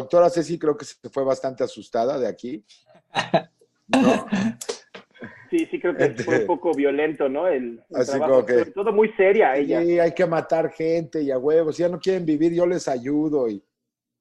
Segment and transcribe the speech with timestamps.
[0.00, 2.64] doctora Ceci creo que se fue bastante asustada de aquí.
[5.50, 7.48] Sí, sí, creo que Este- fue un poco violento, ¿no?
[7.48, 9.82] El, el Así trabajo, como que- todo muy seria ella.
[9.82, 11.74] Sí, hay que matar gente y a huevos.
[11.76, 13.48] Si ya no quieren vivir, yo les ayudo.
[13.48, 13.62] Y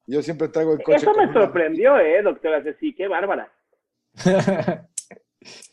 [0.07, 0.97] yo siempre traigo el coche.
[0.97, 2.96] Eso me una- sorprendió, ¿eh, doctora Ceci?
[2.96, 3.52] Qué bárbara.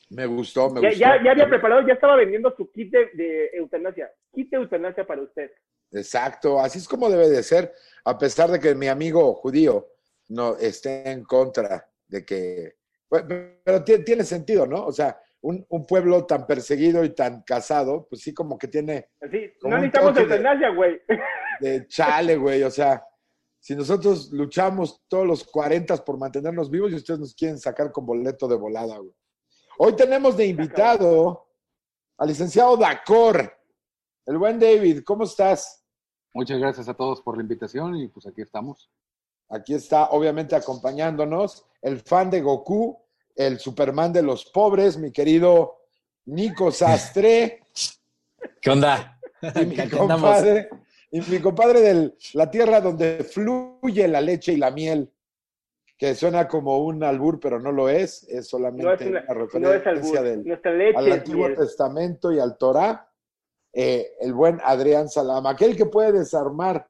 [0.09, 1.01] Me gustó, me Ya, gustó.
[1.01, 4.09] ya, ya había preparado, ya estaba vendiendo su kit de, de eutanasia.
[4.33, 5.51] Kit de eutanasia para usted.
[5.91, 7.73] Exacto, así es como debe de ser,
[8.05, 9.89] a pesar de que mi amigo judío
[10.29, 12.77] no esté en contra de que,
[13.09, 13.29] Bueno,
[13.65, 14.85] pero ti- tiene sentido, ¿no?
[14.87, 19.11] O sea, un, un pueblo tan perseguido y tan casado, pues sí como que tiene
[19.21, 21.01] Así, Como no necesitamos de- eutanasia, güey.
[21.61, 23.05] de chale, güey, o sea,
[23.61, 28.07] si nosotros luchamos todos los 40 por mantenernos vivos y ustedes nos quieren sacar con
[28.07, 29.15] boleto de volada, güey.
[29.79, 31.49] Hoy tenemos de invitado
[32.19, 33.53] al licenciado Dacor,
[34.27, 35.85] el buen David, ¿cómo estás?
[36.33, 38.91] Muchas gracias a todos por la invitación y pues aquí estamos.
[39.49, 42.99] Aquí está, obviamente, acompañándonos el fan de Goku,
[43.35, 45.77] el Superman de los pobres, mi querido
[46.27, 47.63] Nico Sastre,
[48.61, 49.19] ¿Qué onda?
[49.55, 50.69] y mi compadre,
[51.11, 55.13] y mi compadre de la tierra donde fluye la leche y la miel,
[55.97, 59.35] que suena como un albur, pero no lo es, es solamente No es, una, una
[59.61, 60.23] no es referencia albur.
[60.31, 61.57] del, Nuestra leche al Antiguo miel.
[61.59, 63.09] Testamento y al Torah,
[63.73, 66.89] eh, el buen Adrián Salama, aquel que puede desarmar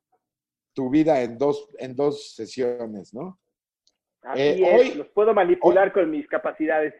[0.76, 3.40] tu vida en dos, en dos sesiones, ¿no?
[4.22, 6.92] Así Eh, es, hoy- los puedo manipular con mis capacidades.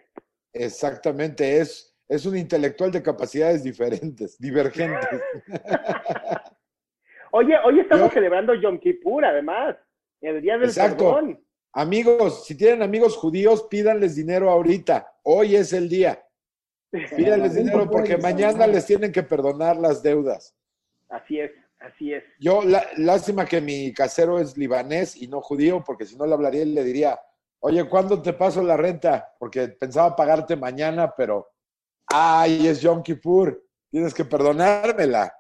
[0.55, 5.21] Exactamente, es, es un intelectual de capacidades diferentes, divergentes.
[7.33, 9.77] Oye, hoy estamos Yo- celebrando Yom Kippur, además,
[10.23, 11.15] el Día del Exacto.
[11.15, 11.45] Perdón.
[11.75, 15.13] Amigos, si tienen amigos judíos, pídanles dinero ahorita.
[15.25, 16.25] Hoy es el día.
[17.17, 20.57] Pídanles dinero porque mañana les tienen que perdonar las deudas.
[21.11, 22.25] Así es, así es.
[22.41, 26.35] Yo, la- lástima que mi casero es libanés y no judío, porque si no le
[26.35, 27.21] hablaría y le diría,
[27.61, 29.35] oye, ¿cuándo te paso la renta?
[29.39, 31.49] Porque pensaba pagarte mañana, pero,
[32.07, 35.35] ay, es Yom Kippur, tienes que perdonármela,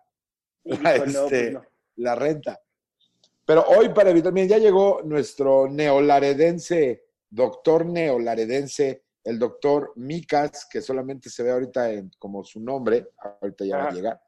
[0.65, 1.62] dijo, pues Este, no.
[1.97, 2.61] la renta.
[3.44, 10.81] Pero hoy, para evitar, miren, ya llegó nuestro neolaredense, doctor neolaredense, el doctor Micas, que
[10.82, 13.09] solamente se ve ahorita en, como su nombre,
[13.41, 14.21] ahorita ya va a llegar.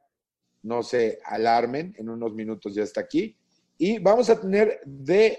[0.68, 3.34] No se alarmen, en unos minutos ya está aquí.
[3.78, 5.38] Y vamos a tener de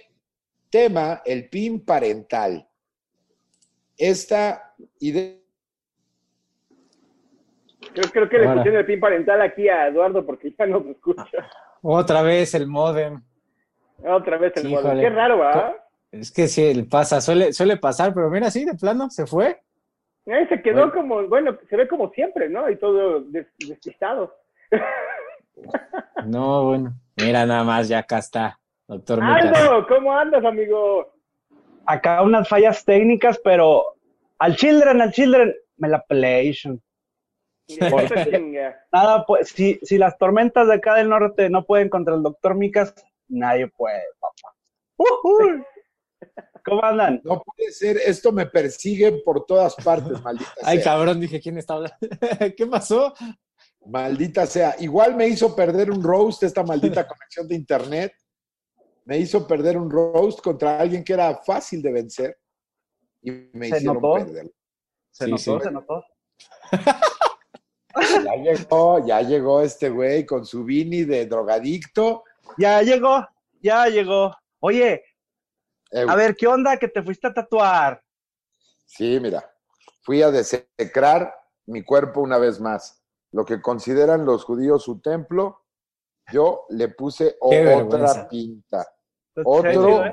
[0.71, 2.67] tema el PIN parental.
[3.95, 5.35] Esta idea
[7.93, 10.91] Creo, creo que le pusieron el pin parental aquí a Eduardo porque ya no se
[10.91, 11.49] escucha.
[11.81, 13.21] Otra vez el modem.
[14.03, 14.69] Otra vez el.
[14.71, 15.01] Híjole.
[15.01, 15.75] Qué raro, ¿verdad?
[16.11, 19.61] Es que sí, pasa, suele, suele pasar, pero mira, sí, de plano, se fue.
[20.25, 20.93] Eh, se quedó Bueno.
[20.93, 22.69] como, bueno, se ve como siempre, ¿no?
[22.69, 24.35] Y todo des- despistado.
[26.25, 26.93] No, bueno.
[27.17, 29.57] Mira, nada más, ya acá está, doctor Micas.
[29.57, 31.19] Aldo, ¿cómo andas, amigo?
[31.89, 33.95] acá unas fallas técnicas, pero
[34.37, 36.81] al Children, al Children, me la PlayStation.
[38.91, 42.55] Nada, pues, si, si las tormentas de acá del norte no pueden contra el doctor
[42.55, 42.93] Micas,
[43.27, 44.55] nadie puede, papá.
[44.97, 45.63] Ujú.
[46.65, 47.21] ¿Cómo andan?
[47.23, 50.93] no puede ser, esto me persigue por todas partes, maldita Ay, sea.
[50.93, 51.97] cabrón, dije, ¿quién está hablando?
[52.57, 53.13] ¿Qué pasó?
[53.85, 54.75] Maldita sea.
[54.79, 58.13] Igual me hizo perder un roast esta maldita conexión de internet.
[59.05, 62.37] Me hizo perder un roast contra alguien que era fácil de vencer.
[63.21, 64.13] Y me ¿Se hicieron notó?
[64.13, 64.51] perder.
[65.11, 65.59] ¿Se Sí, notó?
[65.59, 65.63] sí.
[65.63, 66.03] ¿Se notó?
[68.23, 72.23] Ya llegó, ya llegó este güey con su vini de drogadicto.
[72.57, 73.27] Ya llegó,
[73.61, 74.33] ya llegó.
[74.59, 75.03] Oye,
[75.91, 78.01] Eh, a ver, ¿qué onda que te fuiste a tatuar?
[78.85, 79.51] Sí, mira.
[80.03, 81.33] Fui a desecrar
[81.65, 82.98] mi cuerpo una vez más.
[83.31, 85.61] Lo que consideran los judíos su templo,
[86.31, 88.87] yo le puse otra pinta.
[89.33, 90.11] ¿Te Otro- eh?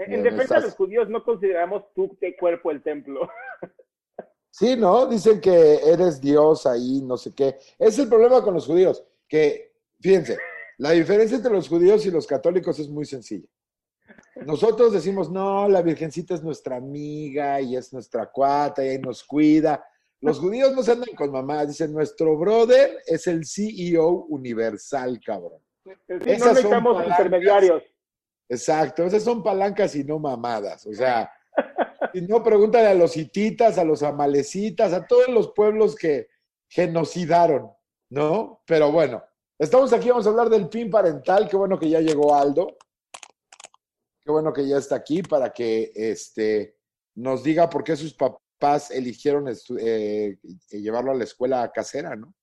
[0.00, 3.28] En Bien, defensa de los judíos no consideramos tu de cuerpo el templo.
[4.50, 5.06] Sí, ¿no?
[5.06, 7.58] Dicen que eres Dios ahí, no sé qué.
[7.78, 10.36] Es el problema con los judíos, que, fíjense,
[10.78, 13.46] la diferencia entre los judíos y los católicos es muy sencilla.
[14.46, 19.22] Nosotros decimos, no, la Virgencita es nuestra amiga y es nuestra cuata y ahí nos
[19.22, 19.84] cuida.
[20.20, 25.62] Los judíos no se andan con mamá, dicen, nuestro brother es el CEO universal, cabrón.
[25.84, 27.82] Sí, Esas no necesitamos intermediarios.
[28.48, 30.86] Exacto, esas son palancas y no mamadas.
[30.86, 31.30] O sea,
[32.12, 36.28] si no, pregúntale a los hititas, a los amalecitas, a todos los pueblos que
[36.68, 37.70] genocidaron,
[38.10, 38.62] ¿no?
[38.66, 39.22] Pero bueno,
[39.58, 41.48] estamos aquí, vamos a hablar del PIN parental.
[41.48, 42.76] Qué bueno que ya llegó Aldo.
[44.20, 46.76] Qué bueno que ya está aquí para que este,
[47.14, 48.47] nos diga por qué sus papás
[48.90, 50.38] eligieron estu- eh,
[50.70, 52.34] llevarlo a la escuela casera, ¿no?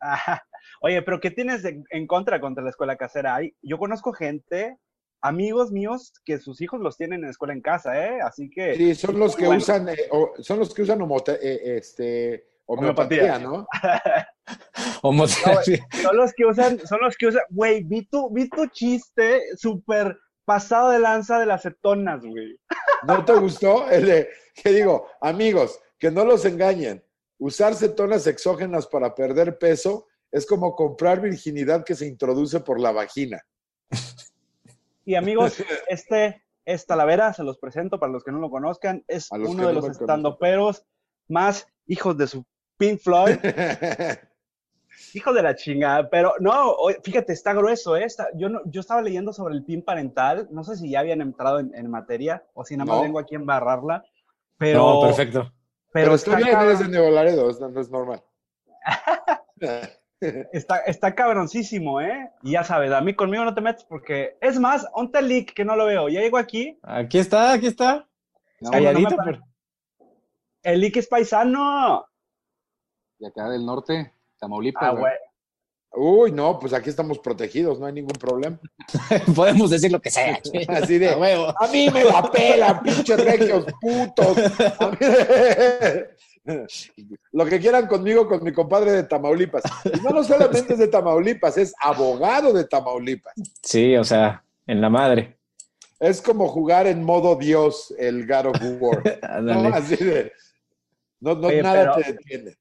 [0.00, 0.42] Ajá.
[0.80, 3.36] Oye, pero ¿qué tienes de- en contra contra la escuela casera?
[3.36, 4.78] Ay, yo conozco gente
[5.20, 8.20] amigos míos que sus hijos los tienen en escuela en casa, ¿eh?
[8.22, 9.58] Así que Sí, son los que Bueno.
[9.60, 13.38] usan, eh, o- son los que usan homote- eh, este, homeopatía, Homeopatía.
[13.38, 13.66] ¿no?
[15.02, 15.86] Homoterapia.
[16.12, 20.16] son los que usan, son los que usan, güey, vi tu, vi tu chiste súper
[20.48, 22.58] pasado de lanza de las cetonas, güey.
[23.06, 23.86] ¿No te gustó?
[23.90, 27.04] El de, que digo, amigos, que no los engañen.
[27.36, 32.92] Usar cetonas exógenas para perder peso es como comprar virginidad que se introduce por la
[32.92, 33.44] vagina.
[35.04, 35.58] Y amigos,
[35.88, 39.74] este es Talavera, se los presento para los que no lo conozcan, es uno de
[39.74, 40.86] no los estandoperos
[41.28, 42.46] más hijos de su
[42.78, 43.36] Pink Floyd,
[45.14, 48.04] hijo de la chingada, pero no, fíjate, está grueso, ¿eh?
[48.04, 51.20] Está- yo, no, yo estaba leyendo sobre el PIN parental, no sé si ya habían
[51.20, 53.02] entrado en, en materia o si nada más No.
[53.02, 54.04] vengo aquí a embarrarla,
[54.56, 55.52] pero, No, perfecto.
[55.92, 58.22] Pero, está, está bien, cabrón- eres de Nuevo Laredo, es- no es normal.
[60.52, 62.30] está, está cabroncísimo, ¿eh?
[62.42, 65.64] Y ya sabes, a mí conmigo no te metes porque, es más, el leak que
[65.64, 68.06] no lo veo, ya llego aquí, Aquí está, aquí está.
[68.60, 69.44] No, Calladito, no me pero-
[70.64, 72.04] el leak es paisano.
[73.18, 74.82] de acá del norte, Tamaulipas.
[74.82, 75.12] Ah, güey.
[75.90, 78.58] Uy, no, pues aquí estamos protegidos, no hay ningún problema.
[79.34, 80.38] podemos decir lo que sea.
[80.68, 81.46] Así de, A huevo.
[81.58, 84.36] a mí me la pelan, pinches regios putos.
[87.32, 89.62] Lo que quieran conmigo, con mi compadre de Tamaulipas.
[89.84, 93.34] Y no, no solamente es de Tamaulipas, es abogado de Tamaulipas.
[93.62, 95.36] Sí, o sea, en la madre.
[96.00, 99.42] Es como jugar en modo Dios el God of War.
[99.42, 99.68] ¿no?
[99.74, 100.32] Así de.
[101.20, 102.56] No, no, Oye, nada pero- te detiene.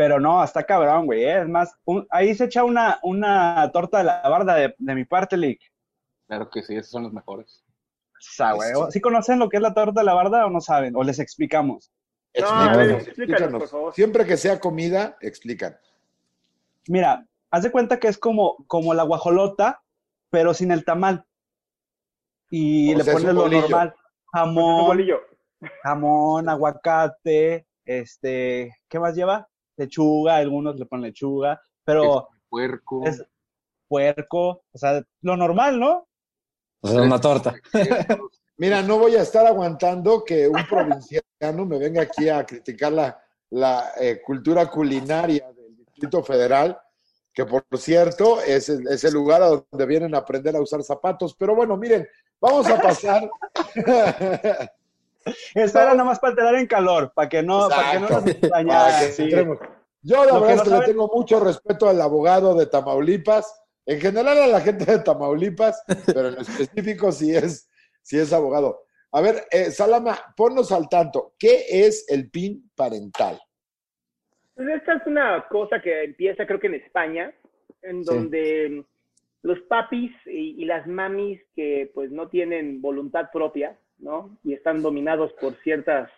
[0.00, 1.24] Pero no, está cabrón, güey.
[1.24, 1.42] ¿eh?
[1.42, 5.04] Es más, un- ahí se echa una, una torta de la barda de, de mi
[5.04, 5.60] parte, Lick.
[6.26, 7.62] Claro que sí, esos son los mejores.
[8.18, 8.70] Sa, güey.
[8.92, 10.96] ¿Sí conocen lo que es la torta de la barda o no saben?
[10.96, 11.92] ¿O les explicamos?
[12.34, 13.94] No, Explícanos, explícanos, por favor.
[13.94, 15.76] Siempre que sea comida, explican.
[16.88, 19.82] Mira, haz de cuenta que es como, como la guajolota,
[20.30, 21.26] pero sin el tamal.
[22.48, 23.60] Y O le sea, pones lo bolillo.
[23.68, 23.94] normal.
[24.32, 24.98] Jamón,
[25.82, 29.46] jamón, aguacate, este, ¿qué más lleva?
[29.80, 33.04] Lechuga, algunos le ponen lechuga, pero Puerco.
[33.06, 33.24] es
[33.88, 36.06] puerco, o sea, lo normal, ¿no?
[36.82, 37.54] O sea, una torta.
[38.56, 43.18] Mira, no voy a estar aguantando que un provinciano me venga aquí a criticar la,
[43.50, 46.78] la, eh, cultura culinaria del Distrito Federal,
[47.32, 50.82] que por cierto es, el- es el lugar a donde vienen a aprender a usar
[50.82, 51.34] zapatos.
[51.34, 52.06] Pero bueno, miren,
[52.40, 53.28] vamos a pasar.
[55.54, 58.24] Esto era nada más para entrar en calor, para que no, para que no nos
[58.24, 59.30] que sí.
[60.02, 62.66] Yo la Lo que verdad es no que le tengo mucho respeto al abogado de
[62.66, 67.68] Tamaulipas, en general a la gente de Tamaulipas, pero en específico si es,
[68.02, 68.84] si es abogado.
[69.12, 71.34] A ver, eh, Salama, ponnos al tanto.
[71.38, 73.40] ¿Qué es el PIN parental?
[74.54, 77.34] Pues esta es una cosa que empieza creo que en España,
[77.82, 78.14] en Sí.
[78.14, 78.84] donde
[79.42, 84.38] los papis y, y las mamis que pues no tienen voluntad propia, ¿no?
[84.44, 86.10] Y están dominados por ciertas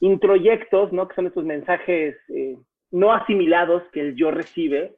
[0.00, 1.08] introyectos, ¿no?
[1.08, 2.56] Que son estos mensajes eh,
[2.90, 4.96] no asimilados que el yo recibe.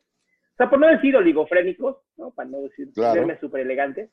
[0.54, 2.30] O sea, por no decir oligofrénicos, ¿no?
[2.30, 3.26] Para no decir, Claro.
[3.40, 4.10] súper elegante.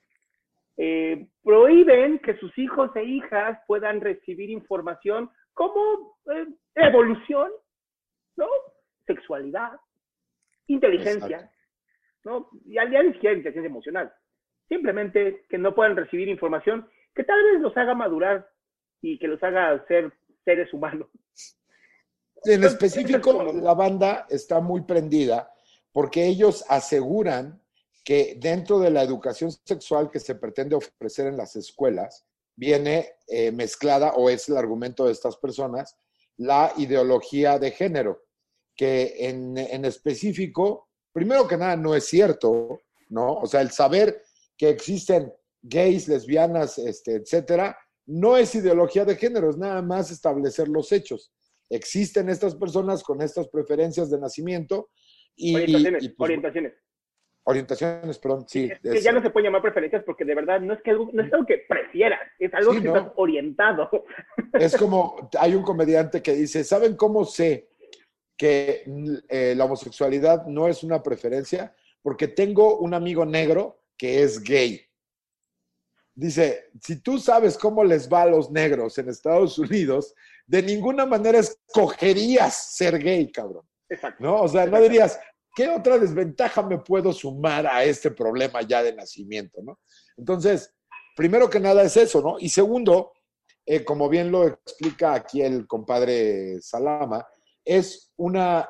[0.75, 7.51] eh, prohíben que sus hijos e hijas puedan recibir información como eh, evolución,
[8.36, 8.48] ¿no?
[9.06, 9.74] Sexualidad,
[10.66, 11.56] inteligencia, Exacto.
[12.25, 12.50] ¿no?
[12.66, 14.12] Ya, ya ni siquiera inteligencia emocional.
[14.68, 18.50] Simplemente que no puedan recibir información que tal vez los haga madurar
[19.02, 20.11] y que los haga ser
[20.44, 21.07] seres humanos.
[22.45, 25.54] En específico, la banda está muy prendida
[25.92, 27.61] porque ellos aseguran
[28.04, 33.52] que dentro de la educación sexual que se pretende ofrecer en las escuelas, viene eh,
[33.52, 35.97] mezclada, o es el argumento de estas personas,
[36.38, 38.23] la ideología de género,
[38.76, 43.35] que en, en específico, primero que nada, no es cierto, ¿no?
[43.35, 44.21] O sea, el saber
[44.57, 45.31] que existen
[45.64, 51.32] gays, lesbianas, este, etcétera, no es ideología de género, es nada más establecer los hechos.
[51.70, 54.90] Existen estas personas con estas preferencias de nacimiento
[55.36, 56.74] y, Orientaciones, y, pues, orientaciones.
[57.46, 58.70] orientaciones, perdón, sí.
[58.72, 60.92] Es que es- ya no se puede llamar preferencias porque de verdad no es que
[60.92, 62.98] algo, no es algo que prefieras, es algo Sí, que no.
[62.98, 63.90] estás orientado.
[64.54, 67.70] Es como, hay un comediante que dice, ¿saben cómo sé
[68.38, 68.84] que
[69.30, 71.74] eh, la homosexualidad no es una preferencia?
[72.02, 74.82] Porque tengo un amigo negro que es gay.
[76.16, 80.14] Dice, si tú sabes cómo les va a los negros en Estados Unidos,
[80.46, 83.66] de ninguna manera escogerías ser gay, cabrón.
[83.90, 84.24] Exacto.
[84.24, 84.42] ¿No?
[84.42, 85.20] O sea, no dirías,
[85.56, 89.80] ¿qué otra desventaja me puedo sumar a este problema ya de nacimiento, ¿no?
[90.18, 90.74] Entonces,
[91.16, 92.36] primero que nada es eso, ¿no?
[92.40, 93.14] Y segundo,
[93.66, 97.26] eh, como bien lo explica aquí el compadre Salama,
[97.66, 98.70] es una,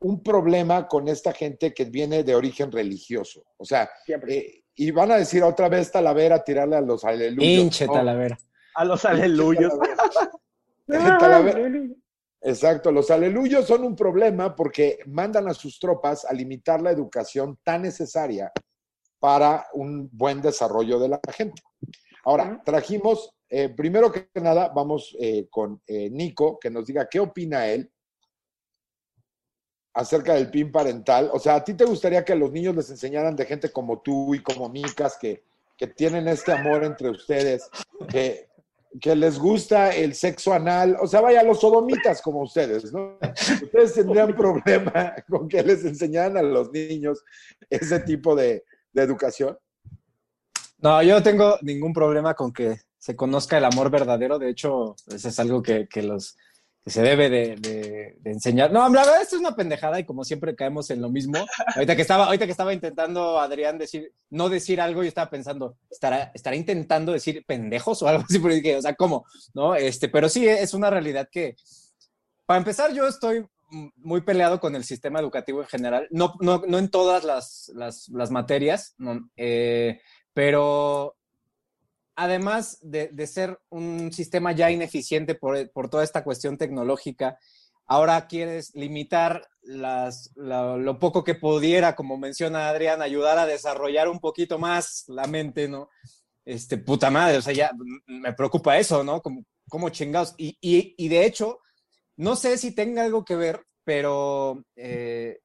[0.00, 3.44] un problema con esta gente que viene de origen religioso.
[3.56, 4.38] O sea, Siempre.
[4.38, 7.44] eh, y van a decir otra vez Talavera, tirarle a los aleluyos.
[7.44, 7.92] Hinche ¿no?
[7.92, 8.38] Talavera.
[8.74, 9.72] A los aleluyos.
[10.86, 11.70] Talavera.
[12.46, 17.58] Exacto, los aleluyos son un problema porque mandan a sus tropas a limitar la educación
[17.62, 18.52] tan necesaria
[19.18, 21.62] para un buen desarrollo de la gente.
[22.24, 27.20] Ahora, trajimos, eh, primero que nada, vamos eh, con eh, Nico, que nos diga qué
[27.20, 27.90] opina él
[29.94, 31.30] acerca del PIN parental.
[31.32, 34.00] O sea, ¿a ti te gustaría que a los niños les enseñaran de gente como
[34.00, 35.44] tú y como Micas, que,
[35.76, 37.70] que tienen este amor entre ustedes,
[38.08, 38.48] que,
[39.00, 40.96] que les gusta el sexo anal?
[41.00, 43.18] O sea, vaya, los sodomitas como ustedes, ¿no?
[43.62, 47.24] ¿Ustedes tendrían problema con que les enseñaran a los niños
[47.70, 49.56] ese tipo de, de educación?
[50.78, 54.38] No, yo no tengo ningún problema con que se conozca el amor verdadero.
[54.38, 56.36] De hecho, eso es algo que, que los,
[56.86, 58.70] se debe de, enseñar.
[58.70, 61.38] No, la verdad, esto es una pendejada y como siempre caemos en lo mismo.
[61.74, 65.78] Ahorita que estaba, ahorita que estaba intentando Adrián decir, no decir algo, yo estaba pensando,
[65.90, 68.38] ¿estará, estará intentando decir pendejos o algo así?
[68.38, 69.24] Pero o sea, ¿cómo?
[69.54, 69.74] ¿No?
[69.74, 71.56] Este, pero sí, es una realidad que,
[72.44, 73.46] para empezar, yo estoy
[73.96, 78.08] muy peleado con el sistema educativo en general, no, no, no en todas las, las,
[78.10, 80.00] las materias, no, eh,
[80.32, 81.16] pero
[82.16, 87.38] además de, de ser un sistema ya ineficiente por, por toda esta cuestión tecnológica,
[87.86, 94.08] ahora quieres limitar las, la- lo poco que pudiera, como menciona Adrián, ayudar a desarrollar
[94.08, 95.88] un poquito más la mente, ¿no?
[96.44, 97.72] Este, puta madre, o sea, ya
[98.06, 99.22] me preocupa eso, ¿no?
[99.22, 100.34] Como, como chingados.
[100.38, 101.60] Y, y, y de hecho,
[102.16, 105.40] no sé si tenga algo que ver, pero eh,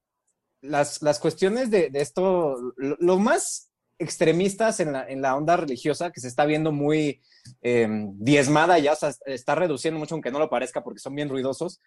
[0.62, 3.69] las, las cuestiones de, esto, lo más
[4.00, 7.20] extremistas en la, en la onda religiosa, que se está viendo muy
[7.62, 11.28] eh, diezmada ya, o sea, está reduciendo mucho, aunque no lo parezca, porque son bien
[11.28, 11.80] ruidosos.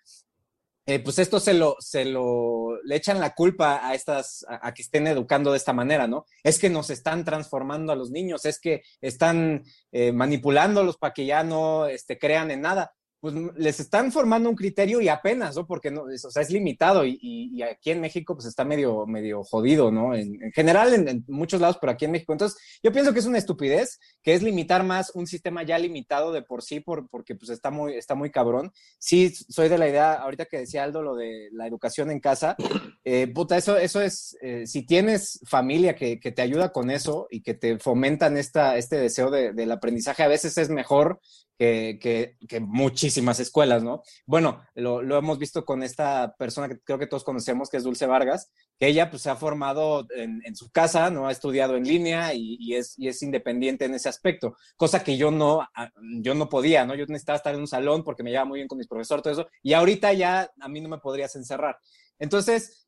[0.85, 4.73] eh, pues esto se lo, se lo, le echan la culpa a estas, a, a
[4.73, 6.25] que estén educando de esta manera, ¿no?
[6.43, 11.25] Es que nos están transformando a los niños, es que están eh, manipulándolos para que
[11.25, 12.93] ya no este, crean en nada.
[13.23, 15.65] Pues les están formando un criterio y apenas, ¿no?
[15.65, 19.05] Porque no, es, o sea, es limitado y, y- aquí en México pues está medio,
[19.05, 20.13] medio jodido, ¿no?
[20.13, 22.33] En, en general en, muchos lados, pero aquí en México.
[22.33, 26.33] Entonces, yo pienso que es una estupidez, que es limitar más un sistema ya limitado
[26.33, 28.73] de por sí, por, porque pues está muy, está muy cabrón.
[28.99, 32.57] Sí, soy de la idea, ahorita que decía Aldo lo de la educación en casa,
[33.05, 37.27] eh, puta, eso, eso es, eh, si tienes familia que, que te ayuda con eso
[37.31, 41.21] y que te fomentan esta, este deseo de- del aprendizaje, a veces es mejor
[41.57, 44.03] que, muchísimas escuelas, ¿no?
[44.25, 48.05] Bueno, lo, hemos visto con esta persona que creo que todos conocemos, que es Dulce
[48.05, 51.27] Vargas, que ella pues se ha formado en, su casa, ¿no?
[51.27, 55.17] Ha estudiado en línea y, y es, y es independiente en ese aspecto, cosa que
[55.17, 55.89] yo no, ah,
[56.21, 56.95] yo no podía, ¿no?
[56.95, 59.33] Yo necesitaba estar en un salón porque me llevaba muy bien con mis profesores, todo
[59.33, 61.77] eso, y ahorita ya a mí no me podrías encerrar.
[62.19, 62.82] Entonces,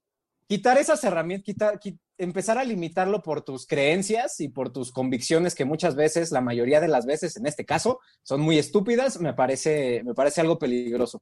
[0.47, 1.79] quitar esas herramientas, quitar,
[2.17, 6.79] empezar a limitarlo por tus creencias y por tus convicciones que muchas veces, la mayoría
[6.79, 11.21] de las veces en este caso, son muy estúpidas, me parece, me parece algo peligroso.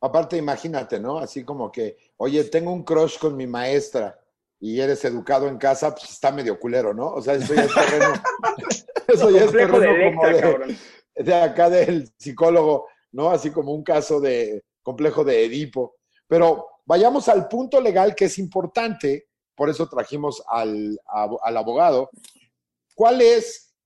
[0.00, 1.18] Aparte, imagínate, ¿no?
[1.18, 4.18] Así como que, oye, tengo un crush con mi maestra
[4.58, 7.08] y eres educado en casa, pues está medio culero, ¿no?
[7.08, 8.12] O sea, eso ya es terreno.
[9.08, 10.28] eso ya es de terreno como
[11.14, 13.30] de acá del psicólogo, ¿no?
[13.30, 15.96] Así como un caso de complejo de Edipo.
[16.26, 22.10] Pero vayamos al punto legal que es importante, por eso trajimos al, al abogado.
[22.96, 23.76] ¿Cuál es,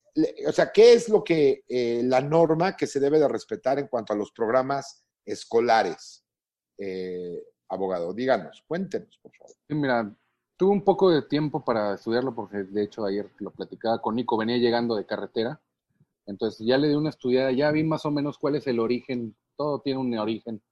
[0.49, 3.89] o sea, qué es lo que eh, la norma que se debe de respetar en
[3.89, 6.25] cuanto a los programas escolares?
[6.79, 9.55] Eh, abogado, díganos, cuéntenos, por favor.
[9.69, 10.17] Mira,
[10.57, 14.39] tuve un poco de tiempo para estudiarlo porque de hecho ayer lo platicaba con Nico,
[14.39, 15.61] venía llegando de carretera,
[16.25, 19.37] entonces ya le di una estudiada, ya vi más o menos cuál es el origen,
[19.59, 20.63] todo tiene un origen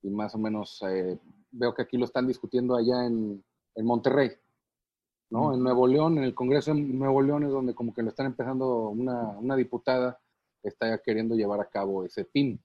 [0.00, 1.18] y más o menos eh,
[1.56, 3.44] veo que aquí lo están discutiendo allá en,
[3.74, 4.30] en Monterrey,
[5.30, 5.54] ¿no?
[5.54, 8.26] En Nuevo León, en el Congreso de Nuevo León es donde como que lo están
[8.26, 10.20] empezando una, una diputada
[10.62, 12.60] está queriendo llevar a cabo ese PIN.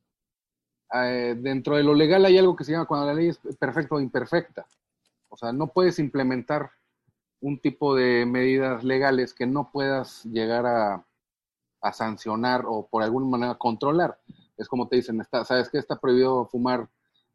[0.94, 3.96] Eh, dentro de lo legal hay algo que se llama cuando la ley es perfecta
[3.96, 4.66] o imperfecta.
[5.30, 6.72] O sea, no puedes implementar
[7.40, 11.06] un tipo de medidas legales que no puedas llegar a,
[11.82, 14.20] a sancionar o por alguna manera controlar.
[14.58, 15.78] Es como te dicen, está, ¿sabes qué?
[15.78, 16.90] Está prohibido fumar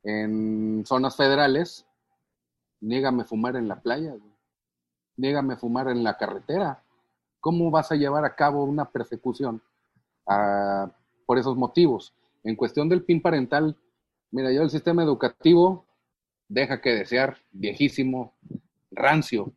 [0.06, 1.84] en zonas federales.
[2.80, 4.10] Niégame fumar en la playa.
[4.10, 4.32] güey.
[5.16, 6.82] Niégame fumar en la carretera.
[7.40, 9.60] ¿Cómo vas a llevar a cabo una persecución
[11.26, 12.14] por esos motivos?
[12.44, 13.76] En cuestión del PIN parental,
[14.30, 15.84] mira, yo el sistema educativo
[16.48, 18.32] deja que desear, viejísimo,
[18.92, 19.52] rancio.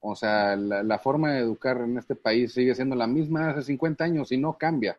[0.00, 3.62] O sea, la, la forma de educar en este país sigue siendo la misma hace
[3.62, 4.98] 50 años y no cambia.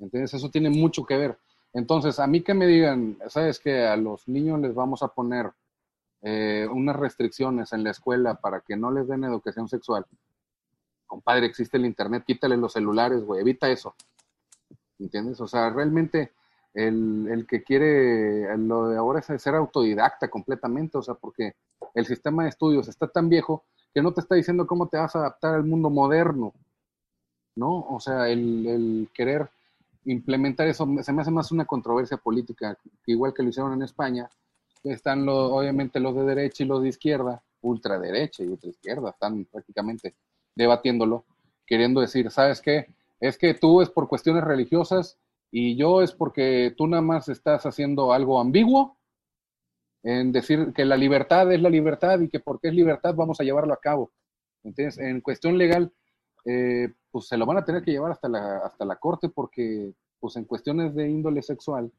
[0.00, 1.38] Entonces, eso tiene mucho que ver.
[1.72, 5.52] Entonces, a mí que me digan, ¿sabes que A los niños les vamos a poner
[6.22, 10.04] eh, unas restricciones en la escuela para que no les den educación sexual.
[11.06, 13.94] compadre, existe el internet, quítale los celulares, güey, evita eso.
[14.98, 15.40] ¿Entiendes?
[15.40, 16.32] O sea, realmente
[16.74, 21.54] el, el que quiere, lo de ahora es ser autodidacta completamente, o sea, porque
[21.94, 25.14] el sistema de estudios está tan viejo que no te está diciendo cómo te vas
[25.16, 26.52] a adaptar al mundo moderno,
[27.56, 27.86] ¿no?
[27.88, 29.48] O sea, el, el querer
[30.12, 34.28] implementar eso se me hace más una controversia política, igual que lo hicieron en España,
[34.84, 40.14] están los, obviamente los de derecha y los de izquierda, ultraderecha y ultraizquierda, están prácticamente
[40.54, 41.24] debatiéndolo,
[41.66, 42.86] queriendo decir, ¿sabes qué?
[43.20, 45.18] Es que tú es por cuestiones religiosas
[45.50, 48.96] y yo es porque tú nada más estás haciendo algo ambiguo
[50.02, 53.44] en decir que la libertad es la libertad y que porque es libertad vamos a
[53.44, 54.12] llevarlo a cabo.
[54.62, 55.92] Entonces, en cuestión legal,
[56.44, 59.92] eh, pues se lo van a tener que llevar hasta la, hasta la corte porque,
[60.20, 61.90] pues en cuestiones de índole sexual,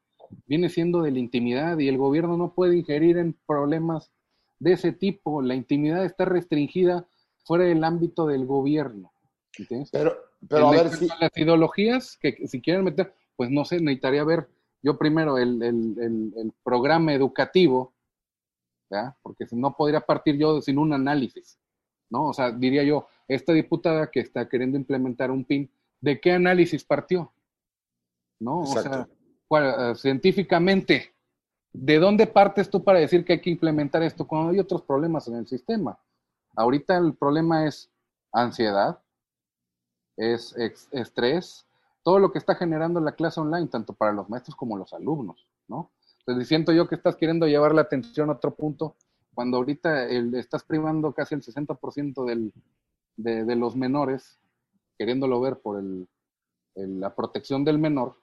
[0.45, 4.11] viene siendo de la intimidad y el gobierno no puede ingerir en problemas
[4.59, 5.41] de ese tipo.
[5.41, 7.07] La intimidad está restringida
[7.45, 9.11] fuera del ámbito del gobierno.
[9.57, 9.89] ¿entiendes?
[9.91, 10.15] Pero,
[10.47, 11.07] pero a ver si...
[11.19, 14.47] Las ideologías que si quieren meter, pues no sé, necesitaría ver
[14.81, 17.93] yo primero el, el, el, el programa educativo,
[18.89, 19.15] ¿ya?
[19.21, 21.59] porque si no podría partir yo sin un análisis,
[22.09, 22.27] ¿no?
[22.27, 25.69] O sea, diría yo, esta diputada que está queriendo implementar un PIN,
[26.01, 27.31] ¿de qué análisis partió?
[28.39, 28.63] ¿No?
[28.63, 29.07] Exacto.
[29.47, 31.13] O sea, uh, científicamente,
[31.73, 35.27] ¿de dónde partes tú para decir que hay que implementar esto cuando hay otros problemas
[35.27, 35.99] en el sistema?
[36.55, 37.91] Ahorita el problema es
[38.31, 38.99] ansiedad,
[40.17, 40.55] es
[40.91, 41.65] estrés,
[42.03, 45.47] todo lo que está generando la clase online, tanto para los maestros como los alumnos,
[45.67, 45.91] ¿no?
[46.19, 48.95] Entonces, siento yo que estás queriendo llevar la atención a otro punto,
[49.33, 52.53] cuando ahorita el, estás privando casi el 60% del,
[53.15, 54.39] de, de, los menores,
[54.97, 56.07] queriéndolo ver por el,
[56.75, 58.17] el, la protección del menor.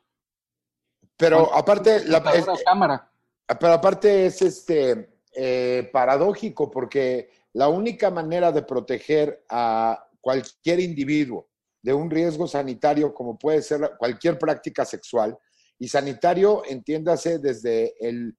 [1.17, 3.11] Pero aparte, la, es, cámara.
[3.59, 11.49] pero aparte es este eh, paradójico, porque la única manera de proteger a cualquier individuo
[11.83, 15.39] de un riesgo sanitario como puede ser cualquier práctica sexual,
[15.79, 18.37] y sanitario entiéndase desde el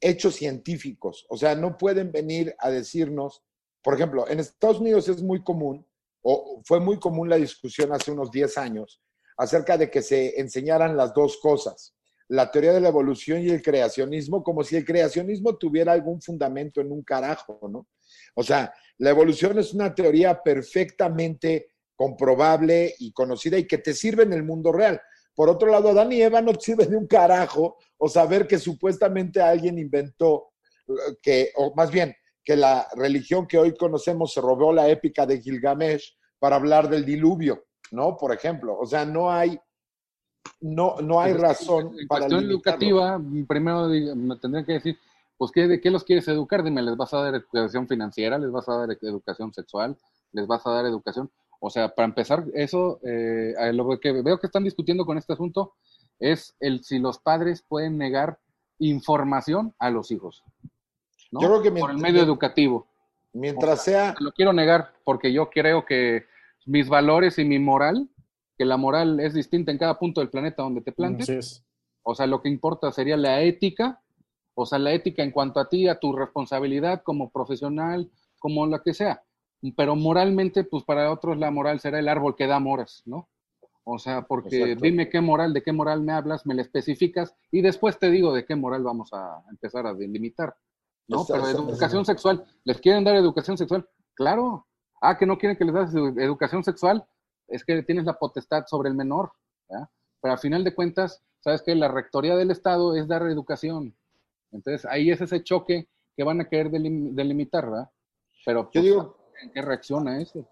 [0.00, 3.42] hechos científicos, o sea, no pueden venir a decirnos,
[3.82, 5.86] por ejemplo, en Estados Unidos es muy común,
[6.22, 9.00] o fue muy común la discusión hace unos 10 años,
[9.36, 11.94] acerca de que se enseñaran las dos cosas,
[12.28, 16.80] la teoría de la evolución y el creacionismo, como si el creacionismo tuviera algún fundamento
[16.80, 17.86] en un carajo, ¿no?
[18.34, 24.24] O sea, la evolución es una teoría perfectamente comprobable y conocida y que te sirve
[24.24, 25.00] en el mundo real.
[25.36, 29.40] Por otro lado, Adán y Eva no sirve de un carajo o saber que supuestamente
[29.40, 30.48] alguien inventó,
[31.22, 35.40] que, o más bien, que la religión que hoy conocemos se robó la épica de
[35.40, 38.16] Gilgamesh para hablar del diluvio, ¿no?
[38.16, 39.58] Por ejemplo, o sea, no hay,
[40.60, 44.98] no, no hay razón en para cuestión educativa, primero me tendrían que decir,
[45.36, 46.62] pues, ¿qué, ¿de qué los quieres educar?
[46.62, 48.38] Dime, ¿les vas a dar educación financiera?
[48.38, 49.96] ¿Les vas a dar educación sexual?
[50.32, 51.30] ¿Les vas a dar educación?
[51.60, 55.74] O sea, para empezar, eso, eh, lo que veo que están discutiendo con este asunto
[56.18, 58.38] es el si los padres pueden negar
[58.78, 60.42] información a los hijos.
[61.30, 61.40] ¿no?
[61.40, 62.86] Yo creo que por el medio educativo.
[63.32, 64.14] Mientras o sea, sea.
[64.20, 66.24] Lo quiero negar porque yo creo que
[66.64, 68.08] mis valores y mi moral,
[68.56, 71.26] que la moral es distinta en cada punto del planeta donde te plantes.
[71.26, 71.62] Sí
[72.08, 74.00] o sea, lo que importa sería la ética,
[74.54, 78.80] o sea, la ética en cuanto a ti, a tu responsabilidad como profesional, como lo
[78.80, 79.24] que sea
[79.76, 83.28] pero moralmente, pues para otros la moral será el árbol que da moras, ¿no?
[83.84, 84.82] O sea, porque Exacto.
[84.82, 88.34] dime qué moral, de qué moral me hablas, me la especificas y después te digo
[88.34, 90.56] de qué moral vamos a empezar a delimitar,
[91.06, 91.22] ¿no?
[91.22, 93.88] Está, pero educación sexual, ¿les quieren dar educación sexual?
[94.14, 94.66] Claro.
[95.00, 97.06] Ah, que no quieren que les das educación sexual,
[97.48, 99.32] es que tienes la potestad sobre el menor,
[99.70, 99.88] ¿ya?
[100.20, 103.96] Pero al final de cuentas, sabes que la rectoría del Estado es dar educación.
[104.50, 107.90] Entonces, ahí es ese choque que van a querer delim delimitar, ¿verdad?
[108.44, 110.48] Pero pues, yo digo, ¿En qué reacciona eso?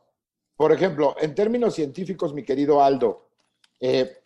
[0.57, 3.29] Por ejemplo, en términos científicos, mi querido Aldo,
[3.81, 4.19] eh,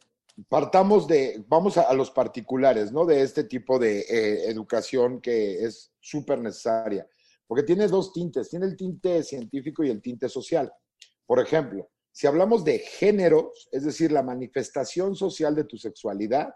[0.48, 3.06] partamos de, vamos a, los particulares, ¿no?
[3.06, 7.08] De este tipo de eh, educación que es súper necesaria,
[7.46, 10.72] porque tiene dos tintes, tiene el tinte científico y el tinte social.
[11.26, 16.52] Por ejemplo, si hablamos de géneros, es decir, la manifestación social de tu sexualidad,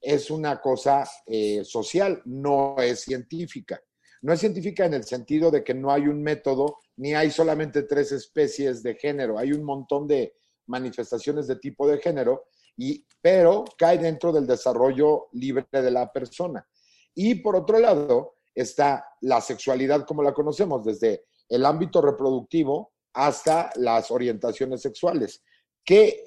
[0.00, 3.80] es una cosa eh, social, no es científica.
[4.22, 7.82] No es científica en el sentido de que no hay un método ni hay solamente
[7.82, 10.34] tres especies de género, hay un montón de
[10.66, 16.66] manifestaciones de tipo de género, y, pero cae dentro del desarrollo libre de la persona.
[17.14, 23.70] Y por otro lado está la sexualidad como la conocemos, desde el ámbito reproductivo hasta
[23.76, 25.42] las orientaciones sexuales.
[25.84, 26.24] ¿Qué,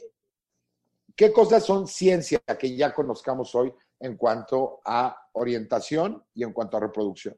[1.15, 6.77] qué cosas son ciencia que ya conozcamos hoy en cuanto a orientación y en cuanto
[6.77, 7.37] a reproducción?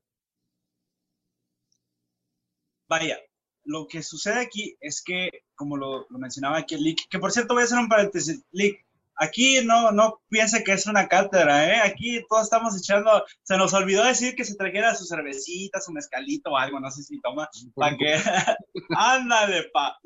[2.93, 3.17] Vaya,
[3.63, 7.55] lo que sucede aquí es que, como lo, mencionaba aquí el Lick, que por cierto
[7.55, 11.81] voy a hacer un paréntesis, Lick, aquí no, no piense que es una cátedra, ¿eh?
[11.83, 16.51] Aquí todos estamos echando, se nos olvidó decir que se trajera su cervecita, su mezcalito
[16.51, 18.13] o algo, no sé si toma, para que,
[18.95, 19.97] ándale, pa,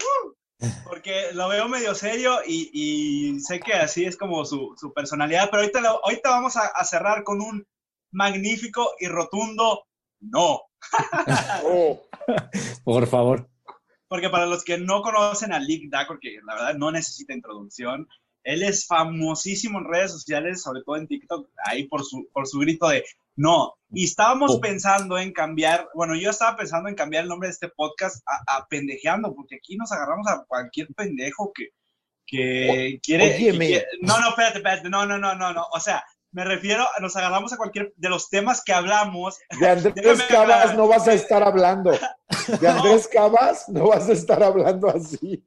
[0.86, 5.82] porque lo veo medio serio y, sé que así es como su, personalidad, pero ahorita,
[5.82, 7.68] lo, vamos a cerrar con un
[8.14, 9.84] magnífico y rotundo
[10.22, 10.67] no.
[11.64, 12.02] Oh.
[12.84, 13.50] Por favor.
[14.08, 18.08] Porque para los que no conocen a Lick Dacker, que la verdad no necesita introducción,
[18.44, 22.60] él es famosísimo en redes sociales, sobre todo en TikTok, ahí por su, por su
[22.60, 23.04] grito de
[23.36, 23.76] no.
[23.92, 24.62] Y estábamos oh.
[24.62, 28.58] pensando en cambiar, bueno, yo estaba pensando en cambiar el nombre de este podcast a,
[28.58, 31.70] a pendejeando, porque aquí nos agarramos a cualquier pendejo que,
[32.26, 35.66] que o, quiere, que quiere, No, no, espérate, espérate, no, no, no, no, no.
[35.74, 39.38] O sea, me refiero, nos agarramos a cualquier de los temas que hablamos.
[39.60, 41.92] De Andrés Cabas no vas a estar hablando.
[42.60, 43.08] De Andrés.
[43.08, 45.44] Cabas no vas a estar hablando así.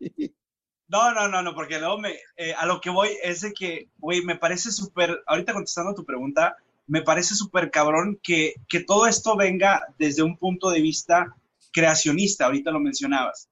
[0.88, 3.90] No, no, no, no, porque luego me, eh, a lo que voy es de que,
[3.99, 6.57] güey, me parece súper, ahorita contestando tu pregunta,
[6.88, 11.37] me parece súper cabrón que, que todo esto venga desde un punto de vista
[11.73, 13.49] creacionista, ahorita lo mencionabas.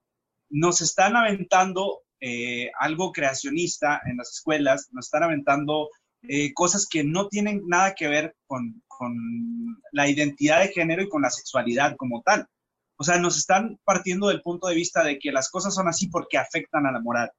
[0.51, 5.91] Nos están aventando eh, algo creacionista en las escuelas, nos están aventando
[6.23, 9.15] eh, cosas que no tienen nada que ver con, con,
[9.93, 12.47] la identidad de género y con la sexualidad como tal.
[12.97, 16.09] O sea, nos están partiendo del punto de vista de que las cosas son así
[16.09, 17.31] porque afectan a la moral.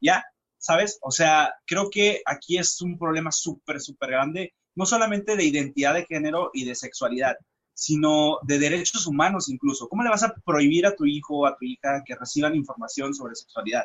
[0.00, 0.24] ¿Ya?
[0.58, 0.98] ¿Sabes?
[1.02, 5.94] O sea, creo que aquí es un problema súper, súper grande, no solamente de identidad
[5.94, 7.36] de género y de sexualidad,
[7.74, 9.88] sino de derechos humanos incluso.
[9.88, 13.14] ¿Cómo le vas a prohibir a tu hijo o a tu hija que reciban información
[13.14, 13.84] sobre sexualidad?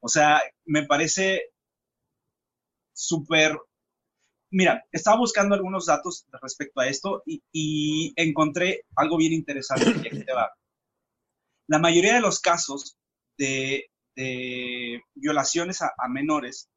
[0.00, 1.50] O sea, me parece
[2.98, 3.56] súper...
[4.50, 10.10] Mira, estaba buscando algunos datos respecto a esto y, encontré algo bien interesante.
[11.68, 12.96] La mayoría de los casos
[13.36, 13.90] de,
[15.14, 16.68] violaciones a, a, menores,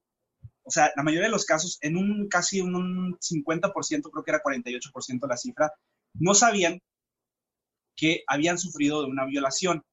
[0.63, 3.73] o sea, la mayoría de los casos, en un casi un 50%,
[4.12, 5.71] creo que era 48% la cifra,
[6.13, 6.81] no sabían
[7.95, 9.84] que habían sufrido de una violación.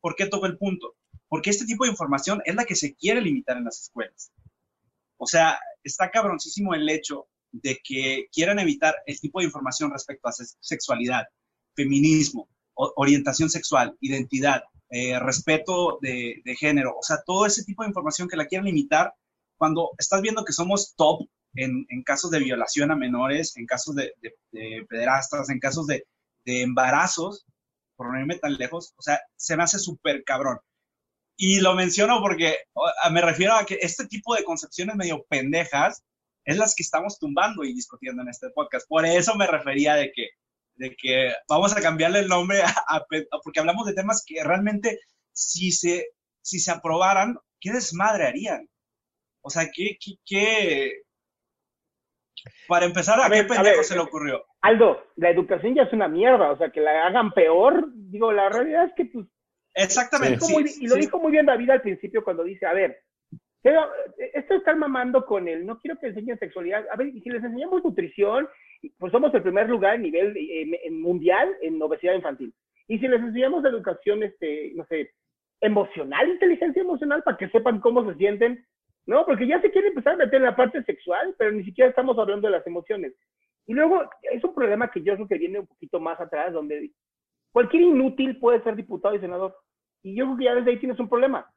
[0.00, 0.96] ¿Por qué toco el punto?
[1.28, 4.32] Porque este tipo de información es la que se quiere limitar en las escuelas.
[5.18, 10.28] O sea, está cabroncísimo el hecho de que quieran evitar el tipo de información respecto
[10.28, 11.26] a sexualidad,
[11.74, 18.28] feminismo, orientación sexual, identidad, eh, respeto de, género, o sea, todo ese tipo de información
[18.28, 19.12] que la quieren limitar
[19.56, 23.94] cuando estás viendo que somos top en, en casos de violación a menores, en casos
[23.96, 26.04] de, de pederastas, en casos de,
[26.46, 27.44] embarazos,
[27.96, 30.58] por no irme tan lejos, o sea, se me hace súper cabrón.
[31.40, 32.56] Y lo menciono porque
[33.12, 36.04] me refiero a que este tipo de concepciones medio pendejas
[36.44, 38.88] es las que estamos tumbando y discutiendo en este podcast.
[38.88, 40.30] Por eso me refería de que,
[40.74, 43.06] de que vamos a cambiarle el nombre a, a,
[43.44, 44.98] porque hablamos de temas que realmente
[45.32, 46.08] si se,
[46.42, 48.68] si se aprobaran, ¿qué desmadre harían?
[49.40, 51.02] O sea, ¿qué, qué, qué...
[52.66, 54.44] Para empezar, ¿a, a qué ver, pendejo ver, se le ocurrió?
[54.62, 58.48] Aldo, la educación ya es una mierda, o sea, que la hagan peor, digo, la
[58.48, 59.26] realidad es que pues
[59.74, 60.40] Exactamente.
[60.40, 61.00] Sí, muy, sí, y lo sí.
[61.02, 62.98] dijo muy bien David al principio cuando dice, a ver,
[63.62, 63.82] pero
[64.34, 66.86] esto está mamando con el, no quiero que enseñen sexualidad.
[66.90, 68.48] A ver, y si les enseñamos nutrición,
[68.98, 72.54] pues somos el primer lugar a nivel eh, mundial en obesidad infantil.
[72.86, 75.10] Y si les enseñamos educación, este, no sé,
[75.60, 78.64] emocional, inteligencia emocional, para que sepan cómo se sienten,
[79.06, 79.26] ¿no?
[79.26, 82.18] Porque ya se quiere empezar a meter en la parte sexual, pero ni siquiera estamos
[82.18, 83.12] hablando de las emociones.
[83.66, 86.90] Y luego es un problema que yo creo que viene un poquito más atrás, donde
[87.58, 89.52] cualquier inútil puede ser diputado y senador.
[90.04, 91.52] Y yo creo que ya desde ahí tienes un problema.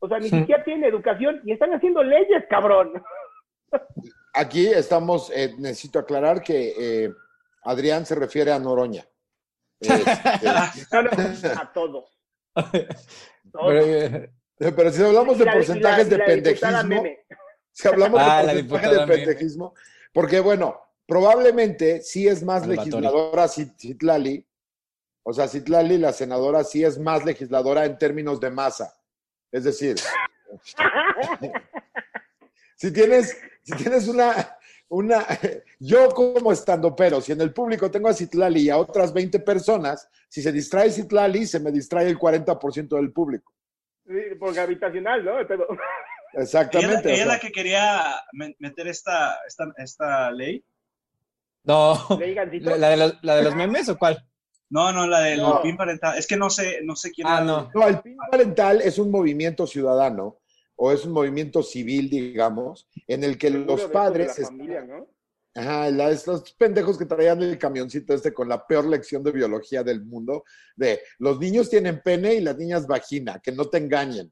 [0.00, 0.40] O sea, ni sí.
[0.40, 3.00] siquiera tienen educación y están haciendo leyes, cabrón.
[4.34, 7.12] Aquí estamos, eh, necesito aclarar que eh,
[7.62, 9.04] Adrián se refiere a Noroña.
[9.78, 12.18] Este, no, no, a todos.
[13.52, 13.68] Todo.
[14.58, 17.04] Pero, pero, si hablamos de la, porcentajes la, de pendejismo,
[17.72, 19.74] si hablamos ah, de porcentajes de pendejismo,
[20.14, 24.45] porque bueno, probablemente sí es más legisladora Citlali,
[25.28, 28.94] o sea, Citlali, la senadora, sí es más legisladora en términos de masa.
[29.50, 29.96] Es decir,
[32.76, 35.26] si tienes, si tienes una, una,
[35.80, 39.40] yo como estando pero, si en el público tengo a Citlali y a otras 20
[39.40, 43.52] personas, si se distrae Citlali, se me distrae el 40% del público.
[44.06, 45.38] Sí, porque habitacional, ¿no?
[45.48, 45.66] Pero...
[46.34, 47.12] Exactamente.
[47.12, 47.34] ¿Ella, ella o sea.
[47.34, 48.14] la que quería
[48.60, 50.64] meter esta, esta, esta ley?
[51.64, 51.98] No,
[52.60, 54.24] ¿La de, los, ¿la de los memes o cuál?
[54.70, 55.62] No, no, la del no.
[55.62, 56.18] PIN parental.
[56.18, 57.26] Es que no sé, no sé quién.
[57.28, 57.70] Ah, no.
[57.74, 60.40] no, el PIN parental es un movimiento ciudadano
[60.76, 64.36] o es un movimiento civil, digamos, en el que los padres.
[64.42, 65.08] Familia, ¿no?
[65.54, 69.82] Ajá, la- estos pendejos que traían el camioncito este con la peor lección de biología
[69.82, 74.30] del mundo, de los niños tienen pene y las niñas vagina, que no te engañen.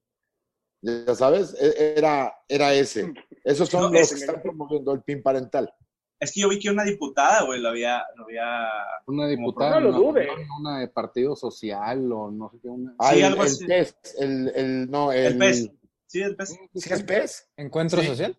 [0.83, 3.11] Ya sabes, E- era, era ese.
[3.45, 5.73] Esos son No, los es- que están promoviendo el PIN parental.
[6.21, 8.69] Es que yo vi que una diputada, güey, lo había, lo había...
[9.07, 10.29] Una diputada, No lo una, dude.
[10.61, 12.69] una de Partido Social o no sé qué.
[12.69, 12.95] Una...
[12.99, 13.67] Ah, Sí, el, algo el así.
[13.67, 15.71] PES, el, el- no, el, El pez.
[16.07, 16.57] Sí, el pez.
[16.75, 17.49] ¿Sí es PES?
[17.57, 18.07] ¿Encuentro Sí.
[18.07, 18.39] social?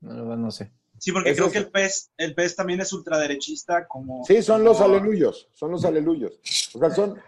[0.00, 0.70] No, no sé.
[0.98, 4.24] Sí, porque Es creo que el pez, el pez también es ultraderechista como...
[4.24, 6.38] Sí, son los como- aleluyos, son los aleluyos.
[6.74, 7.18] O sea, son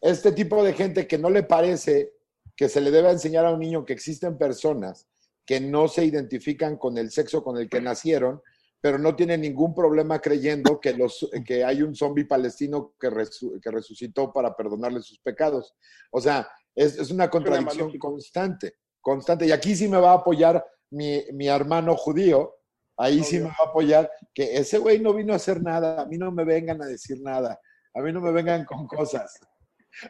[0.00, 2.12] este tipo de gente que no le parece
[2.56, 5.06] que se le debe enseñar a un niño que existen personas
[5.44, 8.40] que no se identifican con el sexo con el que nacieron,
[8.80, 13.60] pero no tienen ningún problema creyendo que, los, que hay un zombie palestino que, resu-
[13.60, 15.74] que resucitó para perdonarle sus pecados.
[16.10, 19.46] O sea, es, es una contradicción constante, constante.
[19.46, 22.56] Y aquí sí me va a apoyar mi, mi hermano judío,
[22.96, 26.06] ahí sí me va a apoyar, que ese güey no vino a hacer nada, a
[26.06, 27.60] mí no me vengan a decir nada,
[27.94, 29.38] a mí no me vengan con cosas.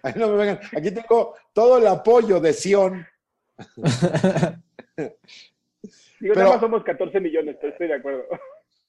[0.02, 0.61] A mí no me vengan.
[0.76, 3.06] Aquí tengo todo el apoyo de Sion.
[4.96, 8.24] Digo, Pero- nada más somos 14 millones, pero estoy de acuerdo.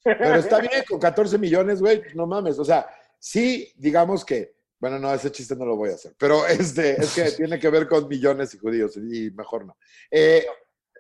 [0.03, 2.57] Pero está bien, con 14 millones, güey, no mames.
[2.59, 2.87] O sea,
[3.19, 7.13] sí, digamos que, bueno, no, ese chiste no lo voy a hacer, pero este, es
[7.13, 9.77] que tiene que ver con millones y judíos, y mejor no.
[10.09, 10.45] Eh,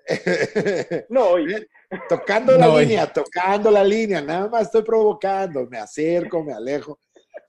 [1.09, 1.67] No hoy.
[2.09, 6.99] tocando la No, línea, tocando la línea, nada más estoy provocando, me acerco, me alejo.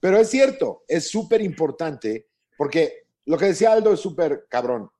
[0.01, 4.91] Pero es cierto, es súper importante, porque lo que decía Aldo es súper cabrón.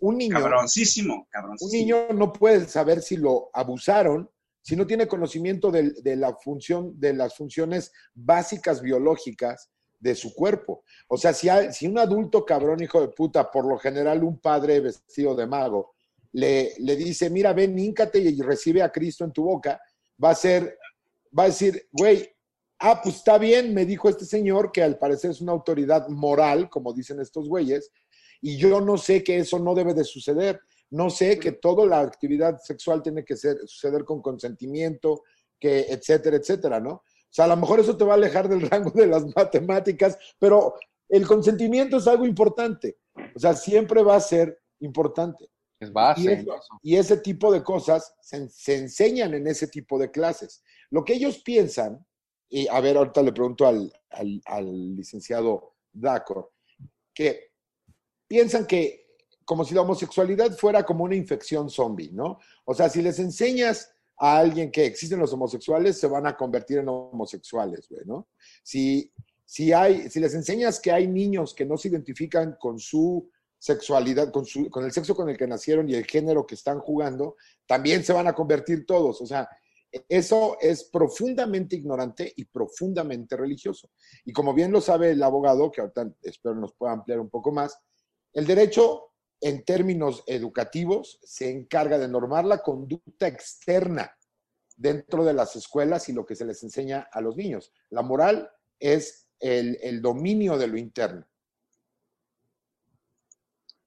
[0.00, 1.78] Un niño, Cabroncísimo, un cabroncísimo.
[1.78, 4.30] niño no puede saber si lo abusaron
[4.62, 10.32] si no tiene conocimiento del- de, la función, de las funciones básicas biológicas de su
[10.34, 10.82] cuerpo.
[11.08, 14.80] O sea, si, si un adulto cabrón, hijo de puta, por lo general un padre
[14.80, 15.92] vestido de mago,
[16.32, 19.80] le, le dice, mira, ven, híncate y recibe a Cristo en tu boca,
[20.22, 20.78] va a ser,
[21.36, 22.28] va a decir, güey,
[22.78, 26.70] ah, pues está bien, me dijo este señor que al parecer es una autoridad moral,
[26.70, 27.90] como dicen estos güeyes,
[28.40, 30.60] y yo no sé que eso no debe de suceder.
[30.90, 35.22] No sé que toda la actividad sexual tiene que ser, suceder con consentimiento,
[35.58, 36.90] que etcétera, etcétera, ¿no?
[36.92, 40.18] O sea, a lo mejor eso te va a alejar del rango de las matemáticas,
[40.38, 40.74] pero
[41.08, 42.98] el consentimiento es algo importante.
[43.34, 45.48] O sea, siempre va a ser importante.
[45.78, 46.22] Es base.
[46.22, 46.78] Y, eso- eso.
[46.82, 50.62] y ese tipo de cosas se, se enseñan en ese tipo de clases.
[50.90, 52.04] Lo que ellos piensan,
[52.48, 56.52] y a ver, ahorita le pregunto al, al- al licenciado Dacor,
[57.14, 57.52] que
[58.28, 59.06] piensan que
[59.50, 62.38] como si la homosexualidad fuera como una infección zombie, ¿no?
[62.64, 66.78] O sea, si les enseñas a alguien que existen los homosexuales, se van a convertir
[66.78, 68.28] en homosexuales, güey, ¿no?
[68.62, 69.12] Si,
[69.44, 74.30] si, hay, si les enseñas que hay niños que no se identifican con su sexualidad,
[74.30, 77.34] con, su, con el sexo con el que nacieron y el género que están jugando,
[77.66, 79.20] también se van a convertir todos.
[79.20, 79.48] O sea,
[80.08, 83.90] eso es profundamente ignorante y profundamente religioso.
[84.24, 87.50] Y como bien lo sabe el abogado, que ahorita espero nos pueda ampliar un poco
[87.50, 87.76] más,
[88.32, 89.09] el derecho
[89.40, 94.14] en términos educativos se encarga de normar la conducta externa
[94.76, 97.72] dentro de las escuelas y lo que se les enseña a los niños.
[97.90, 101.26] La moral es el, el dominio de lo interno.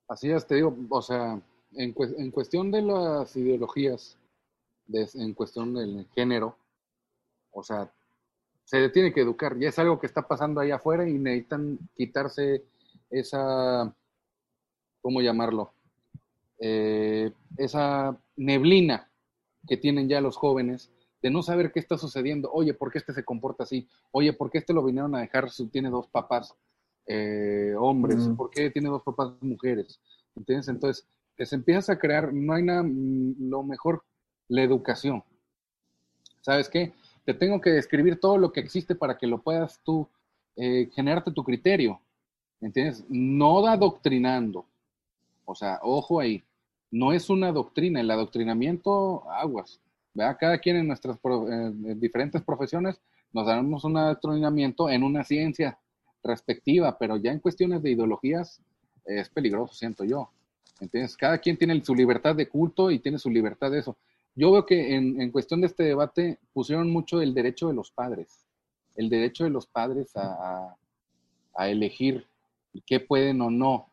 [0.08, 1.42] Así es, te digo, o sea,
[1.74, 4.18] en, cue- en cuestión de las ideologías,
[4.86, 6.58] de- en cuestión del género,
[7.52, 7.92] o sea,
[8.66, 9.58] se tiene que educar.
[9.58, 12.64] Ya es algo que está pasando ahí afuera y necesitan quitarse
[13.10, 13.94] esa,
[15.04, 15.74] ¿cómo llamarlo?
[16.60, 19.12] Eh, esa neblina
[19.68, 22.50] que tienen ya los jóvenes de no saber qué está sucediendo.
[22.52, 23.88] Oye, ¿por qué este se comporta así?
[24.12, 25.52] Oye, ¿por qué este lo vinieron a dejar?
[25.52, 26.56] Su, tiene dos papás
[27.06, 28.30] eh, hombres.
[28.36, 30.00] ¿Por qué tiene dos papás mujeres?
[30.36, 30.70] ¿Entiendes?
[30.70, 34.04] Entonces, que se empieza a crear, no hay nada, mm, lo mejor,
[34.48, 35.24] la educación.
[36.42, 36.94] ¿Sabes qué?
[37.26, 40.08] Te tengo que describir todo lo que existe para que lo puedas tú
[40.56, 42.00] eh, generarte tu criterio.
[42.62, 43.06] ¿Entiendes?
[43.10, 44.66] No adoctrinando.
[45.46, 46.44] O sea, ojo ahí.
[46.92, 48.02] No es una doctrina.
[48.02, 49.80] El adoctrinamiento, aguas.
[50.14, 50.38] ¿verdad?
[50.40, 51.18] Cada quien en nuestras
[52.00, 53.00] diferentes profesiones
[53.32, 55.78] nos damos un adoctrinamiento en una ciencia
[56.24, 58.62] respectiva, pero ya en cuestiones de ideologías
[59.06, 60.30] es peligroso, siento yo.
[60.80, 61.18] ¿Entiendes?
[61.18, 63.98] Cada quien tiene su libertad de culto y tiene su libertad de eso.
[64.36, 68.46] Yo veo que en, cuestión de este debate pusieron mucho el derecho de los padres,
[68.96, 70.76] el derecho de los padres a-
[71.56, 72.26] a elegir
[72.86, 73.88] qué pueden o no,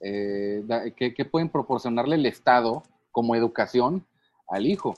[0.00, 0.62] eh,
[0.96, 4.06] qué, qué pueden proporcionarle el Estado como educación
[4.48, 4.94] al hijo.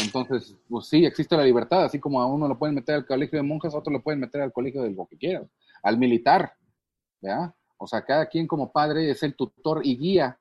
[0.00, 3.38] Entonces, pues sí, existe la libertad, así como a uno lo pueden meter al colegio
[3.38, 5.46] de monjas, a otro lo pueden meter al colegio de lo que quieras,
[5.82, 6.54] al militar,
[7.20, 7.54] ¿ya?
[7.76, 10.38] O sea, cada quien como padre es el tutor y guía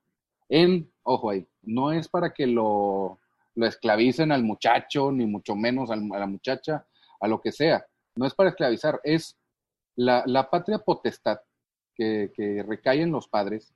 [0.48, 3.20] en, ojo ahí, no es para que lo,
[3.56, 6.86] lo esclavicen al muchacho, ni mucho menos a la muchacha,
[7.20, 7.86] a lo que sea.
[8.16, 9.38] No es para esclavizar, es
[9.96, 11.40] la, la patria potestad
[11.94, 13.74] que, que recae en los padres,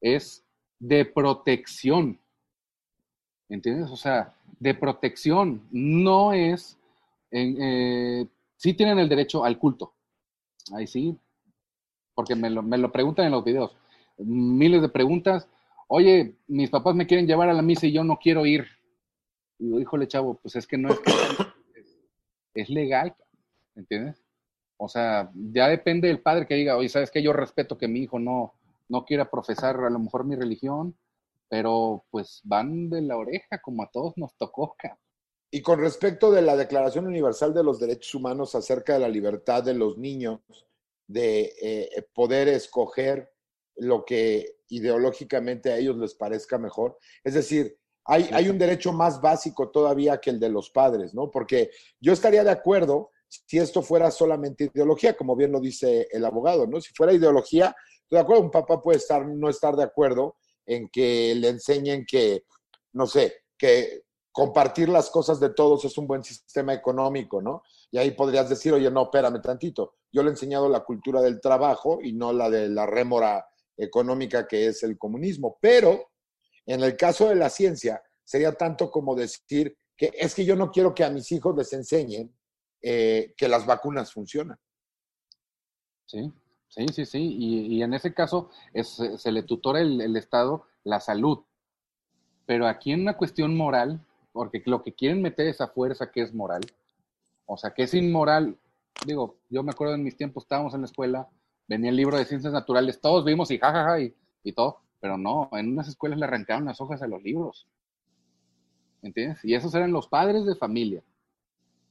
[0.00, 0.44] es
[0.78, 2.18] de protección.
[3.48, 3.90] ¿Entiendes?
[3.90, 5.62] O sea, de protección.
[5.70, 6.78] No es.
[7.30, 9.94] Eh, sí tienen el derecho al culto.
[10.74, 11.16] Ahí sí.
[12.14, 13.76] Porque me lo, me lo preguntan en los videos.
[14.18, 15.48] Miles de preguntas.
[15.88, 18.66] Oye, mis papás me quieren llevar a la misa y yo no quiero ir.
[19.58, 21.10] Y digo, híjole, chavo, pues es que no es que
[22.54, 23.14] es legal,
[23.74, 24.22] ¿entiendes?
[24.76, 27.22] O sea, ya depende del padre que diga, oye, ¿sabes qué?
[27.22, 28.54] Yo respeto que mi hijo no,
[28.88, 30.98] no quiera profesar a lo mejor mi religión,
[31.48, 34.76] pero pues van de la oreja como a todos nos tocó.
[35.50, 39.62] Y con respecto de la Declaración Universal de los Derechos Humanos acerca de la libertad
[39.62, 40.40] de los niños
[41.06, 43.32] de eh, poder escoger
[43.76, 46.98] lo que ideológicamente a ellos les parezca mejor.
[47.24, 51.30] Es decir, hay, hay, un derecho más básico todavía que el de los padres, ¿no?
[51.30, 51.70] Porque
[52.00, 56.66] yo estaría de acuerdo si esto fuera solamente ideología, como bien lo dice el abogado,
[56.66, 56.80] ¿no?
[56.80, 57.74] Si fuera ideología,
[58.16, 62.44] de acuerdo, un papá puede estar, no estar de acuerdo en que le enseñen que,
[62.92, 67.62] no sé, que compartir las cosas de todos es un buen sistema económico, ¿no?
[67.90, 71.40] Y ahí podrías decir, oye, no, espérame tantito, yo le he enseñado la cultura del
[71.40, 75.58] trabajo y no la de la rémora económica que es el comunismo.
[75.60, 76.10] Pero
[76.66, 80.70] en el caso de la ciencia, sería tanto como decir que es que yo no
[80.70, 82.32] quiero que a mis hijos les enseñen
[82.80, 84.58] eh, que las vacunas funcionan.
[86.06, 86.32] Sí,
[86.68, 87.36] Sí, sí, sí.
[87.38, 91.40] Y, en ese caso es, se le tutora el, Estado la salud.
[92.46, 94.00] Pero aquí en una cuestión moral,
[94.32, 96.62] porque lo que quieren meter es a fuerza que es moral,
[97.46, 98.56] o sea, que es inmoral.
[99.06, 101.28] Digo, yo me acuerdo en mis tiempos, estábamos en la escuela,
[101.66, 105.48] venía el libro de ciencias naturales, todos vimos y jajaja y, y todo, pero no,
[105.52, 107.66] en unas escuelas le arrancaron las hojas a los libros.
[109.02, 109.44] ¿Entiendes?
[109.44, 111.02] Y esos eran los padres de familia.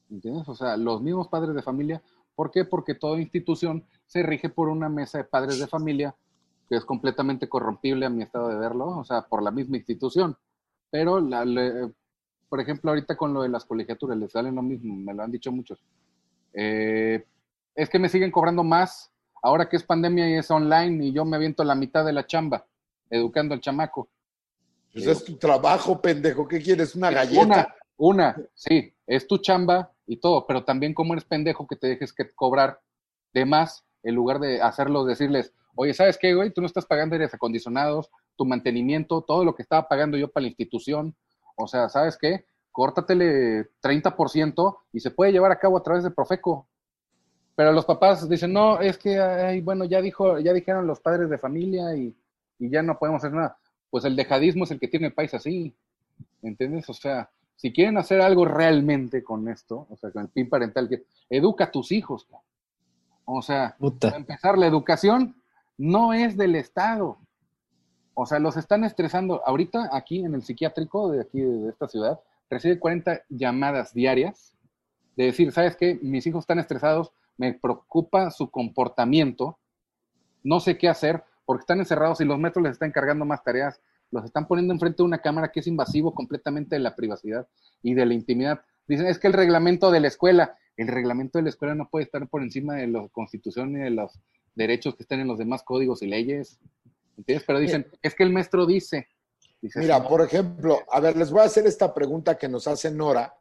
[0.10, 0.48] ¿Entiendes?
[0.48, 2.02] O sea, los mismos padres de familia
[2.38, 2.66] ¿Por qué?
[2.66, 6.16] Porque toda institución se rige por una mesa de padres de familia
[6.70, 10.38] que es completamente corrompible a mi estado de verlo, o sea, por la misma institución.
[10.92, 11.44] Pero, la,
[12.48, 15.32] por ejemplo, ahorita con lo de las colegiaturas, les salen lo mismo, me lo han
[15.32, 15.84] dicho muchos.
[16.54, 17.26] Eh,
[17.74, 21.26] es que me siguen cobrando más ahora que es pandemia y es online y yo
[21.26, 22.68] me aviento la mitad de la chamba
[23.10, 24.10] educando al chamaco.
[24.94, 26.48] Pues es tu trabajo, pendejo.
[26.48, 26.94] ¿Qué quieres?
[26.94, 27.46] ¿Una galleta?
[27.46, 31.88] Una, una, sí, es tu chamba y todo, pero también como eres pendejo que te
[31.88, 32.80] dejes que cobrar
[33.34, 36.52] de más en lugar de hacerlo, decirles, oye, ¿sabes qué, güey?
[36.52, 40.44] Tú no estás pagando aires acondicionados, tu mantenimiento, todo lo que estaba pagando yo para
[40.44, 41.16] la institución.
[41.56, 42.46] O sea, ¿sabes qué?
[42.72, 46.68] Córtatele 30% y se puede llevar a cabo a través de Profeco.
[47.56, 51.30] Pero los papás dicen, no, es que, ay, bueno, ya dijo, ya dijeron los padres
[51.30, 52.16] de familia y,
[52.60, 53.58] y ya no podemos hacer nada.
[53.90, 55.76] Pues el dejadismo es el que tiene el país así.
[56.44, 56.88] ¿Entiendes?
[56.90, 60.88] O sea, si quieren hacer algo realmente con esto, o sea, con el PIN parental,
[60.88, 62.28] que educa a tus hijos.
[63.26, 65.36] O sea, para empezar, la educación
[65.78, 67.18] no es del Estado.
[68.14, 69.42] O sea, los están estresando.
[69.46, 74.56] Ahorita, aquí en el psiquiátrico de aquí de esta ciudad, recibe 40 llamadas diarias
[75.16, 76.00] de decir, ¿sabes qué?
[76.02, 79.58] Mis hijos están estresados, me preocupa su comportamiento,
[80.44, 83.82] no sé qué hacer, porque están encerrados y los metros les están cargando más tareas,
[84.12, 87.48] los están poniendo enfrente de una cámara que es invasivo completamente de la privacidad
[87.82, 88.62] y de la intimidad.
[88.88, 92.06] Dicen, es que el reglamento de la escuela, el reglamento de la escuela no puede
[92.06, 94.20] estar por encima de la constitución ni de los
[94.56, 96.60] derechos que están en los demás códigos y leyes.
[97.18, 97.46] ¿Entiendes?
[97.46, 99.08] Pero dicen, es que el maestro dice.
[99.76, 103.36] Mira, por ejemplo, a ver, les voy a hacer esta pregunta que nos hace Nora,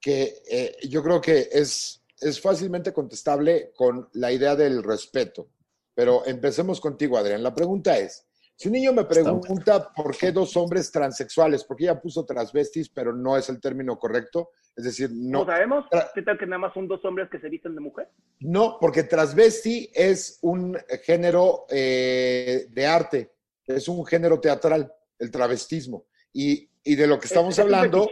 [0.00, 5.48] que eh, yo creo que es, es fácilmente contestable con la idea del respeto.
[5.94, 7.42] Pero empecemos contigo, Adrián.
[7.42, 8.25] La pregunta es,
[8.56, 13.12] si un niño me pregunta por qué dos hombres transexuales, porque ella puso transvestis, pero
[13.12, 15.40] no es el término correcto, es decir, no.
[15.40, 15.84] ¿No sabemos?
[16.14, 18.08] ¿Qué tal que nada más son dos hombres que se visten de mujer?
[18.40, 23.32] No, porque transvesti es un género eh, de arte,
[23.66, 26.06] es un género teatral, el travestismo.
[26.32, 28.08] Y, de lo que estamos hablando.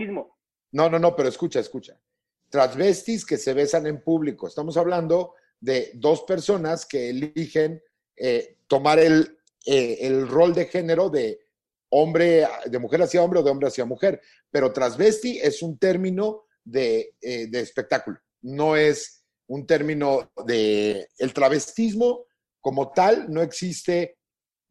[0.73, 1.99] no, no, no, pero escucha, escucha.
[2.51, 4.47] Transvestis que se besan en público.
[4.47, 7.83] Estamos hablando de dos personas que eligen
[8.17, 11.40] eh, tomar el eh, el rol de género de
[11.90, 14.21] hombre, de mujer hacia hombre o de hombre hacia mujer.
[14.50, 21.06] Pero transvesti es un término de, eh, de espectáculo, no es un término de...
[21.19, 22.27] El travestismo
[22.60, 24.17] como tal no existe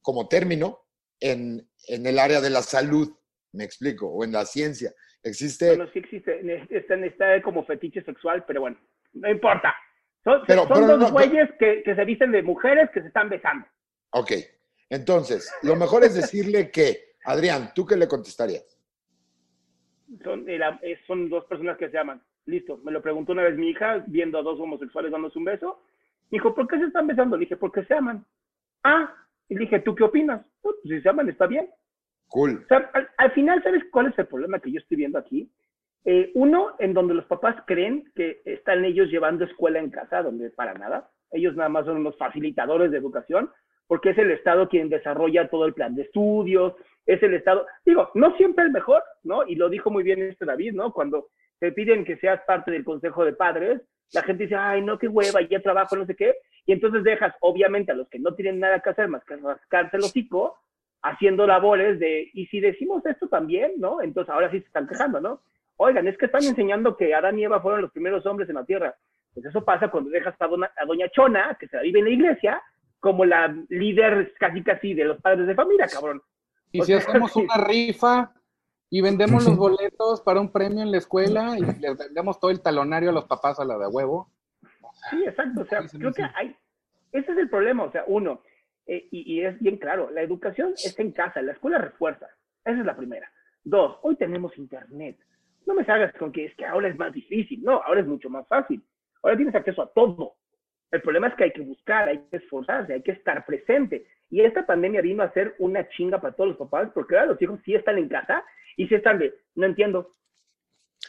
[0.01, 0.87] como término
[1.19, 3.15] en, en el área de la salud,
[3.53, 4.91] me explico, o en la ciencia.
[5.21, 5.67] Existe...
[5.75, 8.77] Bueno, sí existe, está, está como fetiche sexual, pero bueno,
[9.13, 9.73] no importa.
[10.23, 13.67] Son, son dos güeyes que, que se visten de mujeres que se están besando.
[14.11, 14.31] Ok,
[14.89, 18.65] entonces, lo mejor es decirle que, Adrián, ¿tú qué le contestarías?
[20.23, 22.21] son, era- eh, son dos personas que se aman.
[22.45, 25.81] Listo, me lo preguntó una vez mi hija, viendo a dos homosexuales dándose un beso.
[26.29, 27.37] Me dijo, ¿por qué se están besando?
[27.37, 28.25] Le dije, porque se aman.
[28.83, 29.13] Ah,
[29.47, 30.41] y le dije, ¿tú qué opinas?
[30.63, 31.69] "No, pues si se aman, está bien.
[32.27, 32.61] Cool.
[32.63, 35.49] O sea, al, al final, ¿sabes cuál es el problema que yo estoy viendo aquí?
[36.05, 40.49] Eh, uno, en donde los papás creen que están ellos llevando escuela en casa, donde
[40.49, 41.09] para nada.
[41.31, 43.49] Ellos nada más son unos facilitadores de educación,
[43.87, 46.73] porque es el Estado quien desarrolla todo el plan de estudios,
[47.05, 49.45] es el Estado, digo, no siempre el mejor, ¿no?
[49.45, 50.93] Y lo dijo muy bien este David, ¿no?
[50.93, 51.27] Cuando
[51.59, 53.81] te piden que seas parte del Consejo de Padres,
[54.13, 57.33] la gente dice, ay, no, qué hueva, ya trabajo, no sé qué, y entonces dejas,
[57.41, 60.57] obviamente, a los que no tienen nada que hacer más que rascarse el hocico,
[61.01, 64.01] haciendo labores de, y si decimos esto también, ¿no?
[64.01, 65.41] Entonces ahora sí se están quejando, ¿no?
[65.75, 68.63] Oigan, es que están enseñando que Adán y Eva fueron los primeros hombres en la
[68.63, 68.95] tierra.
[69.33, 72.05] Pues eso pasa cuando dejas a, dona- a doña Chona, que se la vive en
[72.05, 72.61] la iglesia,
[73.03, 76.21] como la líder casi casi de los padres de familia, cabrón.
[76.71, 77.41] Y O si sea, hacemos sí.
[77.41, 78.31] una rifa
[78.89, 82.61] y vendemos los boletos para un premio en la escuela y les vendemos todo el
[82.61, 84.31] talonario a los papás a la de huevo.
[85.09, 85.61] Sí, exacto.
[85.63, 86.21] O sea, Sí, creo sí.
[86.21, 86.55] que hay.
[87.11, 87.83] Ese es el problema.
[87.83, 88.41] O sea, uno,
[88.87, 92.27] eh, y, y es bien claro, la educación está en casa, la escuela refuerza.
[92.63, 93.29] Esa es la primera.
[93.65, 95.17] Dos, hoy tenemos internet.
[95.65, 97.61] No me salgas con que es que ahora es más difícil.
[97.63, 98.81] No, ahora es mucho más fácil.
[99.21, 100.35] Ahora tienes acceso a todo.
[100.93, 104.05] El problema es que hay que buscar, hay que esforzarse, hay que estar presente.
[104.29, 107.41] Y esta pandemia vino a ser una chinga para todos los papás, porque ahora los
[107.41, 108.43] hijos sí están en casa
[108.77, 110.13] y sí están de, no entiendo.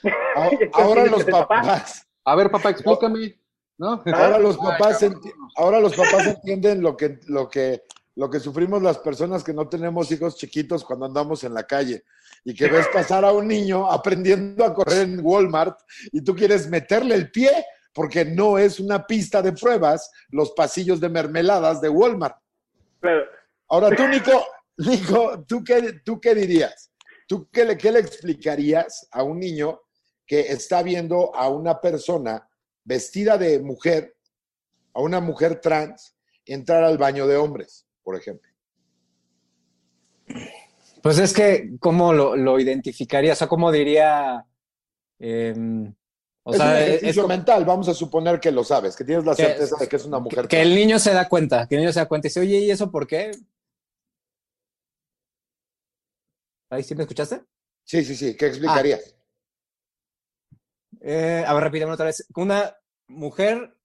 [0.73, 3.35] Ahora tienes los papás, A ver, papá, explícame.
[3.77, 4.03] ¿No?
[4.07, 7.83] ahora los Ay, papás, enti- ahora los papás entienden lo que, lo que,
[8.15, 12.05] lo que sufrimos las personas que no tenemos hijos chiquitos cuando andamos en la calle
[12.45, 15.79] y que ves pasar a un niño aprendiendo a correr en Walmart
[16.13, 17.51] y tú quieres meterle el pie
[17.95, 22.37] porque no es una pista de pruebas los pasillos de mermeladas de Walmart.
[23.01, 23.25] Claro.
[23.69, 24.45] Ahora tú, Nico,
[24.79, 26.91] Nico, ¿tú qué, tú qué dirías?
[27.27, 29.81] ¿Tú qué le, qué le explicarías a un niño
[30.27, 32.47] que está viendo a una persona
[32.83, 34.17] vestida de mujer,
[34.93, 38.51] a una mujer trans, entrar al baño de hombres, por ejemplo?
[41.03, 43.33] Pues es que, ¿cómo lo, lo identificaría?
[43.33, 44.45] O sea, ¿cómo diría?
[45.19, 45.95] em,
[46.47, 49.25] o es sea, un es ejercicio mental, vamos a suponer que lo sabes, que tienes
[49.25, 51.67] la Que- certeza de que es una mujer que, que el niño se da cuenta,
[51.67, 53.33] que el niño se da cuenta y dice, oye, ¿y eso por qué?
[56.71, 57.43] ¿Ahí sí me escuchaste?
[57.85, 59.15] Sí, sí, sí, ¿qué explicarías?
[61.01, 62.27] Eh, a ver, repíteme otra vez.
[62.35, 62.75] Una
[63.09, 63.77] mujer.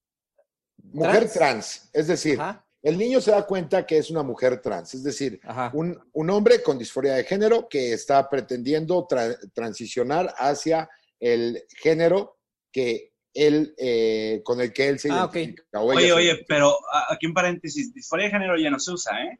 [0.77, 1.33] mujer trans.
[1.33, 5.03] trans, es decir, Ajá, el niño se da cuenta que es una mujer trans, es
[5.03, 5.39] decir,
[5.73, 10.89] un, un hombre con disforia de género que está pretendiendo tra- transicionar hacia
[11.19, 12.38] el género
[12.71, 15.79] que él, eh, con el que él se Ah, identifica.
[15.81, 16.45] Oye, se oye, identifica.
[16.47, 16.75] pero
[17.09, 19.39] aquí un paréntesis, disforia de género ya no se usa, ¿eh?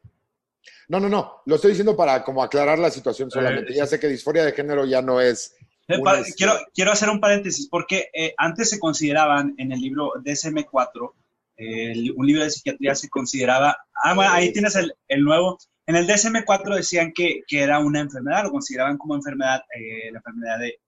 [0.88, 3.72] No, no, no, lo estoy diciendo para como aclarar la situación solamente.
[3.72, 5.54] Eh, Ya sé que disforia de género ya no es...
[5.88, 10.12] Eh, este- quiero, quiero hacer un paréntesis porque eh, antes se consideraban en el libro
[10.22, 11.12] DSM-4,
[11.56, 15.58] eh, el- un libro de psiquiatría se consideraba, ah, bueno, ahí tienes el, el nuevo,
[15.86, 20.18] en el DSM-4 decían que, que era una enfermedad, lo consideraban como enfermedad, eh, la
[20.18, 20.78] enfermedad de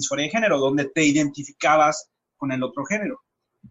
[0.00, 3.20] disforia de género, donde te identificabas con el otro género.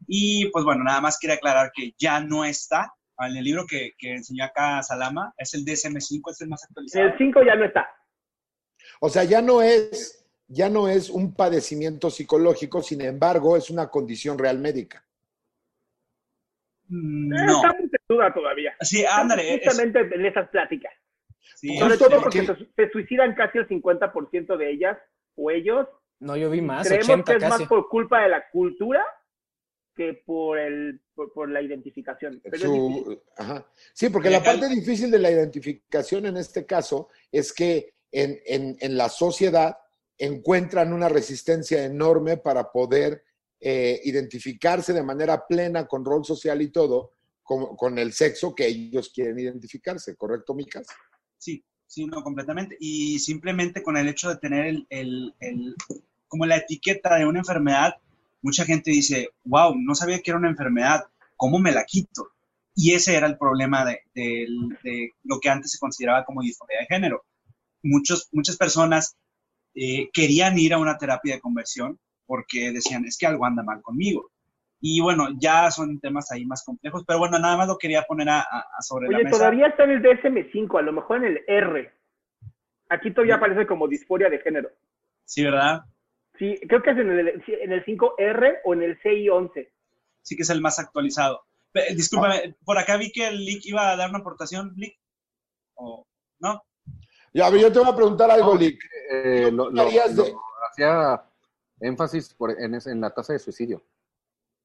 [0.07, 3.91] Y pues bueno, nada más quería aclarar que ya no está, en el libro que,
[3.97, 7.05] que enseñó acá Salama, es el DSM-5, es el más actualizado.
[7.07, 7.87] el 5 ya no está.
[9.01, 13.89] O sea, ya no es, ya no es un padecimiento psicológico, sin embargo, es una
[13.89, 15.03] condición real médica.
[16.87, 18.73] Mm, Eh, No, Estamos en duda todavía.
[18.81, 20.93] sí, ándale, es- Justamente en esas pláticas.
[21.55, 24.97] sí, Sobre todo porque- se suicidan casi el 50% de ellas
[25.35, 25.87] o ellos.
[26.19, 27.59] No, yo vi más, Creemos 80 que es casi.
[27.63, 29.05] más por culpa de la cultura
[29.95, 32.39] que por, el, por, por la identificación.
[32.43, 33.03] Pero es difícil.
[33.03, 33.67] Su- ajá.
[33.93, 38.77] Sí, porque la parte difícil de la identificación en este caso es que en, en-
[38.79, 39.77] en la sociedad
[40.17, 43.23] encuentran una resistencia enorme para poder
[43.61, 47.13] eh, identificarse de manera plena con rol social y todo,
[47.43, 50.87] con, con el sexo que ellos quieren identificarse, ¿correcto, Micas?
[51.37, 52.77] Sí, sí, no, completamente.
[52.79, 55.75] Y simplemente con el hecho de tener el, el- el-
[56.29, 57.95] como la etiqueta de una enfermedad,
[58.41, 61.03] mucha gente dice, wow, no sabía que era una enfermedad,
[61.35, 62.29] ¿cómo me la quito?
[62.73, 64.47] Y ese era el problema de,
[65.23, 67.25] lo que antes se consideraba como disforia de género.
[67.83, 69.17] Muchos, muchas personas
[69.75, 73.81] eh, querían ir a una terapia de conversión porque decían, es que algo anda mal
[73.81, 74.31] conmigo.
[74.79, 78.29] Y bueno, ya son temas ahí más complejos, pero bueno, nada más lo quería poner
[78.29, 79.37] a, a- sobre la Oye, mesa.
[79.37, 81.91] todavía está en el DSM-5, a lo mejor en el R.
[82.87, 84.69] Aquí todavía aparece como disforia de género.
[85.25, 85.81] Sí, ¿verdad?
[86.39, 89.67] Sí, creo que es en el, sí, en el 5R o en el CI11.
[90.21, 91.43] sí que es el más actualizado.
[91.95, 94.97] Discúlpame, por acá vi que el Lick iba a dar una aportación, Lick.
[95.75, 96.07] ¿O
[96.39, 96.63] no?
[97.33, 98.81] Ya, a ver, yo te voy a preguntar algo, Lick.
[99.11, 101.23] Eh, lo, lo- harías de- lo- hacía
[101.79, 103.83] énfasis por- en, la tasa de suicidio.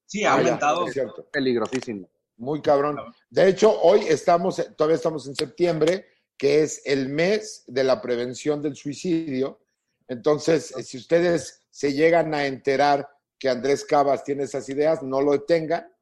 [0.06, 0.86] Sí, ha Ah, ya, aumentado.
[0.86, 1.26] es cierto.
[1.30, 2.08] Peligrosísimo.
[2.36, 2.98] Muy cabrón.
[3.30, 6.06] De hecho, hoy estamos, todavía estamos en septiembre,
[6.36, 9.60] que es el mes de la prevención del suicidio.
[10.08, 15.20] Entonces, eh, si ustedes se llegan a enterar que Andrés Cabas tiene esas ideas, no
[15.20, 15.92] lo detengan.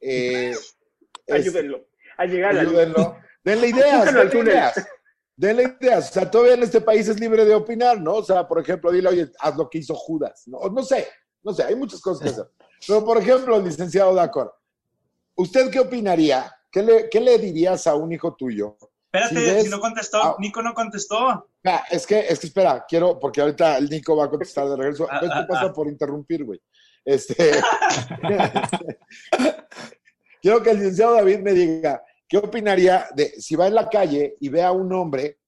[0.00, 0.54] Eh,
[1.28, 3.18] Ayúdenlo a llegar ayúdenlo.
[3.44, 4.88] Denle ideas, denle ideas.
[5.36, 6.10] Denle ideas.
[6.10, 8.14] O sea, todavía en este país es libre de opinar, ¿no?
[8.14, 10.44] O sea, por ejemplo, dile, oye, haz lo que hizo Judas.
[10.46, 11.06] No, no sé,
[11.42, 12.50] no sé, hay muchas cosas que hacer.
[12.86, 14.54] Pero, por ejemplo, licenciado Dacor,
[15.36, 16.50] ¿usted qué opinaría?
[16.72, 18.78] ¿Qué le, qué le dirías a un hijo tuyo?
[19.10, 20.36] Espérate, Si ves- si no contestó, Ah.
[20.38, 21.48] Nico no contestó.
[21.64, 24.76] Ah, es que, es que espera, quiero, porque ahorita el Nico va a contestar de
[24.76, 25.06] regreso.
[25.10, 25.72] Ah, ¿Ves qué ah, pasa ah.
[25.72, 26.60] por interrumpir, güey?
[27.04, 27.34] Este.
[30.42, 34.36] quiero que el licenciado David me diga, ¿qué opinaría de si va en la calle
[34.40, 35.38] y ve a un hombre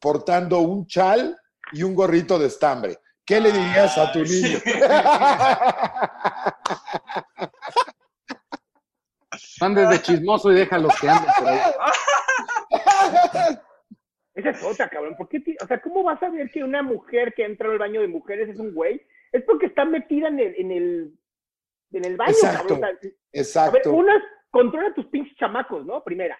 [0.00, 1.36] portando un chal
[1.72, 2.98] y un gorrito de estambre?
[3.22, 4.58] ¿Qué le dirías a tu niño?
[9.60, 11.60] Andes de chismoso y déjalos que anden por ahí.
[14.34, 15.16] Esa es otra, cabrón.
[15.16, 18.00] ¿Por qué o sea, ¿cómo vas a ver que una mujer que entra al baño
[18.00, 19.02] de mujeres es un güey?
[19.32, 21.14] Es porque está metida en el, en el,
[21.92, 22.80] en el baño, Exacto.
[22.80, 22.80] cabrón.
[22.80, 26.02] O sea, a ver, Exacto, una, controla a tus pinches chamacos, ¿no?
[26.02, 26.38] Primera.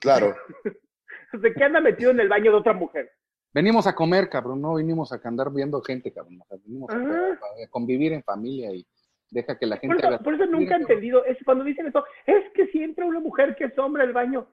[0.00, 0.34] claro.
[1.32, 3.10] ¿De qué anda metido en el baño de otra mujer?
[3.52, 6.40] Venimos a comer, cabrón, no vinimos a andar viendo gente, cabrón.
[6.40, 8.86] O sea, venimos a, a convivir en familia y
[9.30, 11.86] deja que la gente Por haga eso, por eso nunca he entendido, es cuando dicen
[11.86, 14.48] eso, es que si entra una mujer que es hombre al baño,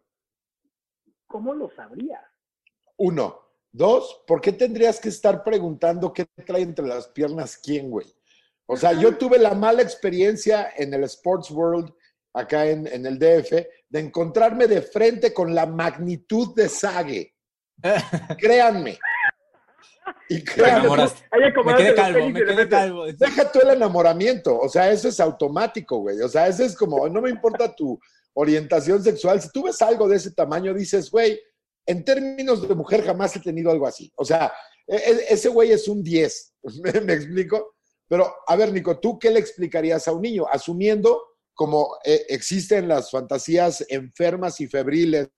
[1.27, 2.21] ¿cómo lo sabría?
[2.97, 3.41] Uno.
[3.71, 8.07] Dos, ¿por qué tendrías que estar preguntando qué trae entre las piernas quién, güey?
[8.67, 11.93] O sea, yo tuve la mala experiencia en el Sports World,
[12.33, 13.51] acá en, en el DF,
[13.89, 17.35] de encontrarme de frente con la magnitud de Sage.
[18.39, 18.97] Créanme.
[20.29, 20.89] Y Me créanme,
[21.65, 23.05] Me quedé calvo, me quedé calvo.
[23.05, 24.57] deja tú el enamoramiento.
[24.57, 26.19] O sea, eso es automático, güey.
[26.21, 27.99] O sea, eso es como, no me importa tu
[28.35, 29.41] orientación sexual.
[29.41, 31.39] Si tú ves algo de ese tamaño, dices, güey,
[31.85, 34.11] en términos de mujer jamás he tenido algo así.
[34.15, 34.53] O sea,
[34.87, 36.53] e- e- ese güey es un 10.
[37.05, 37.75] ¿Me, explico?
[38.07, 40.45] Pero, a ver, Nico, ¿tú qué le explicarías a un niño?
[40.49, 41.21] Asumiendo,
[41.53, 45.29] como eh, existen las fantasías enfermas y febriles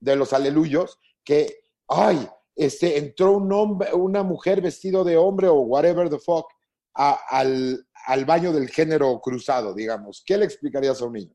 [0.00, 5.60] de los aleluyos, que, ay, este, entró un hombre, una mujer vestido de hombre o
[5.60, 6.46] whatever the fuck
[6.94, 10.22] al, al baño del género cruzado, digamos.
[10.26, 11.34] ¿Qué le explicarías a un niño?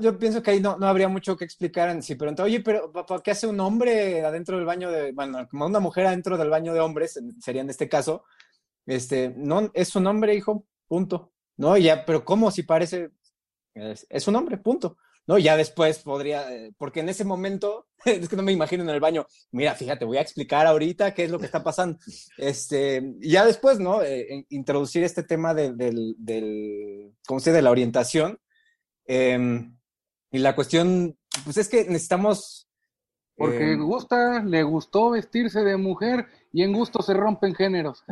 [0.00, 2.62] Yo pienso que ahí no, no habría mucho que explicar en sí, pero entonces, oye,
[2.64, 6.36] pero ¿para qué hace un hombre adentro del baño de, bueno, como una mujer adentro
[6.36, 8.24] del baño de hombres, sería en este caso,
[8.86, 11.32] este, no, es un hombre, hijo, punto.
[11.56, 13.10] No, ya, pero ¿cómo si parece?
[13.74, 14.96] Es, un hombre, punto.
[15.26, 18.90] No, ya después podría, eh, porque en ese momento, es que no me imagino en
[18.90, 21.98] el baño, mira, fíjate, voy a explicar ahorita qué es lo que está pasando.
[22.36, 24.02] Este, ya después, ¿no?
[24.02, 27.52] Eh, en- introducir este tema de- del, del, ¿cómo se?
[27.52, 28.38] De la orientación.
[29.06, 29.76] Em,
[30.30, 32.68] y la cuestión, pues es que necesitamos.
[33.36, 38.04] Porque em, gusta, le gustó vestirse de mujer y en gusto se rompen géneros.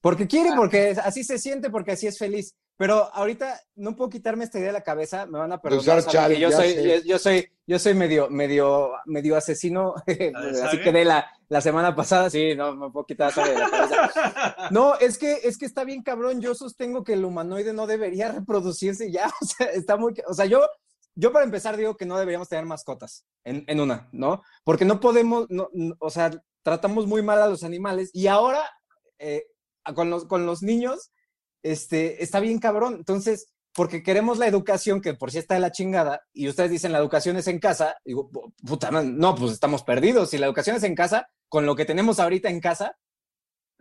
[0.00, 2.54] porque quiere, porque así se siente, porque así es feliz.
[2.76, 5.82] Pero ahorita no puedo quitarme esta idea de la cabeza, me van a perdonar.
[5.82, 9.94] usar saben chal, que yo soy, yo, yo soy, yo soy medio, medio, medio asesino,
[10.06, 10.82] de así Sage?
[10.82, 14.56] quedé la, la semana pasada, sí, no me puedo quitar esa de la cabeza.
[14.70, 16.40] No, es que, es que está bien cabrón.
[16.40, 19.30] Yo sostengo que el humanoide no debería reproducirse ya.
[19.40, 20.14] O sea, está muy.
[20.26, 20.60] O sea, yo,
[21.14, 24.42] yo para empezar digo que no deberíamos tener mascotas en, en una, ¿no?
[24.64, 26.30] Porque no podemos, no, no- o sea,
[26.62, 28.62] tratamos muy mal a los animales y ahora
[29.18, 29.44] eh,
[29.94, 31.12] con, los, con los niños
[31.62, 32.94] este, está bien cabrón.
[32.96, 36.92] Entonces, porque queremos la educación, que por si está de la chingada, y ustedes dicen
[36.92, 38.30] la educación es en casa, digo,
[38.66, 40.30] puta, no, pues estamos perdidos.
[40.30, 42.96] Si la educación es en casa, con lo que tenemos ahorita en casa,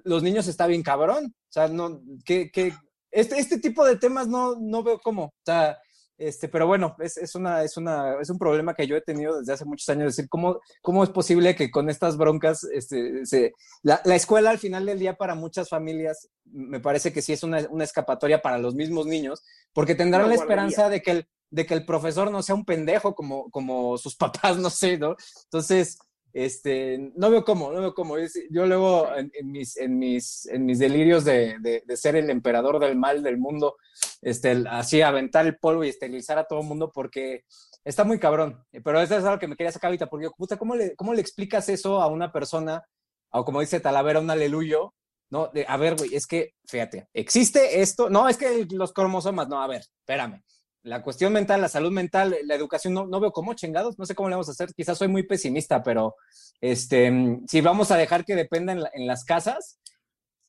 [0.04, 1.36] los niños está bien cabrón.
[1.36, 2.74] O sea, no, que, que
[3.12, 5.24] este, este tipo de temas no, no veo cómo.
[5.26, 5.80] O sea,
[6.18, 9.40] este, pero bueno, es, es, una, es, una, es un problema que yo he tenido
[9.40, 13.54] desde hace muchos años, decir, ¿cómo, cómo es posible que con estas broncas, este, se,
[13.84, 17.44] la, la escuela al final del día para muchas familias, me parece que sí es
[17.44, 19.44] una, una escapatoria para los mismos niños,
[19.74, 23.14] porque tendrán la esperanza de que, el, de que el profesor no sea un pendejo
[23.14, 25.16] como, como sus papás, no sé, ¿no?
[25.44, 26.00] Entonces,
[26.46, 28.18] este, no veo cómo, no veo cómo.
[28.18, 32.16] Es- Yo luego en, en mis, en, mis, en mis delirios de, de, de ser
[32.16, 33.76] el emperador del mal del mundo,
[34.22, 37.44] este, así aventar el polvo y esterilizar a todo el mundo porque
[37.84, 38.64] está muy cabrón.
[38.84, 41.14] Pero eso es algo que me quería sacar ahorita, porque yo, puta, ¿cómo le, ¿cómo
[41.14, 42.84] le explicas eso a una persona,
[43.32, 44.94] o como dice Talavera, un aleluyo?
[45.30, 49.50] No, de, a ver, güey, es que, fíjate, existe esto, no, es que los cromosomas,
[49.50, 50.42] no, a ver, espérame.
[50.84, 54.16] La cuestión mental, la salud mental, la educación, no, no veo cómo chingados, no sé
[54.16, 56.16] cómo le vamos a hacer, quizás soy muy pesimista, pero
[56.62, 59.80] este, si vamos a dejar que dependa en, en las casas,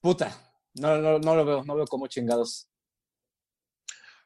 [0.01, 0.37] puta,
[0.75, 2.69] no, no, no lo veo, no veo cómo chingados.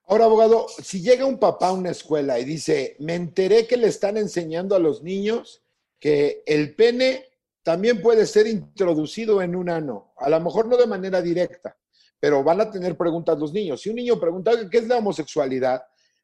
[0.07, 3.87] Ahora, abogado, si llega un papá a una escuela y dice, me enteré que le
[3.87, 5.63] están enseñando a los niños
[5.99, 7.27] que el pene
[7.63, 11.79] también puede ser introducido en un ano, a lo mejor no de manera directa,
[12.19, 13.81] pero van a tener preguntas los niños.
[13.81, 15.83] Si un niño pregunta qué es la homosexualidad,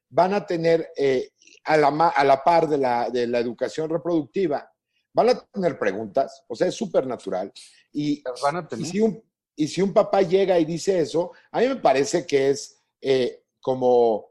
[0.09, 1.31] van a tener eh,
[1.65, 4.71] a, la, a la par de la, de la educación reproductiva,
[5.13, 7.51] van a tener preguntas, o sea, es súper natural.
[7.91, 9.23] Y, Las van a y si, un,
[9.55, 13.43] y si un papá llega y dice eso, a mí me parece que es eh,
[13.61, 14.29] como,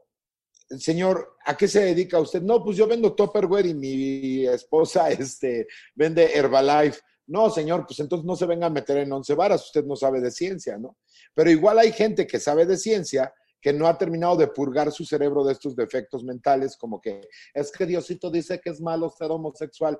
[0.77, 2.41] señor, ¿a qué se dedica usted?
[2.41, 6.99] No, pues yo vendo Tupperware y mi esposa este, vende Herbalife.
[7.27, 10.19] No, señor, pues entonces no se venga a meter en once varas, usted no sabe
[10.19, 10.97] de ciencia, ¿no?
[11.35, 15.05] Pero igual hay gente que sabe de ciencia que no ha terminado de purgar su
[15.05, 17.21] cerebro de estos defectos mentales, como que
[17.53, 19.99] es que Diosito dice que es malo ser homosexual.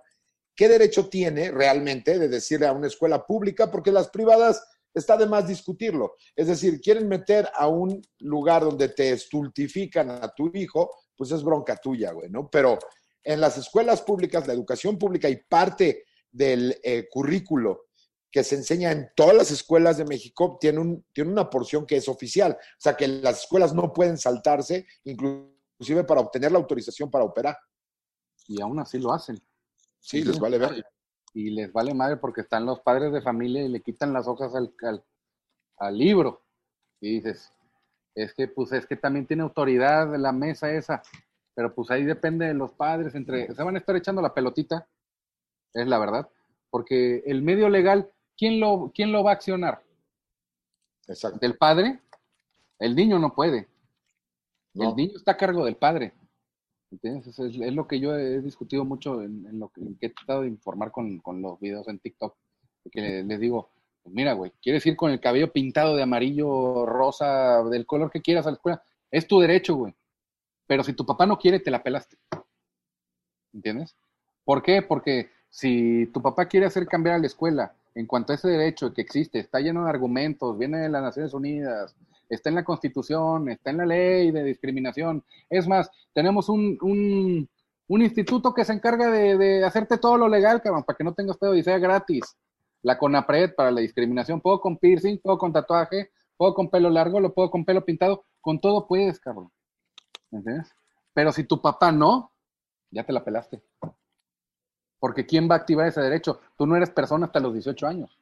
[0.56, 3.72] ¿Qué derecho tiene realmente de decirle a una escuela pública?
[3.72, 4.62] Porque las privadas
[4.94, 6.16] está de más discutirlo.
[6.36, 11.44] Es decir, quieren meter a un lugar donde te estultifican a tu hijo, pues es
[11.44, 12.50] bronca tuya, güey, ¿no?
[12.50, 12.80] Pero
[13.24, 17.89] en las escuelas públicas, la educación pública y parte del eh, currículo
[18.32, 21.98] que se enseña en todas las escuelas de México tiene, un, tiene una porción que
[21.98, 22.54] es oficial.
[22.54, 27.58] O sea, que las escuelas no pueden saltarse, inclusive para obtener la autorización para operar.
[28.48, 29.40] Y aún así lo hacen.
[30.00, 30.86] Sí, les vale ver.
[31.34, 34.56] Y les vale madre porque están los padres de familia y le quitan las hojas
[34.56, 35.04] al, al,
[35.78, 36.44] al libro.
[37.02, 37.54] Y dices,
[38.16, 41.02] es que pues es que también tiene autoridad la mesa esa.
[41.56, 44.88] Pero pues ahí depende de los padres, entre, se van a estar echando la pelotita,
[45.74, 46.30] es la verdad.
[46.70, 49.84] Porque el medio legal, ¿quién lo, quién lo va a accionar?
[51.08, 51.38] Exacto.
[51.40, 52.00] ¿Del padre?
[52.80, 53.68] El niño no puede.
[54.74, 54.90] ¿no?
[54.92, 56.14] El niño está a cargo del padre.
[56.92, 57.28] ¿Entiendes?
[57.28, 60.10] Es, es- lo que yo he discutido mucho en, en lo que, en que he
[60.10, 62.36] tratado de informar con, con los videos en TikTok.
[62.92, 63.70] Que le- les digo,
[64.02, 68.22] pues mira, güey, quieres ir con el cabello pintado de amarillo, rosa, del color que
[68.22, 68.82] quieras a la escuela.
[69.12, 69.94] Es tu derecho, güey.
[70.66, 72.18] Pero si tu papá no quiere, te la pelaste.
[73.54, 73.96] ¿Entiendes?
[74.46, 74.82] ¿Por qué?
[74.82, 78.94] Porque si tu papá quiere hacer cambiar a la escuela en cuanto a ese derecho
[78.94, 81.96] que existe, está lleno de argumentos, viene de las Naciones Unidas,
[82.30, 85.24] está en la Constitución, está en la ley de discriminación.
[85.50, 90.62] Es más, tenemos un, un, instituto que se encarga de, de hacerte todo lo legal,
[90.62, 92.38] cabrón, para que no tengas pedo y sea gratis.
[92.82, 94.40] La CONAPRED para la discriminación.
[94.40, 98.26] Puedo con piercing, puedo con tatuaje, puedo con pelo largo, lo puedo con pelo pintado,
[98.40, 99.52] con todo puedes, cabrón.
[100.32, 100.72] ¿Entiendes?
[101.14, 102.32] Pero si tu papá no,
[102.92, 103.62] ya te la pelaste.
[105.00, 106.40] Porque ¿quién va a activar ese derecho?
[106.58, 108.20] Tú no eres persona hasta los 18 años.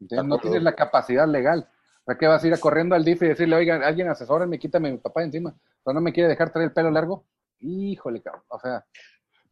[0.00, 1.68] No tienes la capacidad legal.
[2.04, 4.90] ¿Para qué vas a ir a corriendo al DIF y decirle, oiga, alguien asesórenme, quítame
[4.90, 5.54] mi papá encima?
[5.82, 7.24] ¿O no me quiere dejar traer el pelo largo?
[7.60, 8.44] Híjole, cabrón.
[8.48, 8.84] O sea,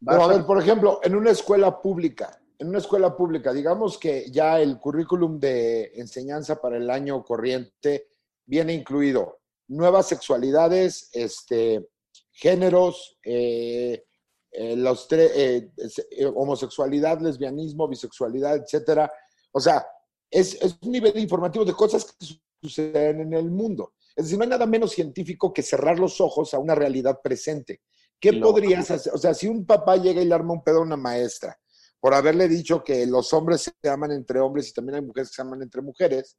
[0.03, 4.31] Pero a- ver, por ejemplo, en una escuela pública, en una escuela pública, digamos que
[4.31, 8.07] ya el currículum de enseñanza para el año corriente
[8.45, 11.89] viene incluido nuevas sexualidades, este,
[12.31, 14.05] géneros, eh,
[14.51, 15.71] eh, los tres, eh,
[16.11, 19.11] eh, homosexualidad, lesbianismo, bisexualidad, etcétera.
[19.51, 19.85] O sea,
[20.29, 23.93] es, es un nivel informativo de cosas que su- suceden en el mundo.
[24.15, 27.81] Es decir, no hay nada menos científico que cerrar los ojos a una realidad presente.
[28.19, 29.13] ¿Qué podrías hacer?
[29.13, 31.59] O sea, si un papá llega y le arma un pedo a una maestra
[31.99, 35.35] por haberle dicho que los hombres se aman entre hombres y también hay mujeres que
[35.35, 36.37] se aman entre mujeres,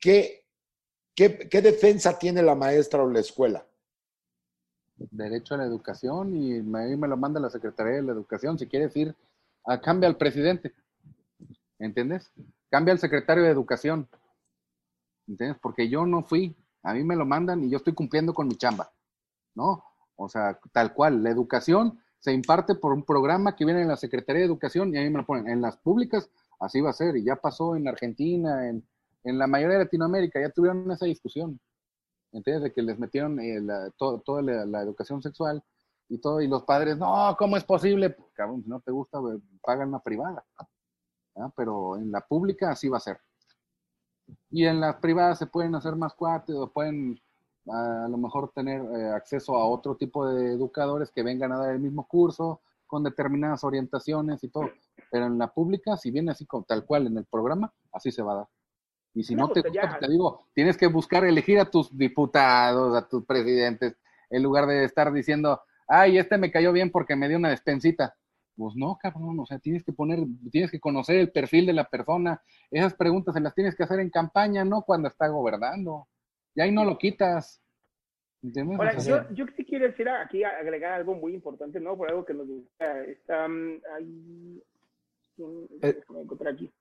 [0.00, 0.44] ¿qué,
[1.14, 3.66] qué, qué defensa tiene la maestra o la escuela?
[5.10, 8.58] Derecho a la educación y me, me lo manda la Secretaría de la Educación.
[8.58, 9.14] Si quieres ir,
[9.64, 10.72] a, cambia al presidente.
[11.78, 12.32] ¿Entiendes?
[12.70, 14.08] Cambia al secretario de Educación.
[15.26, 15.58] ¿Entiendes?
[15.60, 16.56] Porque yo no fui.
[16.82, 18.90] A mí me lo mandan y yo estoy cumpliendo con mi chamba.
[19.54, 19.84] ¿No?
[20.16, 21.22] O sea, tal cual.
[21.22, 24.98] La educación se imparte por un programa que viene en la Secretaría de Educación y
[24.98, 25.48] ahí me lo ponen.
[25.48, 26.28] En las públicas,
[26.60, 27.16] así va a ser.
[27.16, 28.84] Y ya pasó en Argentina, en,
[29.24, 31.60] en la mayoría de Latinoamérica, ya tuvieron esa discusión.
[32.32, 32.64] ¿Entiendes?
[32.64, 35.62] De que les metieron eh, la, toda la, la educación sexual
[36.08, 38.10] y todo, y los padres, no, ¿cómo es posible?
[38.10, 40.44] Pues, cabrón, si no te gusta, güey, paga en una privada.
[41.36, 41.52] ¿ah?
[41.56, 43.20] Pero en la pública así va a ser.
[44.50, 47.20] Y en las privadas se pueden hacer más cuates o pueden
[47.66, 51.74] a, lo mejor tener eh, acceso a otro tipo de educadores que vengan a dar
[51.74, 54.70] el mismo curso con determinadas orientaciones y todo.
[55.10, 58.22] Pero en la pública, si viene así como tal cual en el programa, así se
[58.22, 58.48] va a dar.
[59.14, 59.88] Y si no, No, te pues gusta, ya.
[59.90, 63.96] pues te digo, tienes que buscar elegir a tus diputados, a tus presidentes,
[64.30, 68.14] en lugar de estar diciendo, ay, este me cayó bien porque me dio una despensita.
[68.56, 70.18] Pues no, cabrón, o sea, tienes que poner,
[70.50, 72.42] tienes que conocer el perfil de la persona.
[72.70, 76.08] Esas preguntas se las tienes que hacer en campaña, no cuando está gobernando.
[76.54, 77.62] Y ahí no lo quitas.
[78.76, 81.96] Ahora, O sea, yo, yo sí quiero decir aquí agregar algo muy importante, ¿no?
[81.96, 83.04] Por algo que nos gusta.
[83.04, 84.62] Está, mm, ahí,
[85.82, 86.00] Eh,
[86.50, 86.72] aquí.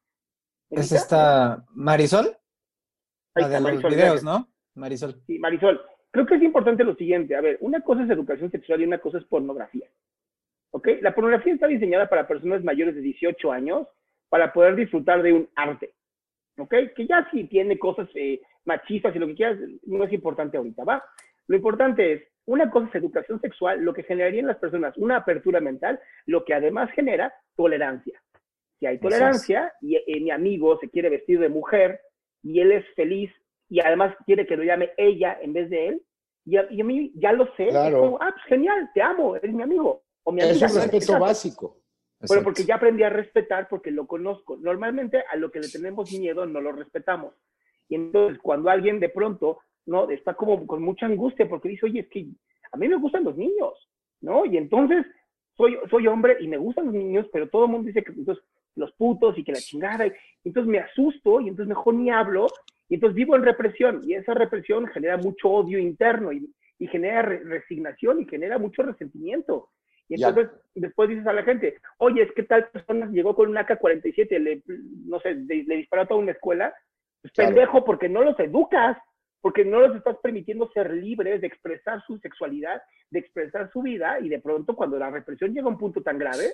[0.70, 2.36] Es esta Marisol,
[3.36, 4.24] la de los videos.
[4.24, 4.48] ¿no?
[4.76, 5.22] Marisol.
[5.26, 7.36] Sí, Marisol, creo que es importante lo siguiente.
[7.36, 9.88] A ver, una cosa es educación sexual y una cosa es pornografía.
[10.72, 10.90] ¿Ok?
[11.02, 13.88] La pornografía está diseñada para personas mayores de 18 años
[14.30, 15.94] para poder disfrutar de un arte.
[16.58, 16.74] ¿Ok?
[16.96, 20.84] Que ya si tiene cosas eh, machistas y lo que quieras, no es importante ahorita,
[20.84, 21.04] ¿va?
[21.48, 25.18] Lo importante es, una cosa es educación sexual, lo que generaría en las personas una
[25.18, 28.22] apertura mental, lo que además genera tolerancia.
[28.80, 29.02] Si hay es.
[29.02, 32.00] tolerancia y eh, mi amigo se quiere vestir de mujer
[32.44, 33.32] y él es feliz
[33.70, 36.02] y además quiere que lo llame ella en vez de él,
[36.46, 38.00] y a, y a mí ya lo sé, Claro.
[38.00, 40.04] como, ah, pues genial, te amo, eres mi amigo.
[40.24, 41.78] O mi Es un respeto básico.
[42.26, 44.58] Bueno, porque ya aprendí a respetar porque lo conozco.
[44.58, 47.34] Normalmente a lo que le tenemos miedo no lo respetamos.
[47.90, 52.00] Y entonces cuando alguien de pronto no está como con mucha angustia porque dice, oye,
[52.02, 52.28] es que
[52.72, 53.74] a mí me gustan los niños,
[54.22, 54.46] ¿no?
[54.46, 55.06] Y entonces
[55.56, 58.44] soy, soy hombre y me gustan los niños, pero todo el mundo dice que entonces
[58.78, 60.08] los putos y que la chingada.
[60.08, 60.14] Y
[60.46, 62.48] entonces me asusto y entonces mejor ni hablo.
[62.90, 66.50] Y entonces vivo en represión y esa represión genera mucho odio interno y,
[66.80, 69.70] y genera re- resignación y genera mucho resentimiento.
[70.10, 70.30] Y Ya.
[70.30, 74.40] entonces después dices a la gente, oye, es que tal persona llegó con un AK-47,
[74.40, 74.62] le,
[75.06, 76.74] no sé, le, le disparó a toda una escuela.
[77.22, 77.50] Pues Claro.
[77.50, 78.98] pendejo, porque no los educas,
[79.42, 84.20] porque no los estás permitiendo ser libres de expresar su sexualidad, de expresar su vida,
[84.22, 86.54] y de pronto cuando la represión llega a un punto tan grave,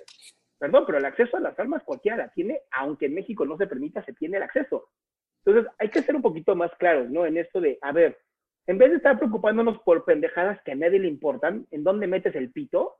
[0.64, 3.66] perdón, pero el acceso a las armas cualquiera la tiene, aunque en México no se
[3.66, 4.88] permita, se tiene el acceso.
[5.44, 7.26] Entonces hay que ser un poquito más claros, ¿no?
[7.26, 8.18] En esto de, a ver,
[8.66, 12.34] en vez de estar preocupándonos por pendejadas que a nadie le importan, ¿en dónde metes
[12.34, 12.94] el pito?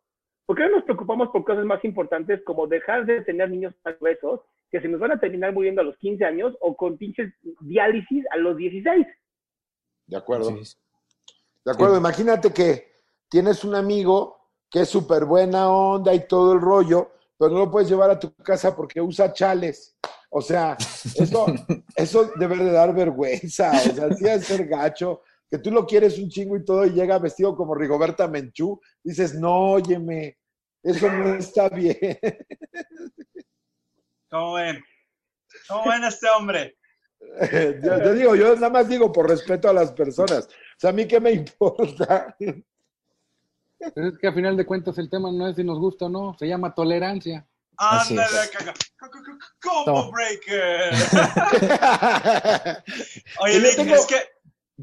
[0.45, 3.97] ¿Por qué no nos preocupamos por cosas más importantes como dejar de tener niños tan
[3.99, 7.33] gruesos que se nos van a terminar muriendo a los 15 años o con pinches
[7.61, 9.07] diálisis a los 16?
[10.07, 10.51] De acuerdo.
[10.51, 10.77] Sí.
[11.65, 12.93] De acuerdo, imagínate que
[13.31, 17.71] tienes un amigo que es súper buena onda y todo el rollo, pero no lo
[17.71, 19.97] puedes llevar a tu casa porque usa chales.
[20.31, 20.77] O sea,
[21.15, 21.47] eso,
[21.97, 23.71] eso debe de dar vergüenza.
[23.71, 26.91] O sea, sí es ser gacho, que tú lo quieres un chingo y todo y
[26.91, 28.81] llega vestido como Rigoberta Menchú.
[29.03, 30.39] Dices, no, óyeme,
[30.83, 32.19] eso no está bien.
[34.31, 34.83] ¿Cómo ven?
[35.69, 36.77] ¿Cómo ven este hombre?
[37.83, 40.47] Yo, yo digo, yo nada más digo por respeto a las personas.
[40.47, 42.37] O sea, a mí qué me importa.
[43.95, 46.09] Pero es que a final de cuentas el tema no es si nos gusta o
[46.09, 47.47] no, se llama tolerancia.
[47.77, 48.73] Ándale, caca.
[49.61, 50.95] Combo breaker.
[53.41, 54.17] Oye, Lin, tengo- es que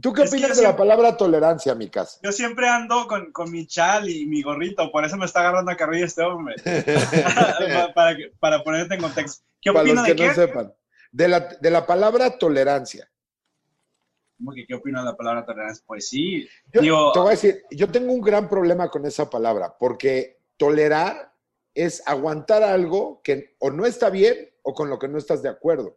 [0.01, 2.17] ¿Tú qué opinas de la palabra tolerancia, mi casa?
[2.23, 5.69] yo siempre ando con, con mi chal y mi gorrito, por eso me está agarrando
[5.71, 6.55] a carrilla este hombre.
[7.93, 9.43] para, para ponerte en contexto.
[9.59, 10.27] ¿Qué Para opina los de que qué?
[10.29, 10.73] no sepan.
[11.11, 13.11] De la, de la palabra tolerancia.
[14.41, 15.83] ¿Cómo que qué opina de la palabra tolerancia?
[15.85, 16.47] Pues sí.
[16.73, 20.39] Yo Digo, te voy a decir, yo tengo un gran problema con esa palabra, porque
[20.57, 21.31] tolerar
[21.75, 25.49] es aguantar algo que o no está bien o con lo que no estás de
[25.49, 25.95] acuerdo.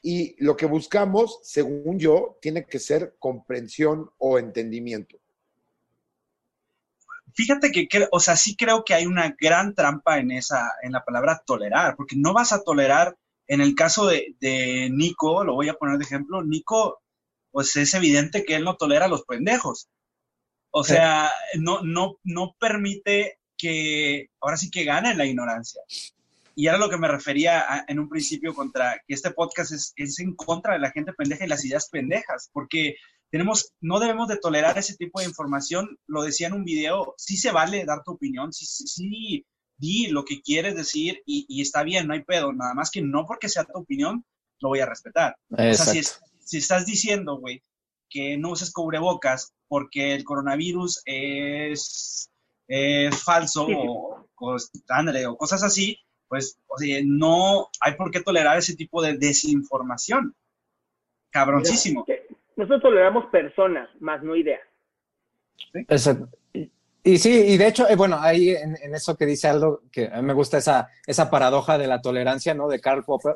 [0.00, 5.18] Y lo que buscamos, según yo, tiene que ser comprensión o entendimiento.
[7.34, 11.04] fíjate que, o sea, sí creo que hay una gran trampa en esa, en la
[11.04, 13.16] palabra tolerar, porque no vas a tolerar,
[13.48, 17.02] en el caso de, de Nico, lo voy a poner de ejemplo, Nico,
[17.56, 19.88] pues es evidente que él no tolera a los pendejos.
[20.70, 25.80] O sea, no, no, no permite que, ahora sí que gane la ignorancia.
[26.54, 29.94] Y era lo que me refería a- en un principio contra que este podcast es,
[29.96, 32.96] es en contra de la gente pendeja y las ideas pendejas, porque
[33.30, 35.98] tenemos, no debemos de tolerar ese tipo de información.
[36.06, 39.46] Lo decía en un video, sí se vale dar tu opinión, sí, sí, sí
[39.78, 43.00] di lo que quieres decir y, y está bien, no hay pedo, nada más que
[43.00, 44.26] no porque sea tu opinión,
[44.60, 45.36] lo voy a respetar.
[45.70, 47.62] O sea, si, es- si estás diciendo, güey,
[48.08, 52.30] que no uses cubrebocas porque el coronavirus es,
[52.68, 54.56] es falso Sí, o, o,
[54.88, 59.18] ándale, o cosas así, pues, o sea, no hay por qué tolerar ese tipo de
[59.18, 60.34] desinformación.
[61.30, 62.06] Cabroncísimo.
[62.56, 64.60] Nosotros toleramos personas, más no ideas.
[65.74, 66.28] Exacto.
[66.54, 66.70] Y-
[67.04, 70.06] Y sí, y de hecho, eh, bueno, ahí en, en eso que dice Aldo, que
[70.08, 72.66] a mí me gusta esa, esa paradoja de la tolerancia, ¿no?
[72.68, 73.34] De Karl Popper,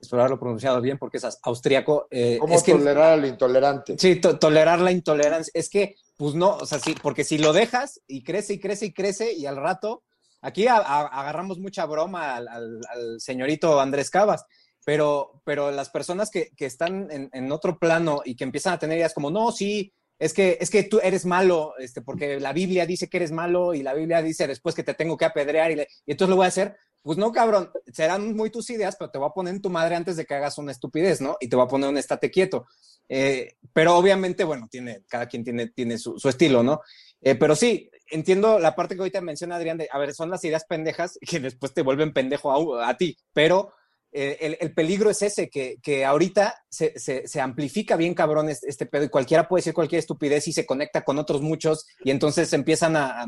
[0.00, 2.06] espero haberlo pronunciado bien porque es austriaco.
[2.10, 3.96] eh, ¿Cómo es que, tolerar al intolerante?
[3.98, 5.50] Sí, to- tolerar la intolerancia.
[5.54, 8.86] Es que, pues no, o sea, sí, porque si lo dejas y crece y crece
[8.86, 10.02] y crece y al rato,
[10.40, 14.44] aquí a- a- agarramos mucha broma al, al- al señorito Andrés Cabas,
[14.84, 18.78] pero, pero las personas que, que están en, en otro plano y que empiezan a
[18.78, 22.52] tener ideas como, no, sí, es que, es que tú eres malo, este, porque la
[22.52, 25.70] Biblia dice que eres malo y la Biblia dice después que te tengo que apedrear
[25.70, 28.96] y, le- y entonces lo voy a hacer, pues no, cabrón, serán muy tus ideas,
[28.98, 31.36] pero te voy a poner en tu madre antes de que hagas una estupidez, ¿no?
[31.40, 32.66] Y te voy a poner un estate quieto.
[33.08, 36.80] Eh, pero obviamente, bueno, tiene, cada quien tiene, tiene su, su estilo, ¿no?
[37.20, 40.44] Eh, pero sí, entiendo la parte que ahorita menciona Adrián de, a ver, son las
[40.44, 43.72] ideas pendejas que después te vuelven pendejo a, a ti, pero
[44.10, 48.86] el, el, peligro es ese, que, que ahorita se, se, amplifica bien cabrón este, este,
[48.86, 52.52] pedo y cualquiera puede decir cualquier estupidez y se conecta con otros muchos y entonces
[52.52, 53.22] empiezan a...
[53.22, 53.26] a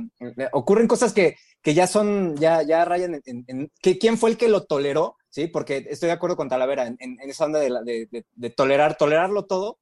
[0.53, 4.49] ocurren cosas que, que, ya son, ya, ya rayan en, que quién fue el que
[4.49, 5.49] lo toleró, ¿sí?
[5.49, 9.79] Porque estoy de acuerdo con Talavera en, esa onda de, de, tolerar, tolerarlo todo.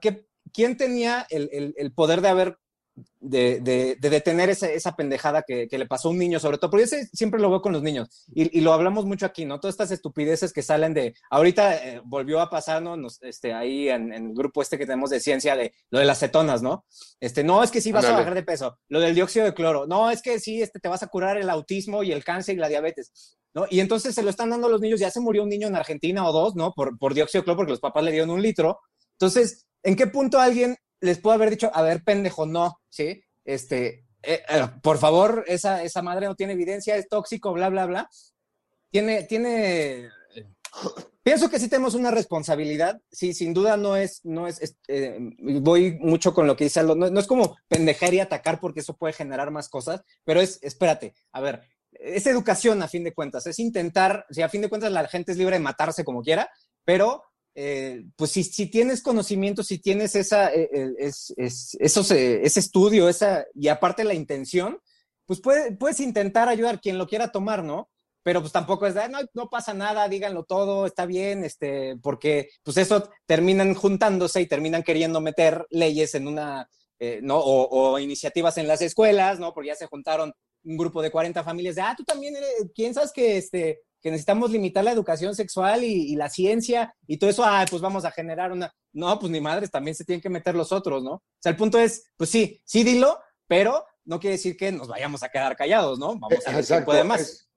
[0.00, 2.58] ¿Qué, ¿Quién tenía el, el poder de haber
[3.20, 6.58] de, de, de, detener esa, esa pendejada que, que, le pasó a un niño, sobre
[6.58, 9.44] todo, porque yo siempre lo veo con los niños, y, y, lo hablamos mucho aquí,
[9.44, 9.58] ¿no?
[9.58, 13.08] Todas estas estupideces que salen de, ahorita eh, volvió a pasarnos, ¿no?
[13.22, 16.20] este, ahí en, en, el grupo este que tenemos de ciencia, de lo de las
[16.20, 16.84] cetonas, ¿no?
[17.18, 18.16] Este, no, es que sí vas Andale.
[18.16, 20.88] a bajar de peso, lo del dióxido de cloro, no, es que sí, este, te
[20.88, 23.66] vas a curar el autismo y el cáncer y la diabetes, ¿no?
[23.70, 25.76] Y entonces se lo están dando a los niños, ya se murió un niño en
[25.76, 26.72] Argentina o dos, ¿no?
[26.74, 28.78] Por, por dióxido de cloro, porque los papás le dieron un litro,
[29.12, 33.22] entonces, ¿en qué punto alguien les puedo haber dicho, a ver, pendejo, no, ¿sí?
[33.44, 37.86] Este, eh, eh, por favor, esa, esa madre no tiene evidencia, es tóxico, bla, bla,
[37.86, 38.08] bla.
[38.90, 40.08] Tiene, tiene,
[41.22, 45.18] pienso que sí tenemos una responsabilidad, sí, sin duda no es, no es, eh,
[45.60, 48.96] voy mucho con lo que dice no, no, es como pendejar y atacar porque eso
[48.96, 53.46] puede generar más cosas, pero es, espérate, a ver, es educación a fin de cuentas,
[53.46, 56.50] es intentar, si a fin de cuentas la gente es libre de matarse como quiera,
[56.84, 57.24] pero
[57.56, 62.60] eh, pues si, tienes conocimiento, si tienes esa, eh, eh es, es, esos, eh, ese
[62.60, 64.80] estudio, esa, y aparte la intención,
[65.24, 67.88] pues puede, puedes intentar ayudar quien lo quiera tomar, ¿no?
[68.24, 69.02] Pero pues tampoco es de,
[69.34, 74.82] no, pasa nada, díganlo todo, está bien, este, porque pues eso terminan juntándose y terminan
[74.82, 76.68] queriendo meter leyes en una,
[77.22, 77.38] ¿no?
[77.38, 79.52] O, o, iniciativas en las escuelas, ¿no?
[79.52, 80.32] Porque ya se juntaron
[80.64, 84.50] un grupo de 40 familias de, ah, tú también eres, piensas que, este, que necesitamos
[84.50, 88.10] limitar la educación sexual y, y, la ciencia y todo eso, ah, pues vamos a
[88.10, 88.70] generar una.
[88.92, 91.12] No, pues ni madres, también se tienen que meter los otros, ¿no?
[91.12, 94.88] O sea, el punto es, pues sí, sí dilo, pero no quiere decir que nos
[94.88, 96.18] vayamos a quedar callados, ¿no?
[96.18, 97.20] Vamos a ver si puede más.
[97.22, 97.50] Es,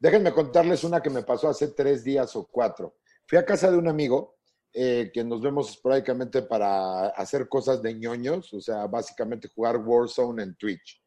[0.00, 2.96] déjenme contarles una que me pasó hace tres días o cuatro.
[3.28, 4.34] Fui a casa de un amigo
[4.72, 10.42] eh, que nos vemos esporádicamente para hacer cosas de ñoños, o sea, básicamente jugar Warzone
[10.42, 11.00] en Twitch.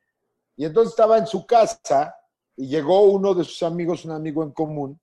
[0.56, 2.16] Y entonces estaba en su casa
[2.58, 5.00] y llegó uno de sus amigos, un amigo en común,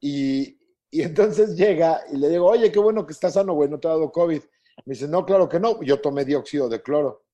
[0.00, 0.58] y,
[0.90, 3.88] y entonces llega y le digo, oye, qué bueno que estás sano, güey, no te
[3.88, 4.40] ha dado COVID.
[4.86, 7.24] Me dice, no, claro que no, yo tomé dióxido de cloro.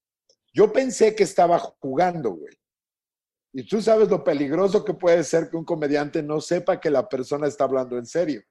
[0.53, 2.53] Yo pensé que estaba jugando, güey.
[3.53, 7.07] Y tú sabes lo peligroso que puede ser que un comediante no sepa que la
[7.07, 8.41] persona está hablando en serio.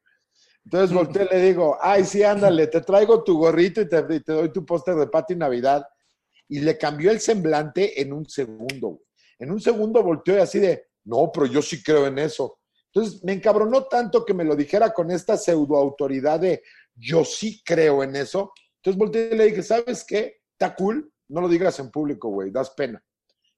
[0.64, 4.20] Entonces volteé y le digo, ay, sí, ándale, te traigo tu gorrito y te, y
[4.20, 5.86] te doy tu póster de Pati Navidad.
[6.48, 9.04] Y le cambió el semblante en un segundo, güey.
[9.38, 12.58] En un segundo volteó y así de, no, pero yo sí creo en eso.
[12.92, 16.62] Entonces me encabronó tanto que me lo dijera con esta pseudo autoridad de
[16.94, 18.52] yo sí creo en eso.
[18.76, 20.40] Entonces volteé y le dije, ¿sabes qué?
[20.52, 23.04] Está cool, no lo digas en público, güey, das pena.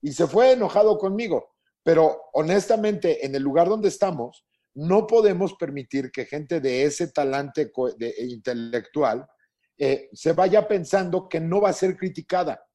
[0.01, 1.55] Y se fue enojado conmigo.
[1.83, 4.45] Pero honestamente, en el lugar donde estamos,
[4.75, 9.27] no podemos permitir que gente de ese talante de, de, intelectual
[9.79, 12.66] eh, se vaya pensando que no va a ser criticada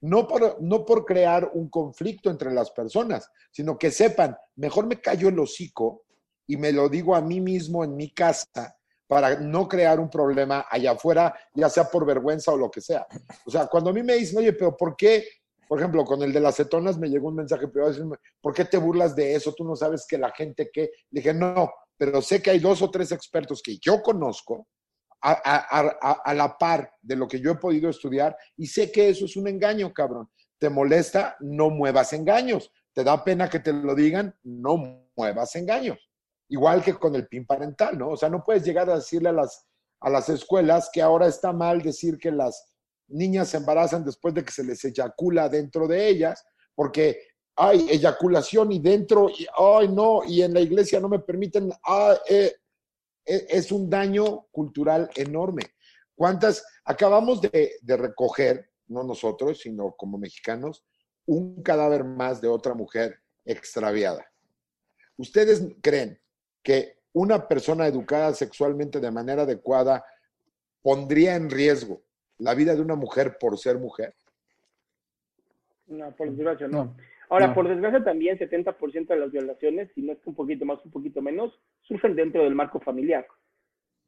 [0.00, 5.00] no por, no por crear un conflicto entre las personas, sino que sepan, mejor me
[5.00, 6.04] callo el hocico
[6.46, 8.76] y me lo digo a mí mismo en mi casa
[9.06, 13.06] para no crear un problema allá afuera, ya sea por vergüenza o lo que sea.
[13.46, 15.26] O sea, cuando a mí me dicen, oye, pero ¿por qué?
[15.66, 17.94] Por ejemplo, con el de las cetonas me llegó un mensaje privado,
[18.40, 19.54] ¿por qué te burlas de eso?
[19.54, 20.90] Tú no sabes que la gente que...
[21.10, 24.68] Le dije, no, pero sé que hay dos o tres expertos que yo conozco
[25.20, 29.36] a, la par de lo que yo he podido estudiar y sé que eso es
[29.36, 30.28] un engaño, cabrón.
[30.58, 31.36] ¿Te molesta?
[31.40, 32.70] No muevas engaños.
[32.92, 34.34] ¿Te da pena que te lo digan?
[34.42, 35.98] No muevas engaños.
[36.48, 38.10] Igual que con el PIN parental, ¿no?
[38.10, 39.66] O sea, no puedes llegar a decirle a las,
[40.00, 42.64] a las escuelas que ahora está mal decir que las
[43.08, 46.44] niñas se embarazan después de que se les eyacula dentro de ellas,
[46.74, 47.20] porque
[47.56, 52.16] hay eyaculación y dentro, y ay no, y en la iglesia no me permiten, ah,
[52.28, 52.54] eh,
[53.28, 55.62] es un daño cultural enorme.
[56.14, 56.64] ¿Cuántas?
[56.84, 60.84] Acabamos de, de, recoger, no nosotros, sino como mexicanos,
[61.26, 64.26] un cadáver más de otra mujer extraviada.
[65.16, 66.18] ¿Ustedes creen
[66.62, 70.04] que una persona educada sexualmente de manera adecuada
[70.82, 72.02] pondría en riesgo
[72.38, 74.14] la vida de una mujer por ser mujer?
[75.86, 76.84] No, por desgracia no.
[76.84, 76.96] no.
[77.30, 77.54] Ahora, no.
[77.54, 80.90] por desgracia también 70% de las violaciones, si no es que un poquito más, un
[80.90, 83.26] poquito menos, surgen dentro del marco familiar.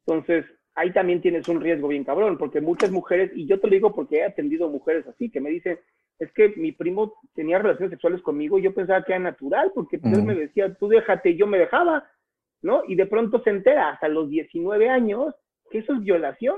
[0.07, 3.75] Entonces, ahí también tienes un riesgo bien cabrón, porque muchas mujeres, y yo te lo
[3.75, 5.79] digo porque he atendido mujeres así, que me dicen,
[6.19, 9.99] es que mi primo tenía relaciones sexuales conmigo y yo pensaba que era natural, porque
[9.99, 12.09] pues, él me decía, tú déjate, y yo me dejaba,
[12.63, 12.83] ¿no?
[12.87, 15.35] Y de pronto se entera hasta los 19 años
[15.71, 16.57] que eso es violación,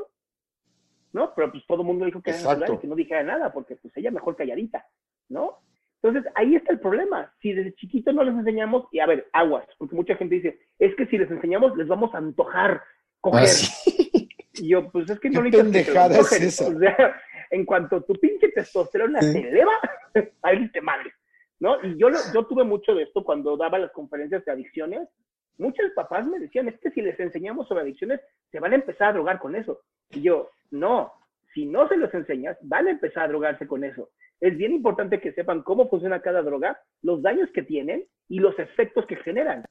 [1.13, 1.33] ¿no?
[1.35, 3.77] Pero pues todo el mundo dijo que era natural y que no dijera nada, porque
[3.77, 4.87] pues ella mejor calladita,
[5.29, 5.59] ¿no?
[6.03, 7.33] Entonces, ahí está el problema.
[7.41, 10.95] Si desde chiquito no les enseñamos, y a ver, aguas, porque mucha gente dice, es
[10.97, 12.83] que si les enseñamos, les vamos a antojar
[13.21, 13.43] coger.
[13.43, 14.29] Ah, sí.
[14.55, 16.69] Y yo, pues es que ¿Qué no lo pendejada es esa?
[16.69, 17.17] O sea,
[17.51, 19.33] en cuanto tu pinche testosterona Sí.
[19.33, 19.73] se eleva,
[20.43, 21.11] ahí te madre,
[21.59, 21.83] ¿no?
[21.83, 25.09] Y yo, yo tuve mucho de esto cuando daba las conferencias de adicciones.
[25.57, 29.09] Muchos papás me decían, es que si les enseñamos sobre adicciones, se van a empezar
[29.09, 29.81] a drogar con eso.
[30.11, 31.13] Y yo, no,
[31.55, 34.11] si no se los enseñas, van a empezar a drogarse con eso.
[34.43, 38.59] Es bien importante que sepan cómo funciona cada droga, los daños que tienen y los
[38.59, 39.65] efectos que generan.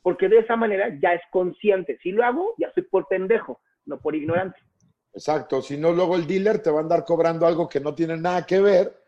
[0.00, 1.98] Porque de esa manera ya es consciente.
[2.02, 4.58] Si lo hago, ya soy por pendejo, no por ignorante.
[5.12, 8.16] Exacto, si no, luego el dealer te va a andar cobrando algo que no tiene
[8.16, 8.98] nada que ver.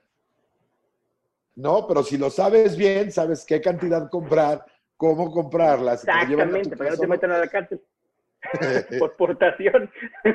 [1.55, 4.67] No, pero si lo sabes bien, sabes qué cantidad comprar,
[4.99, 6.05] cómo comprarlas.
[6.05, 7.81] Exactamente, para que no te metan a la cárcel
[8.99, 9.91] por portación.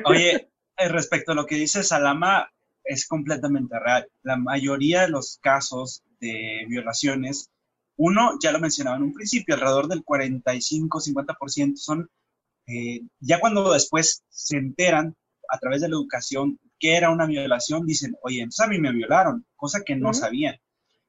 [0.06, 2.50] Oye, eh, respecto a lo que dice Salama,
[2.84, 4.08] es completamente real.
[4.22, 7.50] La mayoría de los casos de violaciones,
[7.96, 12.08] uno, ya lo mencionaba en un principio, alrededor del 45-50% son,
[12.66, 15.14] eh, ya cuando después se enteran
[15.48, 18.92] a través de la educación que era una violación, dicen, oye, entonces a mí me
[18.92, 20.18] violaron, cosa que no Ujú.
[20.18, 20.56] sabían.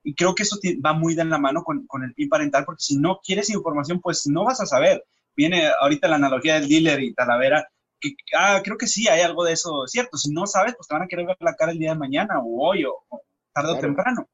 [0.04, 2.84] Y creo que eso va muy de la mano con, con el PIN parental, porque
[2.84, 5.04] si no quieres información, pues no vas a saber.
[5.36, 7.68] Viene ahorita la analogía del dealer y Talavera,
[8.12, 10.18] que, ah, creo que sí, hay algo de eso cierto.
[10.18, 12.40] Si no sabes, pues te van a querer ver la cara el día de mañana
[12.40, 13.22] o hoy o, o
[13.54, 14.28] tarde o temprano.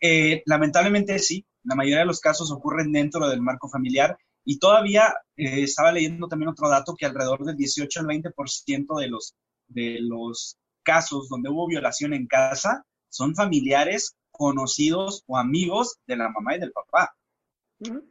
[0.00, 5.14] Eh, lamentablemente sí, la mayoría de los casos ocurren dentro del marco familiar y todavía
[5.36, 9.34] eh, estaba leyendo también otro dato que alrededor del 18 al 20% de los,
[9.66, 16.28] de los casos donde hubo violación en casa son familiares, conocidos o amigos de la
[16.30, 17.14] mamá y del papá.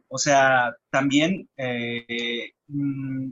[0.08, 3.30] O sea, también eh, mm,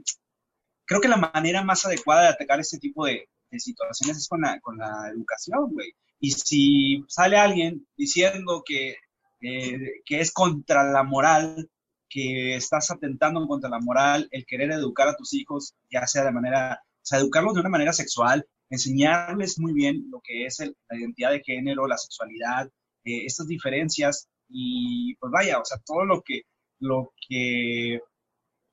[0.87, 3.29] creo que la manera más adecuada de atacar este tipo de,
[3.59, 5.93] situaciones es con la, con la educación, güey.
[6.19, 8.95] Y si sale alguien diciendo que,
[9.41, 11.69] eh, que es contra la moral,
[12.09, 16.31] que estás atentando contra la moral, el querer educar a tus hijos, ya sea de
[16.31, 20.75] manera, o sea, educarlos de una manera sexual, enseñarles muy bien lo que es el-
[20.89, 22.67] la identidad de género, la sexualidad,
[23.05, 26.41] eh, estas diferencias y pues vaya, o sea, todo lo que,
[26.79, 27.99] lo que,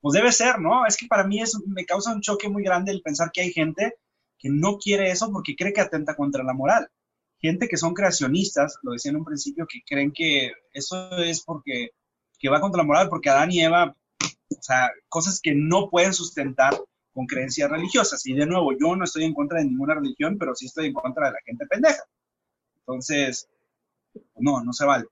[0.04, 0.84] pues debe ser, ¿no?
[0.84, 3.52] Es que para mí eso me causa un choque muy grande el pensar que hay
[3.52, 3.94] gente
[4.38, 6.88] que no quiere eso porque cree que atenta contra la moral.
[7.38, 11.92] Gente que son creacionistas, lo decía en un principio, que creen que eso es porque
[12.38, 13.96] que va contra la moral, porque Adán y Eva,
[14.50, 16.78] o sea, cosas que no pueden sustentar
[17.14, 18.26] con creencias religiosas.
[18.26, 20.92] Y de nuevo, yo no estoy en contra de ninguna religión, pero sí estoy en
[20.92, 22.02] contra de la gente pendeja.
[22.80, 23.48] Entonces,
[24.36, 25.06] no, no se vale.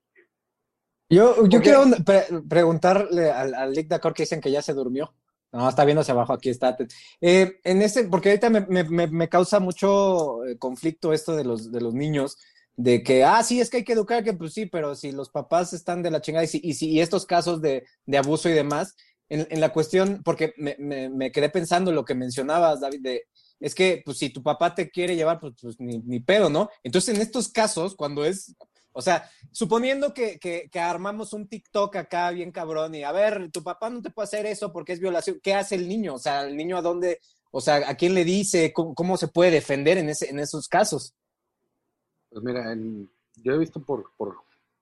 [1.13, 5.13] Yo, yo quiero pre- preguntarle al, al Lick D'accord que dicen que ya se durmió.
[5.51, 6.75] No, está viendo hacia abajo, aquí está.
[7.21, 11.71] Eh, en ese, porque ahorita me, me- me- causa mucho eh, conflicto esto de los,
[11.71, 12.37] de los niños,
[12.75, 15.29] de que, ah, sí, es que hay que educar, que pues sí, pero si los
[15.29, 18.49] papás están de la chingada y, si, y, si- y estos casos de, de abuso
[18.49, 18.95] y demás,
[19.29, 23.23] en, en la cuestión, porque me, me- me quedé pensando lo que mencionabas, David, de,
[23.59, 26.69] es que pues si tu papá te quiere llevar, pues, pues ni, ni pedo, ¿no?
[26.81, 28.55] Entonces en estos casos, cuando es,
[28.93, 33.51] o sea, suponiendo que, que, que armamos un TikTok acá bien cabrón y a ver,
[33.51, 36.13] tu papá no te puede hacer eso porque es violación, ¿qué hace el niño?
[36.15, 37.19] O sea, el niño a dónde,
[37.51, 40.67] o sea, a quién le dice, cómo, cómo se puede defender en, ese, en esos
[40.67, 41.13] casos.
[42.29, 44.37] Pues mira, en- yo he visto por, por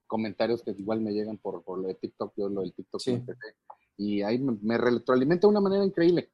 [0.07, 3.11] comentarios que igual me llegan por, por lo de TikTok, yo lo del TikTok Sí.
[3.11, 3.55] empecé,
[3.97, 6.31] y ahí me, me retroalimenta de una manera increíble.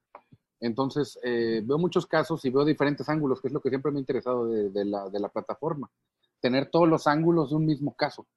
[0.60, 4.00] Entonces, eh, veo muchos casos y veo diferentes ángulos, que es lo que siempre me
[4.00, 5.92] ha interesado de, de la, de la plataforma.
[6.40, 8.28] Tener todos los ángulos de un mismo caso,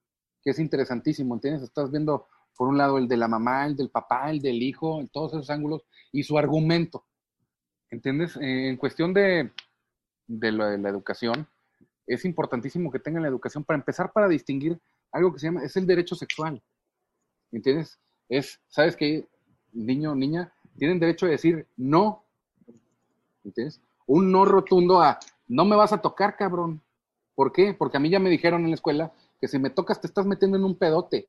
[0.42, 1.62] que es interesantísimo, ¿entiendes?
[1.62, 2.26] Estás viendo,
[2.56, 5.50] por un lado, el de la mamá, el del papá, el del hijo, todos esos
[5.50, 5.82] ángulos,
[6.12, 7.04] y su argumento,
[7.90, 8.36] ¿entiendes?
[8.36, 9.52] Eh, en cuestión de,
[10.26, 11.46] de la educación,
[12.06, 14.80] es importantísimo que tengan la educación para empezar para distinguir
[15.12, 16.62] algo que se llama, es el derecho sexual.
[17.52, 17.98] ¿Entiendes?
[18.28, 19.28] Es, ¿sabes qué?
[19.72, 22.24] Niño o niña, tienen derecho a decir no.
[23.44, 23.80] ¿Entiendes?
[24.06, 26.80] Un no rotundo a, no me vas a tocar, cabrón.
[27.34, 27.74] ¿Por qué?
[27.74, 30.26] Porque a mí ya me dijeron en la escuela que si me tocas te estás
[30.26, 31.28] metiendo en un pedote.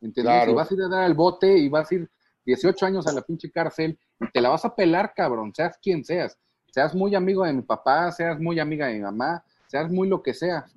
[0.00, 0.34] ¿Entiendes?
[0.34, 0.52] Claro.
[0.52, 2.10] Y vas a ir a dar al bote y vas a ir
[2.46, 6.04] 18 años a la pinche cárcel y te la vas a pelar, cabrón, seas quien
[6.04, 6.38] seas.
[6.72, 10.22] Seas muy amigo de mi papá, seas muy amiga de mi mamá, seas muy lo
[10.22, 10.74] que seas.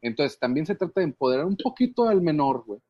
[0.00, 2.80] Entonces, también se trata de empoderar un poquito al menor, güey.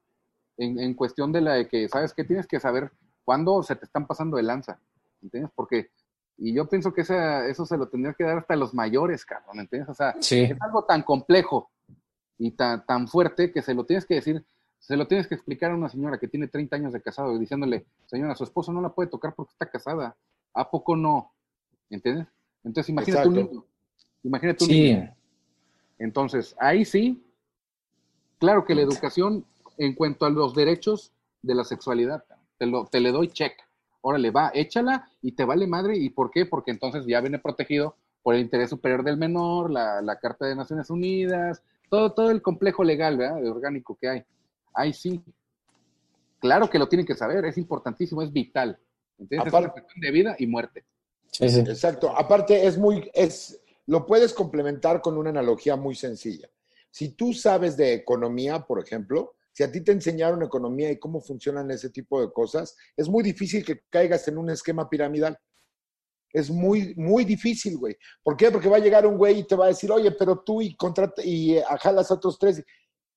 [0.57, 2.25] En, en cuestión de la de que, ¿sabes qué?
[2.25, 2.93] Tienes que saber
[3.25, 4.79] cuándo se te están pasando de lanza.
[5.23, 5.51] ¿Entiendes?
[5.55, 5.91] Porque,
[6.45, 9.61] y yo pienso que esa, eso se lo tendría que dar hasta los mayores, cabrón.
[9.61, 9.89] ¿Entiendes?
[9.89, 10.41] O sea, Sí.
[10.41, 11.71] es algo tan complejo
[12.39, 14.45] y tan, tan fuerte que se lo tienes que decir,
[14.81, 17.87] se lo tienes que explicar a una señora que tiene 30 años de casado, diciéndole,
[18.07, 20.17] señora, su esposo no la puede tocar porque está casada.
[20.55, 21.33] ¿A poco no?
[21.89, 22.27] ¿Entiendes?
[22.65, 23.51] Entonces, imagínate un Exacto.
[23.53, 23.65] niño.
[24.25, 25.15] Imagínate un Sí, niño.
[25.99, 27.25] Entonces, ahí sí,
[28.39, 29.45] claro que la educación
[29.79, 31.13] en cuanto a los derechos
[31.43, 32.25] de la sexualidad,
[32.59, 33.53] te, lo, te le doy check.
[34.03, 35.97] Órale, va, échala y te vale madre.
[35.97, 36.45] ¿Y por qué?
[36.45, 40.55] Porque entonces ya viene protegido por el interés superior del menor, la, la Carta de
[40.55, 43.41] Naciones Unidas, todo, todo el complejo legal, ¿verdad?
[43.41, 44.25] De orgánico que hay.
[44.75, 45.23] Ahí sí.
[46.41, 48.79] Claro que lo tienen que saber, es importantísimo, es vital.
[49.19, 49.47] ¿Entiendes?
[49.47, 50.85] Es Aparte- una cuestión de vida y muerte.
[51.31, 51.61] sí, sí.
[51.61, 52.11] Exacto.
[52.17, 56.49] Aparte, es muy, es, lo puedes complementar con una analogía muy sencilla.
[56.91, 61.21] Si tú sabes de economía, por ejemplo, si a ti te enseñaron economía y cómo
[61.21, 65.39] funcionan ese tipo de cosas, es muy difícil que caigas en un esquema piramidal.
[66.33, 67.97] Es muy, muy difícil, güey.
[68.23, 68.51] ¿Por qué?
[68.51, 70.75] Porque va a llegar un güey y te va a decir, oye, pero tú y
[70.77, 72.63] contrata y eh, jalas a otros tres.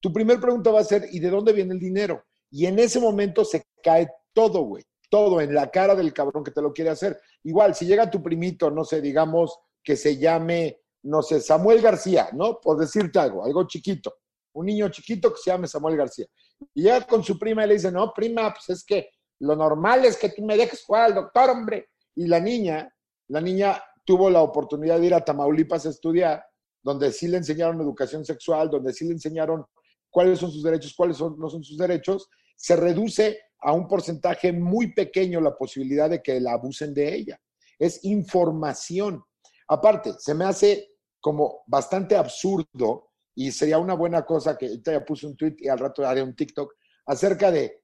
[0.02, 2.26] Tu primer pregunta va a ser, ¿y de dónde viene el dinero?
[2.52, 4.84] Y en ese momento se cae todo, güey.
[5.10, 7.18] Todo en la cara del cabrón que te lo quiere hacer.
[7.44, 12.30] Igual, si llega tu primito, no sé, digamos que se llame, no sé, Samuel García,
[12.34, 12.60] ¿no?
[12.60, 14.14] Por decirte algo, algo chiquito.
[14.56, 16.26] Un niño chiquito que se llame Samuel García.
[16.74, 20.18] Y llega con su prima le dice, no, prima, pues es que lo normal es
[20.18, 21.90] que tú me dejes jugar al doctor, hombre.
[22.16, 22.90] Y la niña,
[23.28, 26.46] la niña tuvo la oportunidad de ir a Tamaulipas a estudiar,
[26.82, 29.66] donde sí le enseñaron educación sexual, donde sí le enseñaron
[30.10, 34.94] cuáles son sus derechos, cuáles no son sus derechos, se reduce a un porcentaje muy
[34.94, 37.42] pequeño la posibilidad de que la abusen de ella.
[37.78, 39.24] Es información.
[39.68, 45.06] Aparte, se me hace como bastante absurdo y sería una buena cosa que ahorita ya
[45.06, 46.74] puse un tweet y al rato haré un TikTok
[47.06, 47.84] acerca de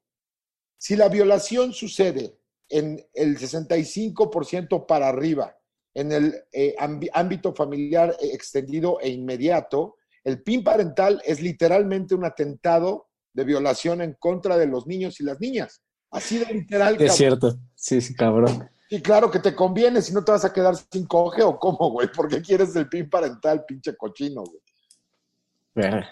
[0.78, 2.40] si la violación sucede
[2.70, 5.56] en el 65% para arriba,
[5.94, 6.76] en el eh,
[7.14, 14.14] ámbito familiar extendido e inmediato, el PIN parental es literalmente un atentado de violación en
[14.14, 15.82] contra de los niños y las niñas.
[16.12, 16.94] Así de literal.
[16.94, 17.16] Es cabrón.
[17.18, 17.60] cierto.
[17.76, 18.70] Sí, sí, cabrón.
[18.90, 21.92] Y claro que te conviene, si no te vas a quedar sin coge o cómo,
[21.92, 22.12] güey.
[22.12, 24.61] ¿Por qué quieres el PIN parental, pinche cochino, güey?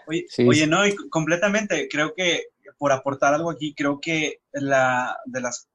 [0.08, 0.68] Oye, Sí, oye, sí.
[0.68, 2.44] no, y completamente, creo que
[2.78, 5.68] por aportar algo aquí, creo que la de las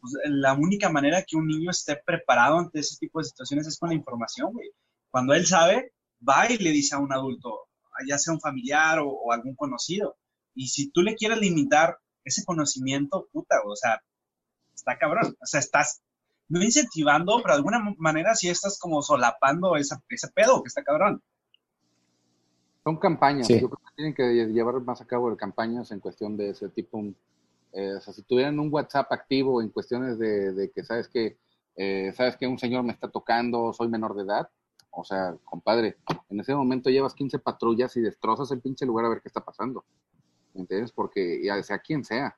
[0.00, 3.78] pues, la única manera que un niño esté preparado ante ese tipo de situaciones es
[3.78, 4.70] con la información, güey.
[5.10, 5.92] Cuando él sabe,
[6.28, 7.68] va y le dice a un adulto,
[8.08, 10.16] ya sea un familiar o, o algún conocido.
[10.54, 14.02] Y si tú le quieres limitar ese conocimiento, puta, o sea,
[14.74, 15.36] está cabrón.
[15.40, 16.02] O sea, estás
[16.48, 20.82] no incentivando, pero de alguna manera sí estás como solapando esa, ese pedo que está
[20.82, 21.22] cabrón.
[22.84, 23.60] Son campañas, Sí.
[23.60, 27.02] yo creo que tienen que llevar más a cabo campañas en cuestión de ese tipo.
[27.74, 31.38] eh, o sea, si tuvieran un WhatsApp activo en cuestiones de, de que sabes que
[31.76, 34.50] eh, sabes que un señor me está tocando, soy menor de edad,
[34.90, 35.96] o sea, compadre,
[36.28, 39.42] en ese momento llevas 15 patrullas y destrozas el pinche lugar a ver qué está
[39.42, 39.84] pasando.
[40.52, 40.92] ¿Me entiendes?
[40.92, 42.36] Porque ya sea quien sea,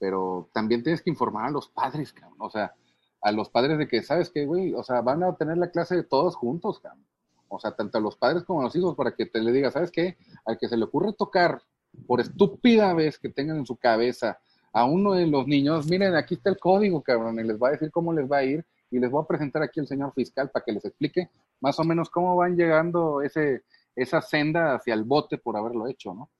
[0.00, 2.38] pero también tienes que informar a los padres, cabrón.
[2.40, 2.74] O sea,
[3.20, 4.74] a los padres de que, ¿sabes qué, güey?
[4.74, 7.06] O sea, van a tener la clase de todos juntos, cabrón.
[7.54, 9.70] O sea, tanto a los padres como a los hijos, para que te le diga,
[9.70, 10.16] ¿sabes qué?
[10.46, 11.60] Al que se le ocurre tocar,
[12.06, 14.38] por estúpida vez que tengan en su cabeza,
[14.72, 17.72] a uno de los niños, miren, aquí está el código, cabrón, y les va a
[17.72, 20.50] decir cómo les va a ir, y les voy a presentar aquí al señor fiscal
[20.50, 21.28] para que les explique
[21.60, 23.62] más o menos cómo van llegando ese,
[23.94, 26.30] esa senda hacia el bote por haberlo hecho, ¿no?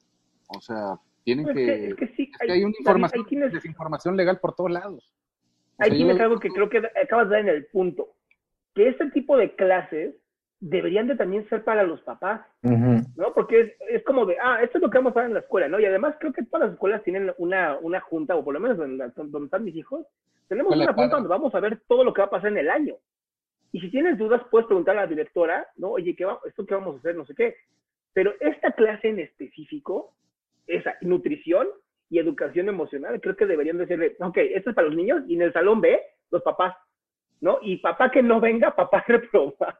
[0.49, 1.87] O sea, tienen Es que...
[1.89, 5.13] es que sí, es que hay una información, desinformación legal por todos lados.
[5.79, 8.09] O ahí sea, lo- algo que creo que acabas de dar en el punto.
[8.75, 10.15] Que este tipo de clases
[10.63, 12.41] deberían de también ser para los papás.
[12.63, 13.35] ¿no?
[13.35, 15.41] Porque es, es como de, ah, esto es lo que vamos a hacer en la
[15.41, 15.81] escuela, ¿no?
[15.81, 18.79] Y además creo que todas las escuelas tienen una, una junta, o por lo menos
[18.79, 20.07] donde están mis hijos,
[20.47, 22.71] tenemos una junta donde vamos a ver todo lo que va a pasar en el
[22.71, 22.95] año.
[23.73, 25.91] Y si tienes dudas, puedes preguntar a la directora, ¿no?
[25.91, 27.17] Oye, ¿qué va, ¿esto qué vamos a hacer?
[27.17, 27.57] No sé qué.
[28.13, 30.15] Pero esta clase en específico,
[30.69, 31.67] esa nutrición
[32.09, 35.43] y educación emocional, creo que deberían decirle, ok, esto es para los niños y en
[35.43, 36.01] el salón B,
[36.31, 36.77] los papás,
[37.43, 37.59] ¿no?
[37.61, 39.77] Y papá que no venga, papá reprobado.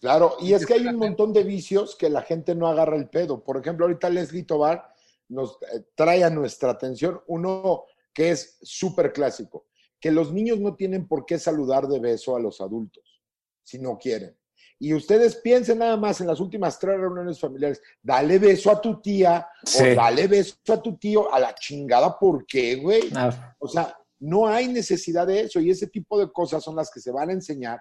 [0.00, 3.08] Claro, y es que hay un montón de vicios que la gente no agarra el
[3.08, 3.44] pedo.
[3.44, 4.92] Por ejemplo, ahorita Leslie Tobar
[5.28, 9.66] nos eh, trae a nuestra atención uno que es súper clásico,
[10.00, 13.22] que los niños no tienen por qué saludar de beso a los adultos,
[13.62, 14.36] si no quieren.
[14.78, 19.00] Y ustedes piensen nada más en las últimas tres reuniones familiares, dale beso a tu
[19.00, 19.84] tía Sí.
[19.90, 23.02] o dale beso a tu tío, a la chingada, ¿por qué, güey?
[23.14, 26.90] Ah, O sea, no hay necesidad de eso y ese tipo de cosas son las
[26.90, 27.80] que se van a enseñar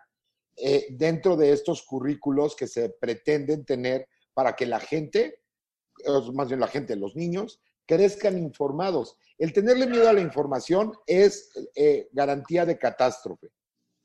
[0.58, 5.42] eh, dentro de estos currículos que se pretenden tener para que la gente,
[6.34, 9.18] más bien la gente, los niños, crezcan informados.
[9.38, 13.50] El tenerle miedo a la información es eh, garantía de catástrofe.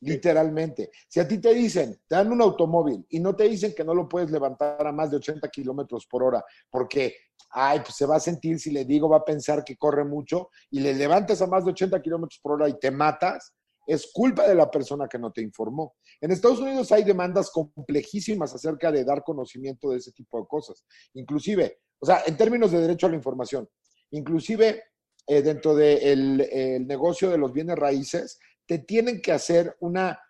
[0.01, 0.91] Literalmente.
[1.09, 3.95] Si a ti te dicen, te dan un automóvil y no te dicen que no
[3.95, 7.17] lo puedes levantar a más de 80 kilómetros por hora, porque,
[7.51, 10.51] ay, pues se va a sentir, si le digo, va a pensar que corre mucho
[10.71, 13.55] y le levantas a más de 80 kilómetros por hora y te matas,
[13.87, 15.95] es culpa de la persona que no te informó.
[16.21, 20.85] En Estados Unidos hay demandas complejísimas acerca de dar conocimiento de ese tipo de cosas.
[21.15, 23.69] Inclusive, o sea, en términos de derecho a la información,
[24.11, 24.83] inclusive
[25.29, 30.21] eh, dentro del negocio de los bienes raíces, te tienen que hacer una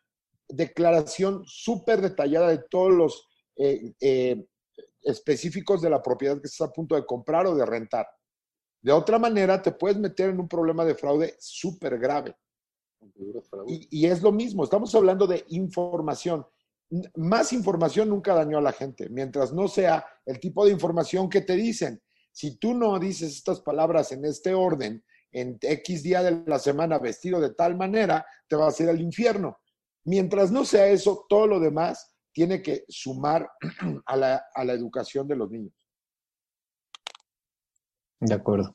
[0.48, 4.46] declaración súper detallada de todos los eh, eh,
[5.02, 8.06] específicos de la propiedad que estás a punto de comprar o de rentar.
[8.82, 12.36] De otra manera, te puedes meter en un problema de fraude súper grave.
[13.66, 16.46] Y, y, es lo mismo, estamos hablando de información.
[17.16, 21.40] Más información nunca dañó a la gente, mientras no sea el tipo de información que
[21.40, 22.02] te dicen.
[22.32, 26.98] Si tú no dices estas palabras en este orden, en X día de la semana
[26.98, 29.58] vestido de tal manera, te vas a ir al infierno.
[30.04, 33.50] Mientras no sea eso, todo lo demás tiene que sumar
[34.06, 35.72] a la, a la educación de los niños.
[38.20, 38.74] De acuerdo.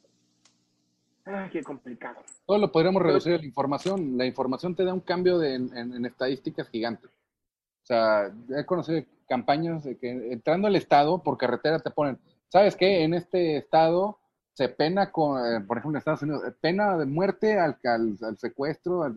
[1.26, 2.22] Ay, qué complicado.
[2.46, 4.18] Todo lo podríamos reducir a la información.
[4.18, 7.10] La información te da un cambio de, en, en, estadísticas gigantes.
[7.10, 12.20] O sea, he conocido campañas de que entrando al estado por carretera te ponen,
[12.50, 13.04] ¿sabes qué?
[13.04, 14.20] En este estado
[14.54, 19.14] se pena con, eh, por ejemplo, en Estados Unidos, pena de muerte al, al, secuestro,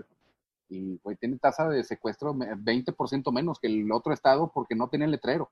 [0.69, 5.07] y pues, tiene tasa de secuestro 20% menos que el otro estado porque no tiene
[5.07, 5.51] letrero.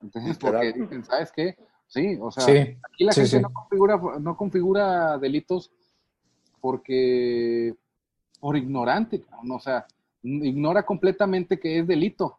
[0.00, 1.56] Entonces, porque dicen, ¿sabes qué?
[1.86, 5.72] Sí, o sea, aquí la gente No, configura, no configura delitos
[6.60, 7.74] porque
[8.38, 9.86] por ignorante, o sea,
[10.22, 12.38] ignora completamente que es delito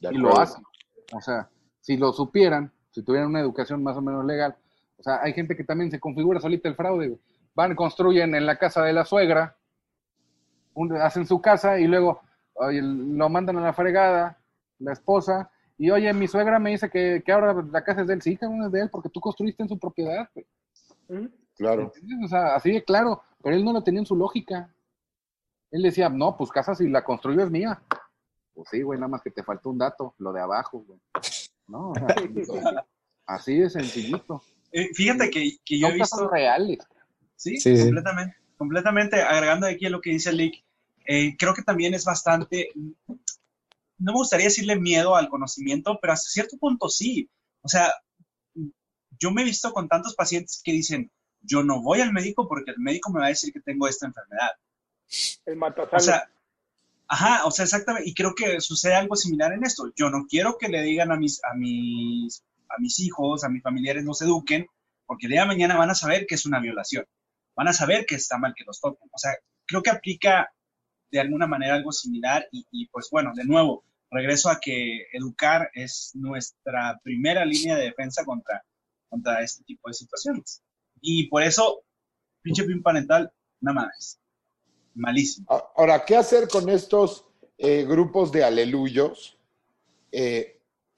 [0.00, 0.64] y lo hacen.
[1.12, 1.48] O sea,
[1.80, 4.56] si lo supieran, si tuvieran una educación más o menos legal,
[5.02, 7.18] o sea, hay gente que también se configura solita el fraude.
[7.56, 9.56] Van, construyen en la casa de la suegra,
[11.00, 12.22] hacen su casa y luego
[12.70, 14.38] lo mandan a la fregada,
[14.78, 18.22] la esposa, y oye, mi suegra me dice que, ahora la casa es de él.
[18.22, 20.30] Sí, cabrón, es de él, porque tú construiste en su propiedad.
[21.56, 21.90] Claro.
[22.24, 24.72] O sea, así de claro, pero él no lo tenía en su lógica.
[25.72, 27.82] Él decía, no, pues casa si la construyo es mía.
[28.54, 31.00] Pues sí, güey, nada más que te faltó un dato, lo de abajo, güey.
[31.66, 31.92] No,
[33.26, 34.40] así de sencillito.
[34.72, 36.28] Eh, fíjate que, que yo he visto...
[36.28, 36.78] reales.
[37.36, 37.58] ¿Sí?
[37.62, 38.36] completamente.
[38.56, 40.64] Completamente, agregando aquí a lo que dice Lick,
[41.04, 46.30] eh, creo que también es bastante, no me gustaría decirle miedo al conocimiento, pero hasta
[46.30, 47.28] cierto punto sí.
[47.62, 47.92] O sea,
[49.18, 52.70] yo me he visto con tantos pacientes que dicen, yo no voy al médico porque
[52.70, 54.50] el médico me va a decir que tengo esta enfermedad.
[55.44, 56.28] El O sea,
[57.08, 59.92] ajá, o sea, exactamente, y creo que sucede algo similar en esto.
[59.96, 62.42] Yo no quiero que le digan a mis, a mis
[62.76, 64.66] a mis hijos, a mis familiares no se eduquen,
[65.06, 67.04] porque el de mañana van a saber que es una violación,
[67.54, 69.08] van a saber que está mal que los toquen.
[69.12, 69.32] O sea,
[69.66, 70.52] creo que aplica
[71.10, 76.12] de alguna manera algo similar y, pues bueno, de nuevo, regreso a que educar es
[76.14, 78.64] nuestra primera línea de defensa contra,
[79.08, 80.62] contra este tipo de situaciones.
[81.00, 81.84] Y por eso,
[82.40, 83.30] pinche pin parental,
[83.60, 84.18] nada más.
[84.94, 85.46] Malísimo.
[85.76, 87.26] Ahora, ¿qué hacer con estos
[87.58, 89.38] eh, grupos de aleluyos?
[90.10, 90.51] Eh,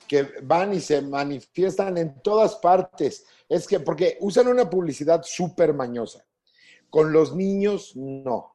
[0.08, 3.24] que van y se manifiestan en todas partes.
[3.48, 6.24] Es que, porque usan una publicidad súper mañosa.
[6.90, 8.54] Con los niños, no.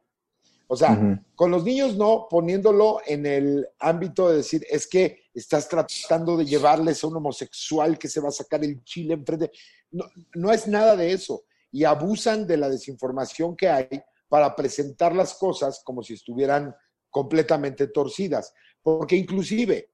[0.68, 5.68] O sea, con los niños no, poniéndolo en el ámbito de decir, es que estás
[5.68, 9.52] tratando de llevarles a un homosexual que se va a sacar el chile enfrente.
[9.92, 10.06] No,
[10.36, 11.44] no es nada de eso.
[11.72, 13.90] Y abusan de la desinformación que hay
[14.28, 16.76] para presentar las cosas como si estuvieran
[17.10, 18.54] completamente torcidas.
[18.84, 19.90] Porque inclusive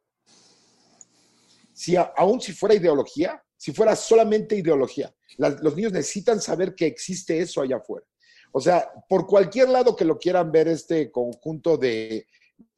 [1.75, 7.37] si aún si fuera ideología, si fuera solamente ideología, los niños necesitan saber que existe
[7.37, 8.05] eso allá afuera.
[8.53, 12.27] O sea, por cualquier lado que lo quieran ver este conjunto de,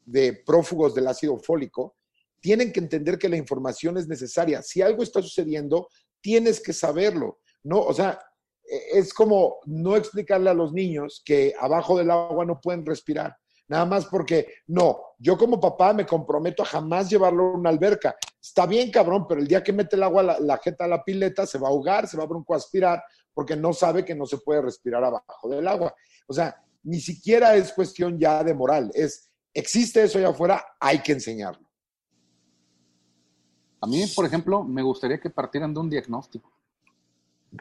[0.03, 1.95] de prófugos del ácido fólico,
[2.39, 4.63] tienen que entender que la información es necesaria.
[4.63, 7.39] Si algo está sucediendo, tienes que saberlo.
[7.63, 8.19] No, o sea,
[8.67, 13.37] e, es como no explicarle a los niños que abajo del agua no pueden respirar.
[13.67, 18.15] Nada más porque, no, yo como papá me comprometo a jamás llevarlo a una alberca.
[18.41, 21.03] Está bien, cabrón, pero el día que mete el agua la, la jeta a la
[21.03, 23.03] pileta, se va a ahogar, se va a broncoaspirar,
[23.33, 25.93] porque no sabe que no se puede respirar abajo del agua.
[26.27, 30.99] O sea, ni siquiera es cuestión ya de moral, es, existe eso allá afuera, hay
[30.99, 31.67] que enseñarlo.
[33.81, 36.51] A mí, por ejemplo, me gustaría que partieran de un diagnóstico.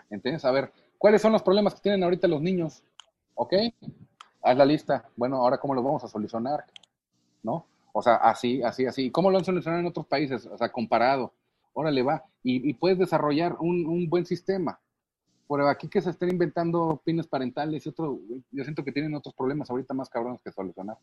[0.08, 0.44] ¿Entiendes?
[0.44, 2.82] A ver, ¿cuáles son los problemas que tienen ahorita los niños?
[3.34, 3.52] ¿Ok?
[4.46, 5.04] Haz la lista.
[5.16, 6.64] Bueno, ahora cómo lo vamos a solucionar,
[7.42, 7.66] ¿no?
[7.92, 9.10] O sea, así, así, así.
[9.10, 10.46] ¿Cómo lo han solucionado en otros países?
[10.46, 11.32] O sea, comparado.
[11.72, 12.24] Órale, va.
[12.42, 14.78] Y, puedes desarrollar un, buen sistema.
[15.46, 18.18] Por aquí que se estén inventando pines parentales y otro,
[18.50, 20.96] yo siento que tienen otros problemas ahorita más cabrones que solucionar.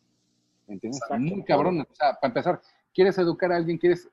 [0.66, 1.00] ¿Entiendes?
[1.02, 1.22] Exacto.
[1.22, 1.80] Muy cabrón.
[1.80, 2.60] O sea, para empezar,
[2.92, 4.08] quieres educar a alguien, quieres.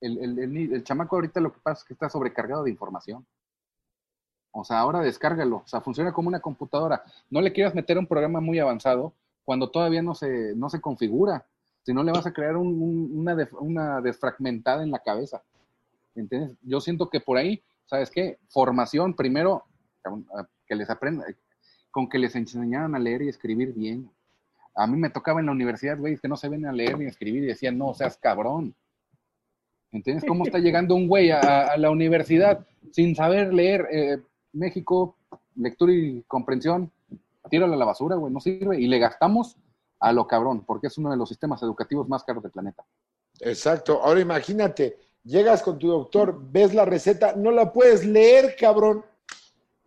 [0.00, 3.26] El, el, el, el chamaco ahorita lo que pasa es que está sobrecargado de información.
[4.58, 5.56] O sea, ahora descárgalo.
[5.58, 7.02] O sea, funciona como una computadora.
[7.30, 9.12] No le quieras meter un programa muy avanzado
[9.44, 11.44] cuando todavía no se, no se configura.
[11.82, 15.42] Si no, le vas a crear un- un- una, una desfragmentada en la cabeza.
[16.14, 16.56] ¿Entiendes?
[16.62, 18.38] Yo siento que por ahí, ¿sabes qué?
[18.48, 19.64] Formación, primero,
[20.66, 21.26] que les aprenda,
[21.90, 24.10] con que les enseñaran a leer y escribir bien.
[24.74, 27.04] A mí me tocaba en la universidad, güey, que no se ven a leer ni
[27.04, 28.74] a escribir y decían, no, seas cabrón.
[29.92, 30.24] ¿Entiendes?
[30.26, 33.86] ¿Cómo está llegando un güey a, a la universidad sin saber leer?
[33.92, 34.18] Eh,
[34.56, 35.16] México,
[35.54, 36.90] lectura y comprensión,
[37.50, 38.80] tíralo a la basura, güey, no sirve.
[38.80, 39.56] Y le gastamos
[40.00, 42.84] a lo cabrón, porque es uno de los sistemas educativos más caros del planeta.
[43.40, 44.00] Exacto.
[44.02, 49.04] Ahora imagínate, llegas con tu doctor, ves la receta, no la puedes leer, cabrón.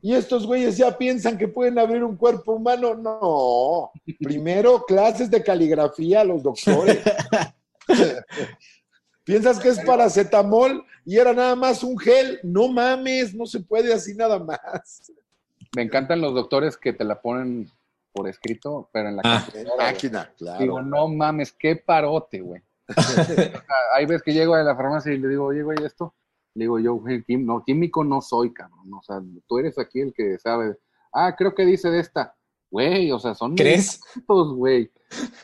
[0.02, 2.96] Y estos güeyes ya piensan que pueden abrir un cuerpo humano.
[2.96, 3.92] No.
[4.20, 7.00] Primero, clases de caligrafía a los doctores.
[9.30, 12.40] Piensas que es paracetamol y era nada más un gel.
[12.44, 15.12] No mames, no se puede así nada más.
[15.76, 17.70] Me encantan los doctores que te la ponen
[18.12, 19.46] por escrito, pero en la Ah.
[19.78, 20.60] Máquina, claro.
[20.60, 22.62] Digo, no mames, qué parote, güey.
[23.96, 26.16] Hay veces que llego a la farmacia y le digo, oye, güey, esto.
[26.56, 27.00] Le digo yo,
[27.38, 28.92] no, químico no soy, cabrón.
[28.94, 30.78] O sea, tú eres aquí el que sabe.
[31.14, 32.36] Ah, creo que dice de esta.
[32.72, 34.00] Güey, o sea, son ¿Crees?
[34.16, 34.92] medicamentos, güey.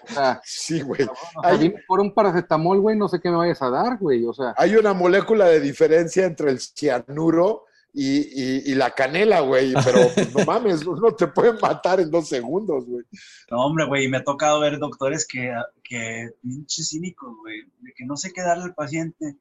[0.10, 1.02] O sea, Sí, güey.
[1.04, 4.24] o sea, Hay- por un paracetamol, güey, no sé qué me vayas a dar, güey.
[4.26, 9.40] O sea, Hay una molécula de diferencia entre el cianuro y, y- y la canela,
[9.40, 9.74] güey.
[9.84, 13.04] Pero pues, no mames, uno te puede matar en dos segundos, güey.
[13.50, 15.52] No, hombre, güey, me ha tocado ver doctores que,
[15.84, 19.38] que pinches cínicos, güey, de que no sé qué darle al paciente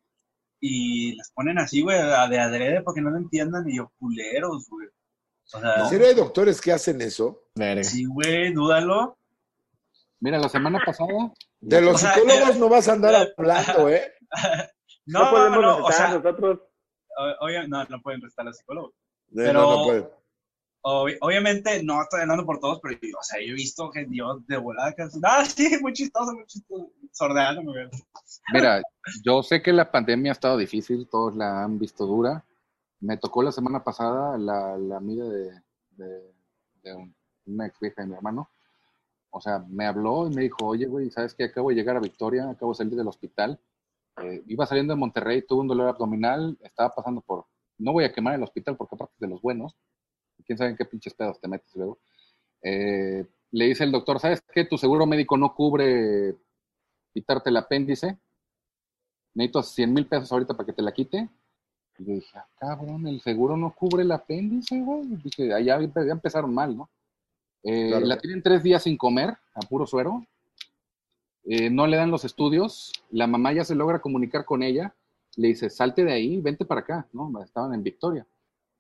[0.61, 4.67] y les ponen así, güey, a- de adrede porque no lo entiendan y yo, culeros,
[4.71, 4.89] güey.
[5.55, 7.43] O sea, ¿En serio hay doctores que hacen eso?
[7.85, 9.17] Sí, güey, dúdalo.
[10.21, 11.33] mira, la semana pasada.
[11.61, 14.13] De los O sea, psicólogos eh, no vas a andar hablando, ¿eh?
[15.07, 16.61] No, No, no, podemos o recetar sea, nosotros.
[17.41, 18.89] o- no, no pueden restar al psicólogo.
[18.89, 20.09] Eh, Pero- no, no puede.
[20.87, 24.07] Ob- obviamente no estoy hablando por todos, pero yo, o sea, yo he visto que
[24.11, 27.89] yo de volada ah, sí, muy chistoso, muy chistoso, sordeándome, güey.
[28.53, 28.83] Mira,
[29.25, 32.45] yo sé que la pandemia ha estado difícil, todos la han visto dura.
[33.07, 35.51] Me tocó la semana pasada la, la amiga de,
[35.91, 36.33] de-
[36.83, 37.15] de un-
[37.47, 38.49] una ex vieja de mi hermano.
[39.31, 41.45] O sea, me habló y me dijo, oye, güey, ¿sabes qué?
[41.45, 43.61] Acabo de llegar a Victoria, acabo de salir del hospital.
[44.23, 47.47] Eh, iba saliendo de Monterrey, tuve un dolor abdominal, estaba pasando por...
[47.79, 49.77] No voy a quemar el hospital porque aparte de los buenos.
[50.47, 51.99] Quién sabe en qué pinches pedos te metes luego.
[52.63, 54.65] Eh, le dice el doctor, ¿sabes qué?
[54.65, 56.37] Tu seguro médico no cubre
[57.13, 58.19] quitarte el apéndice
[59.35, 61.29] necesito 100 mil pesos ahorita para que te la quite.
[61.99, 65.05] Y yo dije, ah, cabrón, el seguro no cubre el apéndice, güey.
[65.23, 66.91] Dije, "Ah, ya, ya empezaron mal, ¿no?
[67.63, 68.07] Eh, Claro.
[68.07, 70.27] La tienen tres días sin comer, a puro suero.
[71.45, 72.93] Eh, no le dan los estudios.
[73.11, 74.95] La mamá ya se logra comunicar con ella.
[75.37, 77.31] Le dice, salte de ahí, vente para acá, ¿no?
[77.43, 78.27] Estaban en Victoria.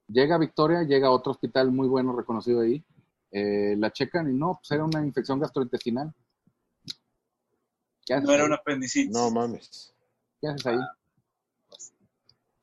[0.08, 2.82] Llega a Victoria, llega a otro hospital muy bueno, reconocido ahí.
[3.30, 6.12] Eh, la checan y no, pues era una infección gastrointestinal.
[8.06, 9.10] ¿Qué haces No era un apendicitis.
[9.12, 9.94] No mames.
[10.40, 10.78] ¿Qué haces ahí?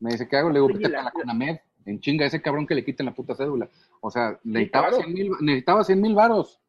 [0.01, 0.49] Me dice, ¿qué hago?
[0.49, 1.59] Le digo, vete la- a la CONAMED.
[1.85, 3.67] En chinga, ese cabrón que le quiten la puta cédula.
[4.01, 5.03] O sea, necesitaba claro.
[5.03, 6.59] 100 mil necesitaba 100 mil varos.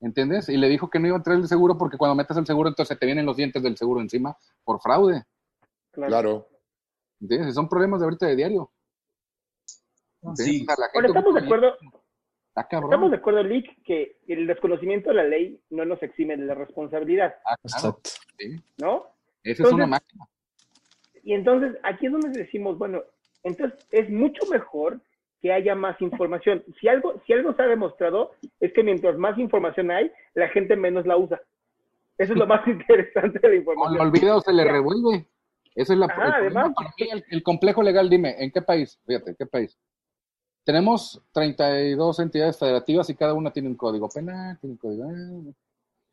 [0.00, 0.48] ¿Entiendes?
[0.48, 2.68] Y le dijo que no iba a traer el seguro porque cuando metes el seguro,
[2.68, 5.24] entonces te vienen los dientes del seguro encima por fraude.
[5.90, 6.10] Claro.
[6.10, 6.48] Claro.
[7.20, 7.54] ¿Entiendes?
[7.54, 8.70] Son problemas de ahorita de diario.
[10.34, 10.62] Sí.
[10.62, 11.74] O sea, la Ahora, gente estamos de acuerdo,
[12.48, 12.90] Está cabrón.
[12.90, 16.54] estamos de acuerdo, Lick, que el desconocimiento de la ley no nos exime de la
[16.54, 18.10] responsabilidad, Ah, claro, Exacto.
[18.38, 18.56] sí.
[18.78, 19.04] ¿no?
[19.42, 20.26] Esa es una máquina.
[21.22, 23.02] Y entonces aquí es donde decimos, bueno,
[23.42, 25.00] entonces es mucho mejor
[25.40, 26.62] que haya más información.
[26.80, 30.76] Si algo, si algo se ha demostrado es que mientras más información hay, la gente
[30.76, 31.40] menos la usa.
[32.18, 34.00] Eso es lo más interesante de la información.
[34.00, 35.26] olvida o se le revuelve.
[35.74, 36.72] Esa es la Ajá, además.
[36.74, 39.00] para mí, el, el complejo legal, dime, ¿en qué país?
[39.06, 39.78] Fíjate, ¿en qué país?
[40.64, 45.10] Tenemos 32 entidades federativas y cada una tiene un código penal, tiene un código.
[45.10, 45.54] eh.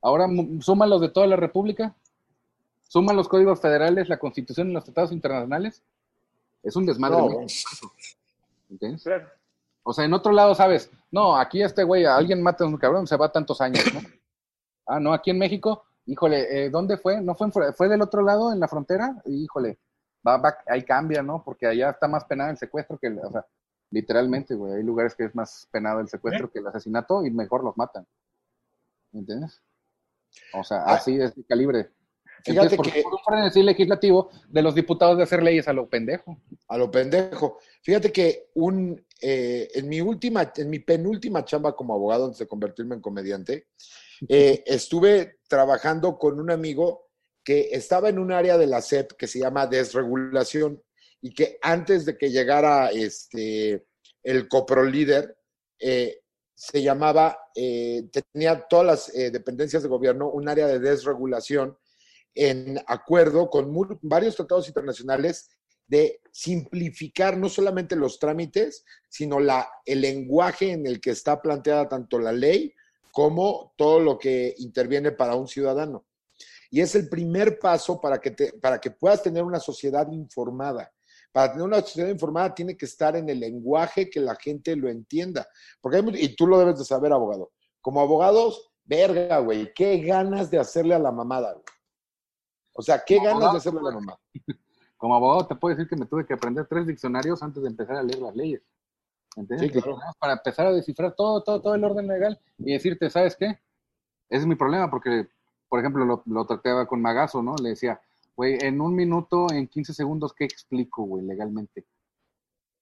[0.02, 1.96] Ahora mu- suman los de toda la República,
[2.88, 5.84] suman los códigos federales, la Constitución y los tratados internacionales.
[6.64, 7.18] Es un desmadre.
[7.18, 7.46] No.
[8.70, 9.04] ¿Entiendes?
[9.04, 9.28] Claro.
[9.84, 10.92] O sea, en otro lado, ¿sabes?
[11.12, 14.02] No, aquí este güey, alguien mata a un cabrón, se va tantos años, ¿no?
[14.90, 17.20] Ah, no, aquí en México, híjole, eh, ¿dónde fue?
[17.20, 19.22] ¿No fue, en fue del otro lado, en la frontera?
[19.26, 19.80] Híjole,
[20.26, 21.44] va, va, ahí cambia, ¿no?
[21.44, 23.46] Porque allá está más penado el secuestro que, el, o sea,
[23.92, 27.66] literalmente, güey, hay lugares que es más penado el secuestro que el asesinato y mejor
[27.66, 28.08] los matan.
[29.12, 29.62] ¿Entiendes?
[30.54, 31.92] O sea, Ah, así es el calibre.
[32.44, 35.90] Fíjate Entonces, que- por un frenesí legislativo de los diputados de hacer leyes a lo
[35.90, 36.42] pendejo.
[36.68, 37.58] A lo pendejo.
[37.82, 42.48] Fíjate que un, eh, en mi última, en mi penúltima chamba como abogado antes de
[42.48, 43.68] convertirme en comediante,
[44.28, 47.10] eh, estuve trabajando con un amigo
[47.44, 50.82] que estaba en un área de la SEP que se llama desregulación
[51.22, 53.86] y que antes de que llegara este,
[54.24, 55.38] el coprolíder,
[55.80, 56.22] eh,
[56.54, 61.78] se llamaba, eh, tenía todas las dependencias de gobierno un área de desregulación
[62.38, 65.50] en acuerdo con mu- varios tratados internacionales
[65.88, 71.88] de simplificar no solamente los trámites, sino la, el lenguaje en el que está planteada
[71.88, 72.74] tanto la ley
[73.12, 76.06] como todo lo que interviene para un ciudadano.
[76.70, 80.92] Y es el primer paso para que, te- para que puedas tener una sociedad informada.
[81.32, 84.90] Para tener una sociedad informada tiene que estar en el lenguaje que la gente lo
[84.90, 85.48] entienda.
[85.82, 87.52] Porque hay y tú lo debes de saber, abogado.
[87.82, 91.64] Como abogados, verga, güey, qué ganas de hacerle a la mamada, güey.
[92.78, 94.20] O sea, qué Como ganas de hacerle a la mamada.
[94.98, 97.96] Como abogado te puedo decir que me tuve que aprender tres diccionarios antes de empezar
[97.98, 98.62] a leer las leyes.
[99.36, 99.72] ¿Entiendes?
[99.72, 100.00] Sí, claro.
[100.20, 103.46] Para empezar a descifrar todo, todo, todo el orden legal y decirte, ¿sabes qué?
[104.30, 105.28] Ese es mi problema porque,
[105.70, 107.56] por ejemplo, lo, lo trataba con Magazo, ¿no?
[107.62, 108.00] Le decía,
[108.36, 111.86] güey, en un minuto, en 15 segundos, ¿qué explico, güey, legalmente?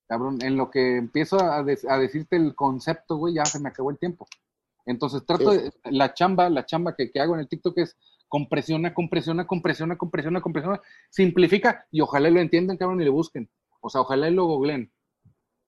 [0.07, 3.69] Cabrón, en lo que empiezo a, de- a decirte el concepto, güey, ya se me
[3.69, 4.27] acabó el tiempo.
[4.85, 5.57] Entonces trato Sí.
[5.57, 7.97] de, la chamba, la chamba que, que hago en el TikTok es
[8.35, 13.49] compresiona, compresiona, compresiona, compresiona, compresiona, simplifica y ojalá lo entiendan, cabrón, y le busquen.
[13.79, 14.91] O sea, ojalá y lo googleen.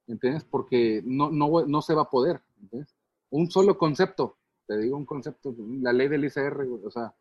[0.05, 0.43] ¿Entiendes?
[0.43, 2.41] Porque no, no, no se va a poder.
[2.61, 2.93] ¿entiendes?
[3.29, 4.35] Un solo concepto,
[4.67, 7.13] te digo un concepto, la ley del ICR, güey, o sea,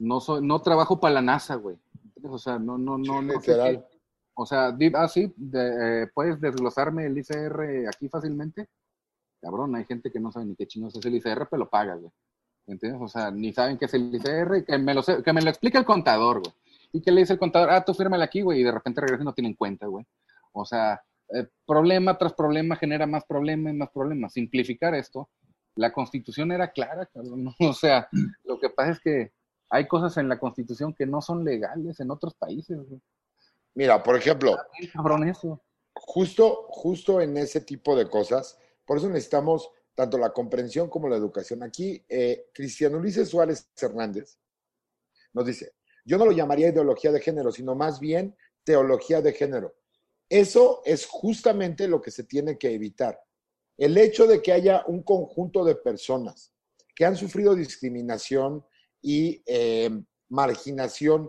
[0.00, 1.76] no soy, no trabajo para la NASA, güey.
[2.06, 2.32] ¿entiendes?
[2.32, 3.86] O sea, no, no, no, no sé Literal.
[3.88, 3.98] qué-
[4.34, 8.66] o sea, ah, sí, de- eh, puedes desglosarme el ICR aquí fácilmente.
[9.40, 11.94] Cabrón, hay gente que no sabe ni qué chinos es el ICR, pero lo paga,
[11.94, 12.10] güey.
[12.68, 13.00] ¿Entiendes?
[13.02, 15.48] O sea, ni saben qué es el ICR, y que me lo, que me lo
[15.48, 16.54] explique el contador, güey.
[16.92, 19.22] Y que le dice el contador, ah, tú fírmale aquí, güey, y de repente regresa
[19.22, 20.06] y no tienen cuenta, güey.
[20.52, 21.02] O sea,
[21.34, 24.32] eh, problema tras problema genera más problemas, más problemas.
[24.32, 25.30] Simplificar esto,
[25.76, 27.54] la constitución era clara, cabrón.
[27.60, 28.08] O sea,
[28.44, 29.32] lo que pasa es que
[29.70, 33.00] hay cosas en la constitución que no son legales en otros países, güey.
[33.74, 34.56] Mira, por ejemplo,
[34.92, 35.62] cabrón eso.
[35.94, 41.16] justo, justo en ese tipo de cosas, por eso necesitamos tanto la comprensión como la
[41.16, 41.64] educación.
[41.64, 44.38] Aquí, eh, Cristiano Ulises Suárez Hernández
[45.32, 45.72] nos dice,
[46.04, 49.74] yo no lo llamaría ideología de género, sino más bien teología de género.
[50.28, 53.20] Eso es justamente lo que se tiene que evitar.
[53.76, 56.54] El hecho de que haya un conjunto de personas
[56.94, 58.64] que han sufrido discriminación
[59.02, 59.90] y eh,
[60.28, 61.28] marginación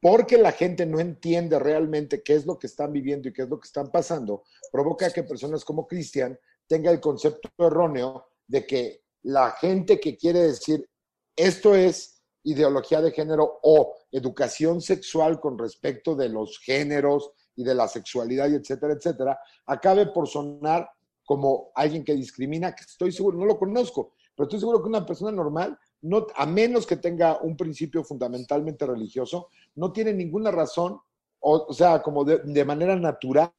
[0.00, 3.48] porque la gente no entiende realmente qué es lo que están viviendo y qué es
[3.50, 9.04] lo que están pasando, provoca que personas como Cristian tenga el concepto erróneo de que
[9.22, 10.88] la gente que quiere decir
[11.36, 17.74] esto es ideología de género o educación sexual con respecto de los géneros y de
[17.74, 20.88] la sexualidad y etcétera, etcétera, acabe por sonar
[21.24, 25.06] como alguien que discrimina, que estoy seguro, no lo conozco, pero estoy seguro que una
[25.06, 31.00] persona normal, no, a menos que tenga un principio fundamentalmente religioso, no tiene ninguna razón,
[31.40, 33.52] o, o sea, como de, de manera natural,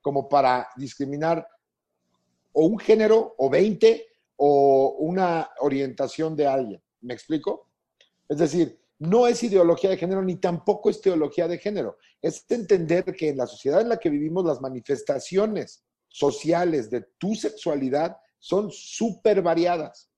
[0.00, 1.46] como para discriminar
[2.54, 4.06] o un género, o 20,
[4.36, 6.82] o una orientación de alguien.
[7.02, 7.68] ¿Me explico?
[8.28, 11.98] Es decir, no es ideología de género ni tampoco es teología de género.
[12.22, 17.34] Es entender que en la sociedad en la que vivimos las manifestaciones sociales de tu
[17.34, 20.10] sexualidad son súper variadas.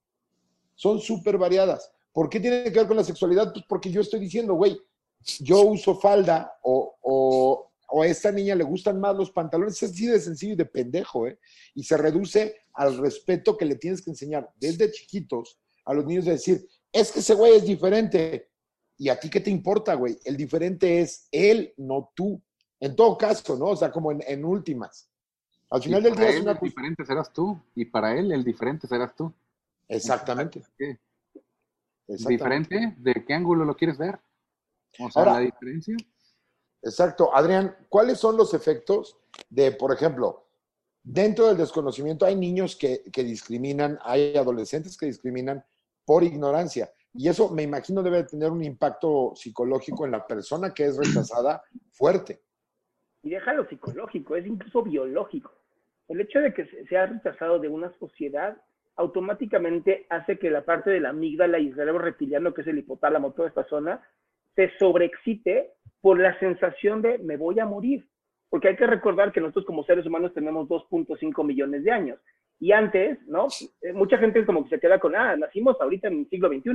[0.75, 1.91] Son súper variadas.
[2.13, 3.53] ¿Por qué tiene que ver con la sexualidad?
[3.53, 4.79] Pues porque yo estoy diciendo, güey,
[5.41, 9.83] yo uso falda o, o, o, a esta niña le gustan más los pantalones.
[9.83, 11.39] Es así de sencillo y de pendejo, ¿eh?
[11.75, 16.25] Y se reduce al respeto que le tienes que enseñar desde chiquitos a los niños
[16.25, 18.51] de decir, es que ese güey es diferente.
[18.99, 20.19] ¿Y a ti qué te importa, güey?
[20.25, 22.43] El diferente es él, no tú.
[22.81, 23.67] En todo caso, ¿no?
[23.67, 25.09] O sea, como en, en últimas.
[25.71, 28.45] Al final y del día es una el diferente serás tú y para él el
[28.45, 29.33] diferente serás tú.
[29.89, 30.61] Exactamente.
[30.61, 31.01] Exactamente.
[32.29, 32.95] ¿Diferente?
[32.99, 34.19] ¿De qué ángulo lo quieres ver?
[34.99, 35.97] O sea, Ahora- la diferencia.
[36.87, 37.35] Exacto.
[37.35, 39.19] Adrián, ¿cuáles son los efectos
[39.51, 40.47] de, por ejemplo,
[41.03, 45.65] dentro del desconocimiento hay niños que, que discriminan, hay adolescentes que discriminan
[46.05, 46.91] por ignorancia?
[47.13, 51.63] Y eso me imagino debe tener un impacto psicológico en la persona que es rechazada
[51.91, 52.43] fuerte.
[53.23, 55.51] Y déjalo psicológico, es incluso biológico.
[56.09, 58.57] El hecho de que se- sea rechazado de una sociedad
[58.97, 62.79] automáticamente hace que la parte de la amígdala y el cerebro reptiliano, que es el
[62.79, 64.07] hipotálamo, toda esta zona,
[64.57, 65.71] se sobreexcite
[66.01, 68.09] por la sensación de me voy a morir.
[68.49, 72.19] Porque hay que recordar que nosotros como seres humanos tenemos 2.5 millones de años.
[72.59, 73.49] Y antes, ¿no?
[73.83, 76.49] Eh, Mucha gente es como que se queda con, ah, nacimos ahorita en el siglo
[76.49, 76.71] XXI.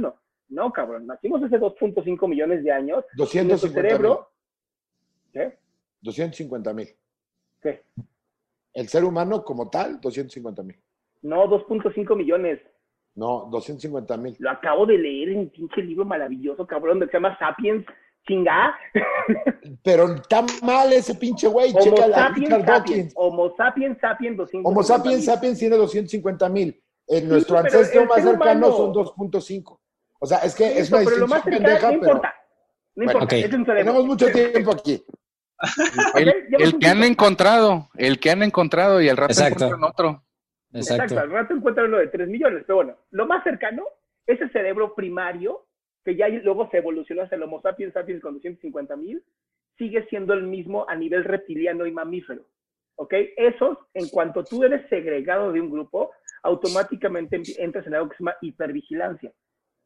[0.49, 3.03] No, cabrón, nacimos hace 2.5 millones de años.
[3.13, 3.73] y nuestro 250 mil.
[3.73, 4.29] cerebro...
[5.33, 5.57] ¿Qué?
[6.01, 6.87] 250 mil.
[7.61, 7.83] ¿Qué?
[8.73, 10.77] El ser humano como tal, 250 mil.
[11.21, 12.59] No, 2.5 millones.
[13.15, 14.35] No, 250 mil.
[14.39, 17.85] Lo acabo de leer en un pinche libro maravilloso, cabrón, que se llama Sapiens,
[18.27, 18.73] chingá.
[19.83, 21.71] Pero está mal ese pinche güey.
[21.71, 23.13] Homo Checa sapiens, Richard sapiens.
[23.15, 25.25] Homo sapiens, sapiens, 250 Homo sapiens mil.
[25.25, 26.81] sapiens tiene 250 mil.
[27.07, 29.79] En nuestro ancestro el más cercano humano- son 2.5.
[30.19, 32.35] O sea, es que es Eso, una pero lo más cercano, pendeja, no pero importa.
[32.95, 35.03] No Bueno, importa, es un tenemos mucho tiempo aquí.
[36.15, 39.65] El, el que han encontrado, el que han encontrado y al rato Exacto.
[39.65, 40.23] encuentran otro.
[40.73, 41.19] Exacto.
[41.19, 43.84] Al rato encuentran uno de 3 millones, pero bueno, lo más cercano
[44.26, 45.65] es el cerebro primario,
[46.03, 49.23] que ya luego se evolucionó hasta el Homo sapiens sapiens con 250 mil,
[49.77, 52.45] sigue siendo el mismo a nivel reptiliano y mamífero.
[52.95, 53.14] ¿Ok?
[53.35, 56.11] Esos, en cuanto tú eres segregado de un grupo,
[56.43, 59.31] automáticamente entras en algo que hipervigilancia,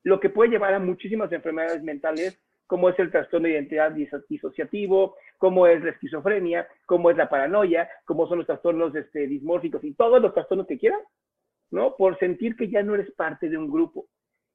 [0.03, 4.23] lo que puede llevar a muchísimas enfermedades mentales, como es el trastorno de identidad diso-
[4.27, 9.83] disociativo, como es la esquizofrenia, como es la paranoia, como son los trastornos este, dismórficos
[9.83, 10.99] y todos los trastornos que quieran,
[11.71, 11.95] ¿no?
[11.95, 14.07] Por sentir que ya no eres parte de un grupo.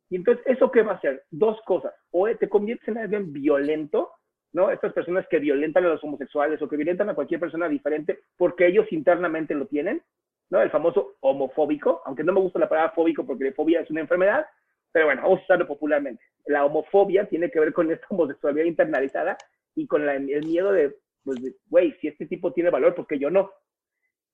[0.09, 1.25] Y entonces, ¿eso qué va a hacer?
[1.31, 1.95] Dos cosas.
[2.11, 4.11] O te conviertes en alguien violento,
[4.53, 4.71] ¿no?
[4.71, 8.67] Estas personas que violentan a los homosexuales o que violentan a cualquier persona diferente porque
[8.67, 10.03] ellos internamente lo tienen,
[10.51, 10.61] ¿no?
[10.61, 14.47] El famoso homofóbico, aunque no me gusta la palabra fóbico porque fobia es una enfermedad,
[14.93, 16.23] pero bueno, vamos a usarlo popularmente.
[16.47, 19.37] La homofobia tiene que ver con esta homosexualidad internalizada
[19.75, 23.19] y con la- el miedo de, pues, de, güey, si este tipo tiene valor, porque
[23.19, 23.53] yo no?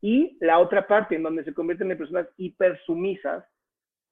[0.01, 3.45] Y la otra parte en donde se convierten en personas hipersumisas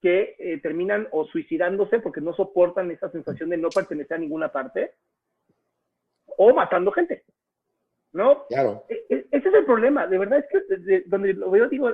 [0.00, 4.50] que eh, terminan o suicidándose porque no soportan esa sensación de no pertenecer a ninguna
[4.52, 4.92] parte
[6.36, 7.24] o matando gente,
[8.12, 8.44] ¿no?
[8.48, 8.84] Claro.
[8.88, 11.90] E- e- Ese es el problema, de verdad es que desde donde lo veo digo,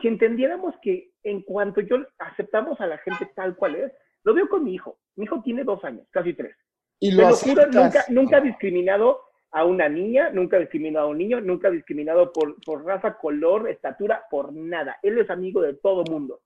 [0.00, 3.92] si entendiéramos que en cuanto yo aceptamos a la gente tal cual es,
[4.24, 6.56] lo veo con mi hijo, mi hijo tiene dos años, casi tres,
[7.00, 7.66] Y lo lo juro,
[8.10, 9.20] nunca, ha discriminado
[9.50, 13.18] a una niña, nunca ha discriminado a un niño, nunca ha discriminado por, por raza,
[13.18, 14.96] color, estatura, por nada.
[15.02, 16.40] Él es amigo de todo mundo.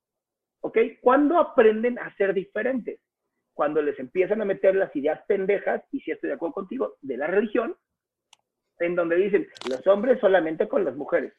[0.60, 0.78] ¿Ok?
[1.00, 3.00] ¿Cuándo aprenden a ser diferentes?
[3.54, 7.16] Cuando les empiezan a meter las ideas pendejas, y si estoy de acuerdo contigo, de
[7.16, 7.76] la religión,
[8.80, 11.32] en donde dicen, los hombres solamente con las mujeres.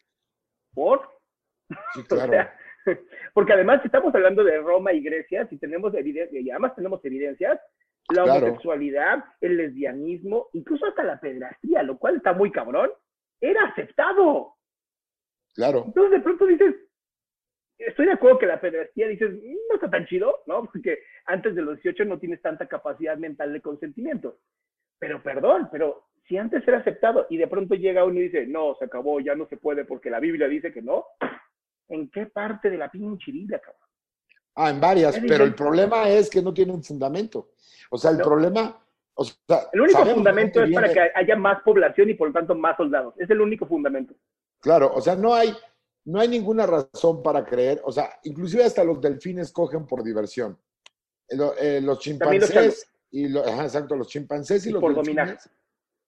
[0.74, 1.17] ¿Por?
[1.94, 2.54] Sí, O sea,
[3.34, 7.04] porque además si estamos hablando de Roma y Grecia, si tenemos evidencias, y además tenemos
[7.04, 7.60] evidencias,
[8.14, 8.46] la Claro.
[8.46, 12.90] homosexualidad, el lesbianismo, incluso hasta la pedrastría, lo cual está muy cabrón,
[13.42, 14.54] era aceptado.
[15.56, 15.84] Claro.
[15.88, 16.76] Entonces de pronto dices,
[17.78, 20.62] estoy de acuerdo que la pedrastría dices, "Mm, no está tan chido, ¿no?
[20.72, 24.40] Porque antes de los 18 no tienes tanta capacidad mental de consentimiento.
[25.00, 28.76] Pero perdón, pero si antes era aceptado y de pronto llega uno y dice, no,
[28.80, 31.06] se acabó, ya no se puede porque la Biblia dice que no,
[31.90, 33.82] ¿en qué parte de la pinche Biblia, cabrón?
[34.56, 37.52] Ah, en varias, pero el problema es que no tienen fundamento.
[37.92, 38.24] O sea, el No.
[38.24, 38.84] problema,
[39.14, 42.56] o sea, El único fundamento es para que haya más población y por lo tanto
[42.56, 43.14] más soldados.
[43.18, 44.16] Es el único fundamento.
[44.60, 45.56] Claro, o sea, no hay,
[46.06, 50.58] no hay ninguna razón para creer, o sea, inclusive hasta los delfines cogen por diversión.
[51.30, 54.82] Eh, lo- eh, los los chimpancés y lo- ajá, exacto, los chimpancés y, Y los
[54.82, 55.40] por delfines dominar.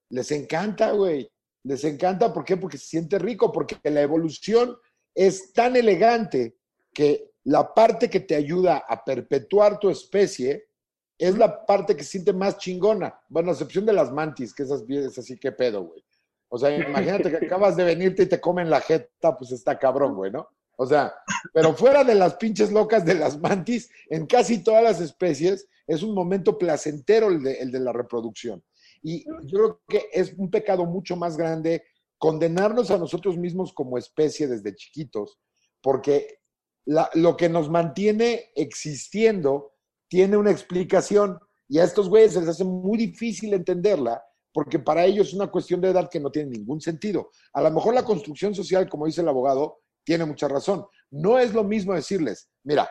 [0.09, 1.29] les encanta, güey.
[1.63, 2.57] Les encanta, ¿por qué?
[2.57, 4.75] Porque se siente rico, porque la evolución
[5.19, 6.55] es tan elegante
[6.93, 10.69] que la parte que te ayuda a perpetuar tu especie
[11.17, 13.19] es la parte que se siente más chingona.
[13.27, 16.01] Bueno, a excepción de las mantis, que esas es así, qué pedo, güey.
[16.47, 20.15] O sea, imagínate que acabas de venirte y te comen la jeta, pues está cabrón,
[20.15, 20.47] güey, ¿no?
[20.77, 21.13] O sea,
[21.53, 26.01] pero fuera de las pinches locas de las mantis, en casi todas las especies es
[26.01, 28.63] un momento placentero el de, el de la reproducción.
[29.03, 31.83] Y yo creo que es un pecado mucho más grande
[32.19, 35.39] condenarnos a nosotros mismos como especie desde chiquitos,
[35.81, 36.39] porque
[36.85, 39.73] lo que nos mantiene existiendo
[40.07, 45.05] tiene una explicación y a estos güeyes se les hace muy difícil entenderla porque para
[45.05, 47.29] ellos es una cuestión de edad que no tiene ningún sentido.
[47.53, 50.85] A lo mejor la construcción social, como dice el abogado, tiene mucha razón.
[51.11, 52.89] No es lo mismo decirles, mira,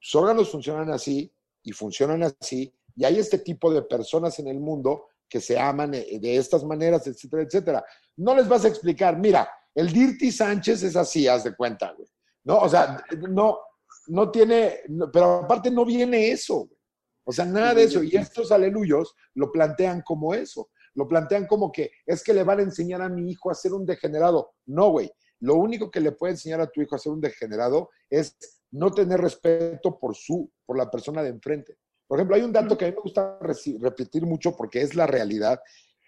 [0.00, 1.32] tus órganos funcionan así
[1.62, 5.92] y funcionan así, y hay este tipo de personas en el mundo que se aman
[5.94, 7.84] eh, de estas maneras, etcétera, etcétera.
[8.18, 12.08] No les vas a explicar, mira, el Dirty Sánchez es así, haz de cuenta, güey.
[12.44, 13.58] No, o sea, no,
[14.06, 14.82] no tiene,
[15.12, 16.78] pero aparte no viene eso, güey.
[17.24, 18.00] O sea, nada de eso.
[18.04, 20.70] Y estos aleluyos lo plantean como eso.
[20.94, 23.72] Lo plantean como que es que le van a enseñar a mi hijo a ser
[23.72, 24.52] un degenerado.
[24.66, 25.10] No, güey.
[25.40, 28.36] Lo único que le puede enseñar a tu hijo a ser un degenerado es
[28.70, 31.78] no tener respeto por su, por la persona de enfrente.
[32.06, 33.38] Por ejemplo, hay un dato que a mí me gusta
[33.80, 35.60] repetir mucho porque es la realidad.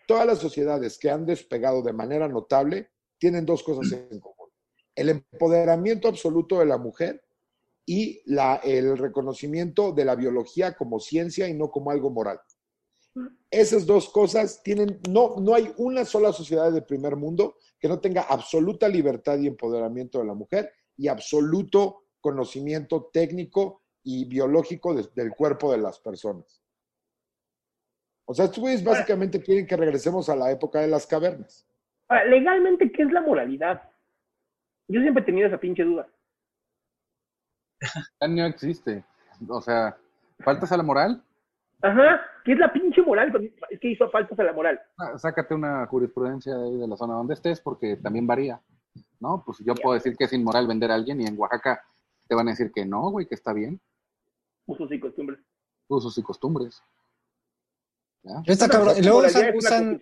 [0.06, 4.51] Todas las sociedades que han despegado de manera notable tienen dos cosas en común.
[4.94, 7.23] El empoderamiento absoluto de la mujer
[7.86, 12.40] y la, el reconocimiento de la biología como ciencia y no como algo moral.
[13.51, 17.98] Esas dos cosas tienen, no, no hay una sola sociedad del primer mundo que no
[18.01, 25.08] tenga absoluta libertad y empoderamiento de la mujer y absoluto conocimiento técnico y biológico de-
[25.16, 26.62] del cuerpo de las personas.
[28.24, 31.66] O sea, estos güeyes básicamente quieren que regresemos a la época de las cavernas.
[32.08, 33.82] Ahora, legalmente, ¿qué es la moralidad?
[34.88, 36.08] Yo siempre he tenido esa pinche duda.
[38.20, 39.04] Ya no existe.
[39.48, 39.96] O sea,
[40.40, 41.22] ¿faltas a la moral?
[41.82, 43.32] Ajá, ¿qué es la pinche moral?
[43.70, 44.80] Es que hizo faltas a la moral.
[44.98, 48.60] Ah, Sácate una jurisprudencia de, ahí de la zona donde estés, porque también varía.
[49.18, 49.42] ¿No?
[49.44, 51.82] Pues yo puedo decir que es inmoral vender a alguien y en Oaxaca
[52.28, 53.80] te van a decir que no, güey, que está bien.
[54.66, 55.40] Usos y costumbres.
[55.88, 56.82] Usos y costumbres.
[58.22, 58.43] ¿Ya?
[58.68, 58.97] Cabrón.
[58.98, 59.22] Y luego
[59.55, 60.01] usan.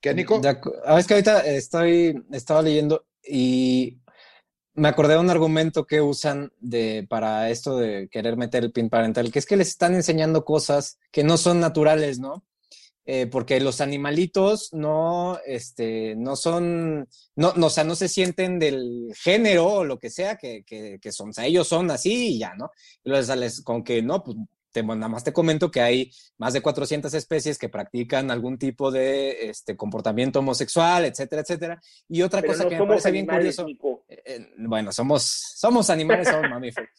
[0.00, 0.38] ¿Qué, Nico?
[0.40, 3.98] De acu- ah, es que ahorita estoy, estaba leyendo y
[4.74, 8.90] me acordé de un argumento que usan de, para esto de querer meter el pin
[8.90, 12.44] parental, que es que les están enseñando cosas que no son naturales, ¿no?
[13.06, 17.06] Eh, porque los animalitos no, este, no son,
[17.36, 20.98] no, no, o sea, no se sienten del género o lo que sea que, que,
[21.00, 22.70] que son, o sea, ellos son así y ya, ¿no?
[23.04, 24.38] Y luego sales con que no, pues
[24.74, 28.90] te, nada más te comento que hay más de 400 especies que practican algún tipo
[28.90, 31.80] de este, comportamiento homosexual, etcétera, etcétera.
[32.08, 33.66] Y otra Pero cosa no que me parece bien curioso,
[34.08, 35.22] eh, eh, bueno, somos,
[35.56, 36.90] somos animales, somos mamíferos.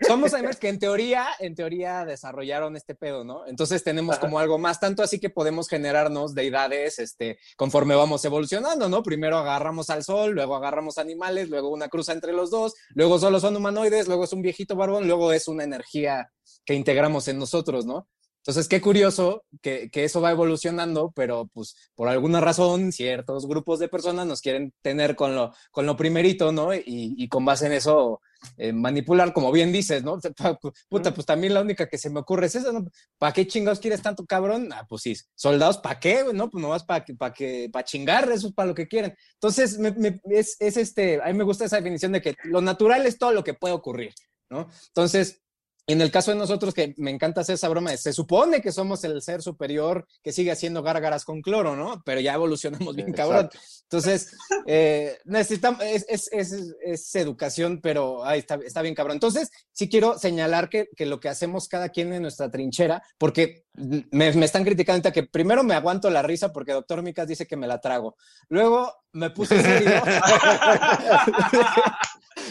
[0.00, 3.46] Somos animales que en teoría, en teoría desarrollaron este pedo, ¿no?
[3.46, 4.20] Entonces tenemos Ajá.
[4.22, 9.02] como algo más, tanto así que podemos generarnos deidades, este, conforme vamos evolucionando, ¿no?
[9.02, 13.40] Primero agarramos al sol, luego agarramos animales, luego una cruza entre los dos, luego solo
[13.40, 16.30] son humanoides, luego es un viejito barbón, luego es una energía
[16.64, 18.08] que integramos en nosotros, ¿no?
[18.46, 23.78] Entonces, qué curioso que, que eso va evolucionando, pero pues por alguna razón ciertos grupos
[23.78, 26.74] de personas nos quieren tener con lo, con lo primerito, ¿no?
[26.74, 28.20] Y, y con base en eso
[28.58, 30.18] eh, manipular, como bien dices, ¿no?
[30.90, 32.84] Puta, pues también la única que se me ocurre es esa, ¿no?
[33.18, 34.68] ¿Para qué chingados quieres tanto cabrón?
[34.72, 36.24] Ah, pues sí, soldados, ¿para qué?
[36.34, 39.14] No, pues nomás para que, para que, para chingar, eso es para lo que quieren.
[39.34, 42.60] Entonces, me- me- es, es este, a mí me gusta esa definición de que lo
[42.60, 44.12] natural es todo lo que puede ocurrir,
[44.50, 44.68] ¿no?
[44.88, 45.40] Entonces,
[45.86, 49.04] en el caso de nosotros, que me encanta hacer esa broma, se supone que somos
[49.04, 52.02] el ser superior que sigue haciendo gárgaras con cloro, ¿no?
[52.04, 53.46] Pero ya evolucionamos bien, cabrón.
[53.46, 53.58] Exacto.
[53.82, 54.36] Entonces,
[54.66, 59.16] eh, necesitamos, es, es, es, es educación, pero ay, está, está bien cabrón.
[59.16, 63.64] Entonces, sí quiero señalar que, que lo que hacemos cada quien en nuestra trinchera, porque
[63.74, 67.56] me, me están criticando que primero me aguanto la risa porque doctor Micas dice que
[67.56, 68.16] me la trago.
[68.48, 69.90] Luego me puse serio.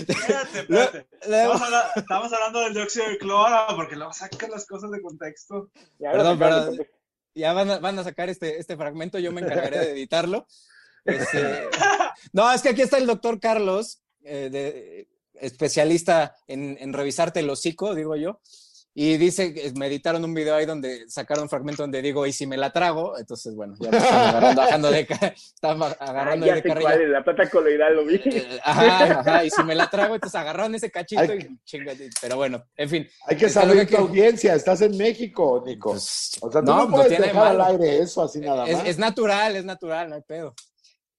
[0.07, 1.07] Espérate, espérate.
[1.21, 5.69] Estamos, habla- estamos hablando del dióxido de cloro porque luego sacan las cosas de contexto.
[5.99, 6.77] Ya, Perdón, perdón.
[7.35, 10.47] ya van a, van a sacar este, este fragmento, yo me encargaré de editarlo.
[11.05, 11.67] Este,
[12.31, 17.49] no, es que aquí está el doctor Carlos, eh, de- especialista en, en revisarte el
[17.49, 18.39] hocico, digo yo,
[18.95, 22.33] y dice, que me editaron un video ahí donde sacaron un fragmento donde digo, y
[22.33, 26.55] si me la trago, entonces bueno, ya me están agarrando, de, están Ah, agarrando ya
[26.55, 26.89] de carrilla.
[26.91, 28.15] cuál es, la plata coloidal lo vi.
[28.23, 32.35] Eh, Ajá, ajá, y si me la trago, entonces agarraron ese cachito y chinga, pero
[32.35, 33.07] bueno, en fin.
[33.27, 35.91] Hay que saber tu que- audiencia, estás en México, Nico.
[35.91, 38.67] Pues, o sea, tú no, no, no puedes tiene dejar al aire eso así nada
[38.67, 38.87] Es, más.
[38.87, 40.53] es natural, es natural, no hay pedo.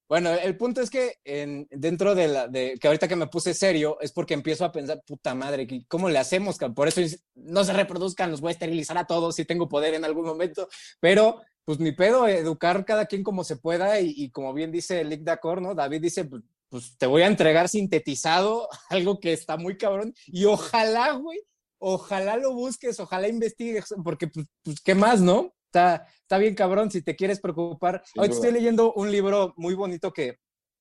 [0.09, 3.55] Bueno, el punto es que en, dentro de la, de, que ahorita que me puse
[3.55, 6.59] serio, es porque empiezo a pensar, puta madre, ¿qué- ¿cómo le hacemos?
[6.75, 9.95] Por eso es- no se reproduzcan, los voy a esterilizar a todos si tengo poder
[9.95, 10.69] en algún momento,
[11.01, 15.03] pero pues mi pedo, educar cada quien como se pueda y, y como bien dice
[15.05, 15.75] Lick Dacor, ¿no?
[15.75, 20.45] David dice, pues, pues te voy a entregar sintetizado algo que está muy cabrón y
[20.45, 21.41] ojalá, güey,
[21.79, 25.55] ojalá lo busques, ojalá investigues, porque pues, pues, ¿qué más, no?
[25.75, 28.05] Está, está bien cabrón si te quieres preocupar.
[28.15, 28.27] Duda.
[28.27, 30.39] estoy leyendo un libro muy bonito que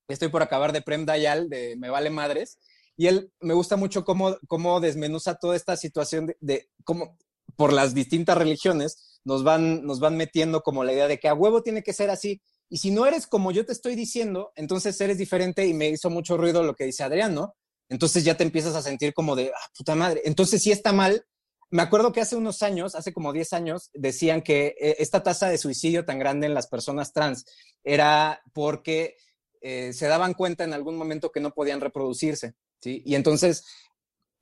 [0.07, 2.60] estoy por acabar de Prem Dayal, de Me Vale Madres,
[2.95, 7.18] y él me gusta mucho cómo, cómo desmenuza toda esta situación de, de cómo
[7.56, 11.34] por las distintas religiones nos van, nos van metiendo como la idea de que a
[11.34, 12.44] huevo tiene que ser así.
[12.70, 16.11] Y si no eres como yo te estoy diciendo, entonces eres diferente y me hizo
[16.11, 17.56] mucho ruido lo que dice Adrián, ¿no?
[17.90, 20.22] Entonces ya te empiezas a sentir como de, ah, puta madre.
[20.26, 21.26] Entonces sí está mal.
[21.74, 25.50] Me acuerdo que hace unos años, hace como 10 años, decían que eh, esta tasa
[25.50, 27.45] de suicidio tan grande en las personas trans
[27.84, 29.18] era porque
[29.60, 33.02] eh, se daban cuenta en algún momento que no podían reproducirse, ¿sí?
[33.06, 33.66] Y entonces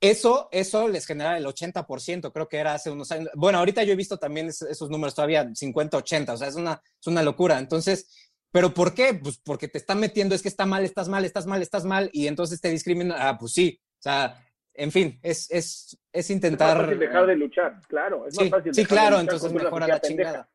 [0.00, 3.30] eso, eso les genera el 80%, creo que era hace unos años.
[3.34, 6.56] Bueno, ahorita yo he visto también es- esos números todavía 50, 80, o sea, es
[6.56, 7.58] una, es una locura.
[7.58, 8.08] Entonces,
[8.50, 9.14] ¿pero por qué?
[9.14, 12.10] Pues porque te están metiendo, es que está mal, estás mal, estás mal, estás mal,
[12.12, 13.16] y entonces te discriminan.
[13.20, 16.76] Ah, pues sí, o sea, en fin, es, es, es Es más intentar.
[16.82, 18.26] fácil dejar de luchar, claro.
[18.26, 20.48] Es más Sí, fácil sí, de claro, luchar entonces mejora la chingada.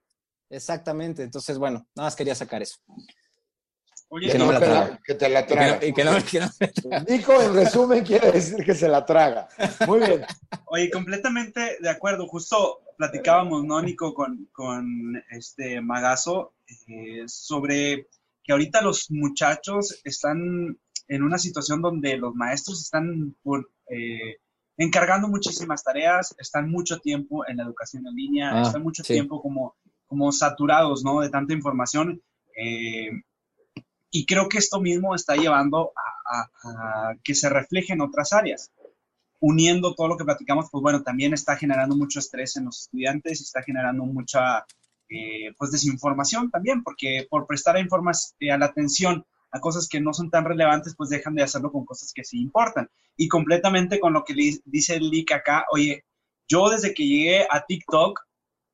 [0.50, 2.78] Exactamente, entonces, bueno, nada más quería sacar eso.
[4.10, 5.76] Oye, Que no me la que te la Y que traga.
[5.82, 9.50] no- y que no- que no- Nico, en resumen, quiere decir que se la traga.
[9.86, 10.26] Muy bien.
[10.68, 12.26] Oye, completamente de acuerdo.
[12.28, 16.54] Justo platicábamos, ¿no, Nico, con, con este Magazo,
[16.88, 18.08] eh, sobre
[18.46, 20.80] que ahorita los muchachos están
[21.10, 24.38] en una situación donde los maestros están por, eh,
[24.78, 29.14] encargando muchísimas tareas, están mucho tiempo en la educación en línea, Ah, están mucho sí.
[29.14, 31.22] tiempo como, como saturados, ¿no?
[31.22, 32.22] De tanta información.
[32.56, 33.10] eh,
[34.10, 38.32] y creo que esto mismo está llevando a, a- a que se refleje en otras
[38.34, 38.72] áreas.
[39.40, 43.42] Uniendo todo lo que platicamos, pues bueno, también está generando mucho estrés en los estudiantes,
[43.42, 44.66] está generando mucha,
[45.10, 47.78] eh, pues desinformación también, porque por prestar
[48.50, 51.86] a la atención a cosas que no son tan relevantes, pues dejan de hacerlo con
[51.86, 52.90] cosas que sí importan.
[53.16, 56.04] Y completamente con lo que li- dice el leak acá, oye,
[56.48, 58.20] yo desde que llegué a TikTok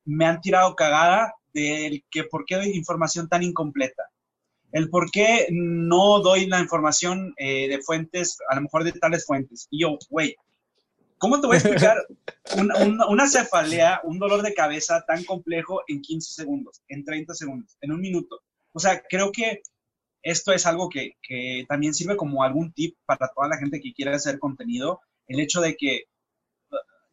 [0.04, 4.04] me han tirado cagada del que por qué doy información tan incompleta.
[4.72, 9.24] El por qué no doy la información eh, de fuentes, a lo mejor de tales
[9.24, 9.68] fuentes.
[9.70, 10.34] Y yo, güey,
[11.18, 11.96] ¿cómo te voy a explicar
[12.58, 17.34] una, una- una cefalea, un dolor de cabeza tan complejo en 15 segundos, en 30
[17.34, 18.40] segundos, en un minuto?
[18.72, 19.62] O sea, creo que
[20.24, 23.92] esto es algo que, que también sirve como algún tip para toda la gente que
[23.92, 25.00] quiere hacer contenido.
[25.26, 26.04] El hecho de que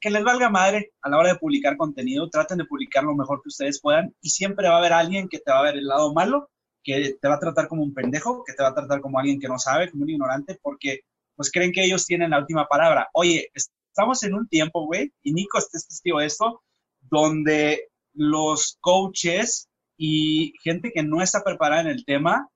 [0.01, 3.41] que les valga madre a la hora de publicar contenido, traten de publicar lo mejor
[3.41, 5.85] que ustedes puedan y siempre va a haber alguien que te va a ver el
[5.85, 6.49] lado malo,
[6.83, 9.39] que te va a tratar como un pendejo, que te va a tratar como alguien
[9.39, 11.01] que no sabe, como un ignorante, porque
[11.35, 13.09] pues creen que ellos tienen la última palabra.
[13.13, 16.63] Oye, estamos en un tiempo, güey, y Nico es testigo de esto,
[17.01, 22.49] donde los coaches y gente que no está preparada en el tema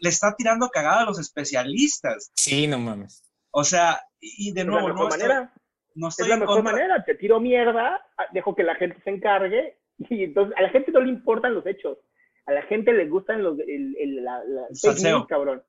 [0.00, 2.30] le está tirando cagada a los especialistas.
[2.36, 3.22] Sí, no mames.
[3.50, 5.52] O sea, y de nuevo, no estoy, manera.
[5.94, 7.04] no estoy Es la en mejor contra- manera.
[7.04, 10.92] Te tiro mierda, ah, dejo que la gente se encargue y entonces a la gente
[10.92, 11.98] no le importan los hechos.
[12.46, 15.62] A la gente le gustan los el, el- la, la El fake news, cabrón.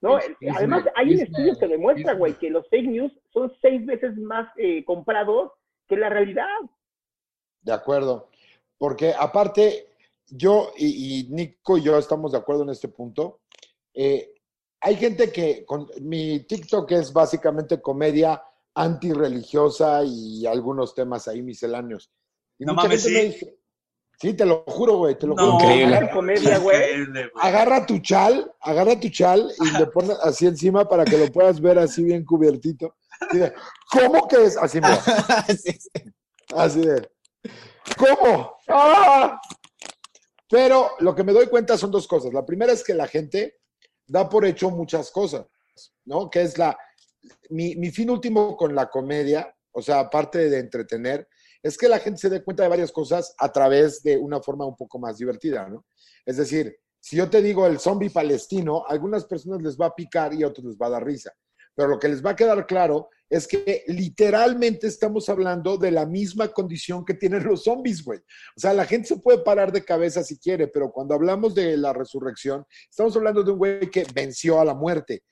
[0.00, 2.88] No, Es- es además hay un es estudio que demuestra, es güey, que los fake
[2.88, 5.52] news son seis veces más eh, comprados
[5.88, 6.46] que la realidad.
[7.62, 8.28] De acuerdo.
[8.78, 9.87] Porque aparte,
[10.30, 13.40] yo y, y Nico y yo estamos de acuerdo en este punto.
[13.94, 14.34] Eh,
[14.80, 18.42] hay gente que con, mi TikTok es básicamente comedia
[18.74, 22.10] antirreligiosa y algunos temas ahí misceláneos.
[22.58, 23.32] Y No mucha mames, gente me ¿sí?
[23.32, 23.58] dice,
[24.20, 25.64] sí, te lo juro, güey, te lo No, juro.
[25.64, 25.96] Increíble.
[25.96, 26.78] Hagan comedia, güey.
[27.40, 31.60] Agarra tu chal, agarra tu chal y le pones así encima para que lo puedas
[31.60, 32.94] ver así bien cubiertito.
[33.32, 33.52] De,
[33.90, 34.56] ¿Cómo que es?
[34.56, 34.96] Así, mira.
[35.48, 35.90] Sí, sí.
[36.54, 37.08] Así de.
[37.96, 38.56] ¿Cómo?
[38.68, 39.40] ¡Ah!
[40.48, 42.32] Pero lo que me doy cuenta son dos cosas.
[42.32, 43.58] La primera es que la gente
[44.06, 45.46] da por hecho muchas cosas,
[46.04, 46.30] ¿no?
[46.30, 46.76] Que es la.
[47.50, 51.28] Mi, fin último con la comedia, o sea, aparte de entretener,
[51.62, 54.64] es que la gente se dé cuenta de varias cosas a través de una forma
[54.64, 55.84] un poco más divertida, ¿no?
[56.24, 59.94] Es decir, si yo te digo el zombie palestino, a algunas personas les va a
[59.94, 61.32] picar y a otros les va a dar risa.
[61.74, 66.06] Pero lo que les va a quedar claro es que literalmente estamos hablando de la
[66.06, 68.18] misma condición que tienen los zombies, güey.
[68.18, 71.76] O sea, la gente se puede parar de cabeza si quiere, pero cuando hablamos de
[71.76, 75.22] la resurrección, estamos hablando de un güey que venció a la muerte.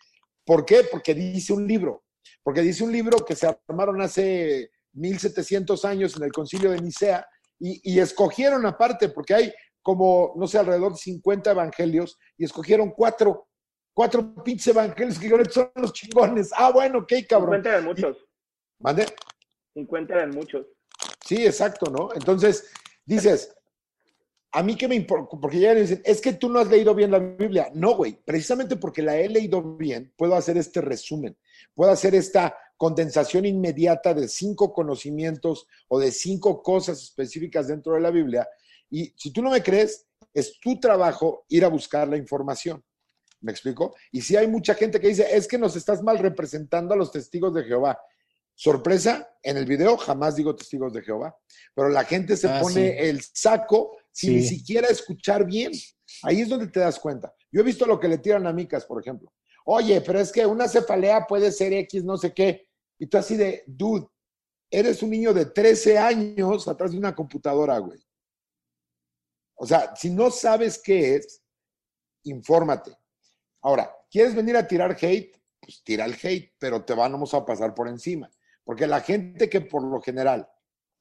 [0.44, 0.82] ¿Por qué?
[0.90, 2.04] Porque dice un libro.
[2.42, 7.26] Porque dice un libro que se armaron hace 1700 años en el concilio de Nicea
[7.58, 9.52] y, y escogieron aparte, porque hay
[9.82, 13.45] como, no sé, alrededor de 50 evangelios y escogieron cuatro,
[13.96, 16.50] cuatro pinches evangelios que son los chingones.
[16.54, 17.62] Ah, bueno, ok, cabrón.
[17.62, 18.16] 50 eran muchos.
[18.78, 19.06] ¿Mande?
[19.72, 20.66] 50 eran muchos.
[21.24, 22.10] Sí, exacto, ¿no?
[22.14, 22.70] Entonces,
[23.06, 23.56] dices,
[24.52, 27.10] a mí que me importa, porque ya dicen, es que tú no has leído bien
[27.10, 27.70] la Biblia.
[27.72, 31.34] No, güey, precisamente porque la he leído bien, puedo hacer este resumen,
[31.74, 38.00] puedo hacer esta condensación inmediata de cinco conocimientos o de cinco cosas específicas dentro de
[38.00, 38.46] la Biblia.
[38.90, 42.84] Y si tú no me crees, es tu trabajo ir a buscar la información.
[43.40, 43.94] ¿Me explico?
[44.12, 47.12] Y si hay mucha gente que dice, es que nos estás mal representando a los
[47.12, 47.98] testigos de Jehová.
[48.54, 51.36] Sorpresa, en el video jamás digo testigos de Jehová,
[51.74, 52.96] pero la gente se Ah, pone sí.
[52.98, 55.72] el saco sin ni siquiera escuchar bien.
[56.22, 57.34] Ahí es donde te das cuenta.
[57.52, 59.30] Yo he visto lo que le tiran a Micas, por ejemplo.
[59.66, 62.66] Oye, pero es que una cefalea puede ser X, no sé qué.
[62.98, 64.06] Y tú así de, dude,
[64.70, 68.00] eres un niño de 13 años atrás de una computadora, güey.
[69.56, 71.42] O sea, si no sabes qué es,
[72.24, 72.96] infórmate.
[73.66, 75.34] Ahora, ¿quieres venir a tirar hate?
[75.60, 78.30] Pues tira el hate, pero te vamos a pasar por encima.
[78.62, 80.48] Porque la gente que por lo general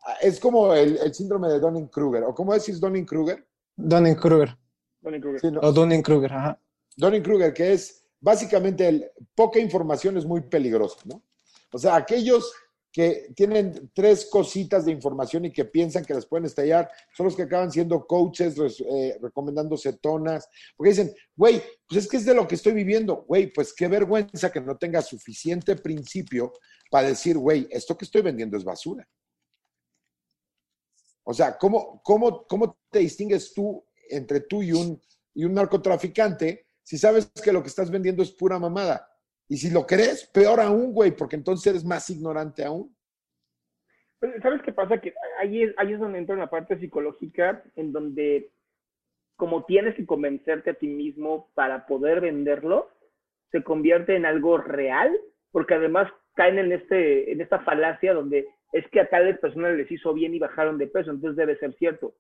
[0.03, 3.45] ah, es como el, el síndrome de Donning-Kruger, o cómo decís Donning-Kruger?
[3.75, 4.57] Dunning-Kruger.
[5.03, 5.41] Tony Kruger.
[5.41, 5.59] Sí, ¿no?
[5.59, 6.59] O Dunning-Kruger, ajá.
[6.97, 11.21] Donning-Kruger, que es básicamente el poca información es muy peligrosa, ¿no?
[11.71, 12.51] O sea, aquellos
[12.95, 17.35] que tienen tres cositas de información y que piensan que las pueden estallar, son los
[17.35, 20.47] que acaban siendo coaches, eh, recomendando cetonas,
[20.77, 23.89] porque dicen, güey, pues es que es de lo que estoy viviendo, güey, pues qué
[23.89, 26.53] vergüenza que no tenga suficiente principio
[26.89, 29.05] para decir, güey, esto que estoy vendiendo es basura.
[31.25, 35.01] O sea, ¿cómo, cómo, cómo te distingues tú entre tú y un,
[35.33, 39.05] y un narcotraficante si sabes que lo que estás vendiendo es pura mamada?
[39.47, 42.95] Y si lo crees, peor aún, güey, porque entonces eres más ignorante aún.
[44.41, 44.99] ¿Sabes qué pasa?
[44.99, 48.51] Que ahí es, ahí es donde entra una parte psicológica en donde
[49.35, 52.89] como tienes que convencerte a ti mismo para poder venderlo,
[53.51, 55.15] se convierte en algo real,
[55.51, 59.89] porque además caen en, este, en esta falacia donde es que a tales personas les
[59.91, 62.15] hizo bien y bajaron de peso, entonces debe ser cierto.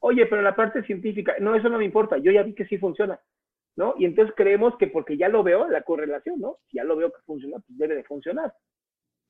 [0.00, 2.78] Oye, pero la parte científica, no, eso no me importa, yo ya vi que sí
[2.78, 3.20] funciona,
[3.78, 3.94] ¿no?
[3.96, 6.58] Y entonces creemos que porque ya lo veo, la correlación, ¿no?
[6.68, 8.52] Si ya lo veo que funciona, pues debe de funcionar.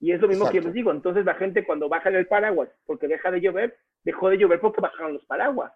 [0.00, 3.08] Y es lo mismo que les digo, entonces la gente cuando baja el paraguas porque
[3.08, 5.70] deja de llover, dejó de llover porque bajaron los paraguas.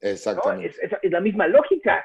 [0.00, 0.74] Exactamente.
[0.82, 2.04] Es, la misma lógica.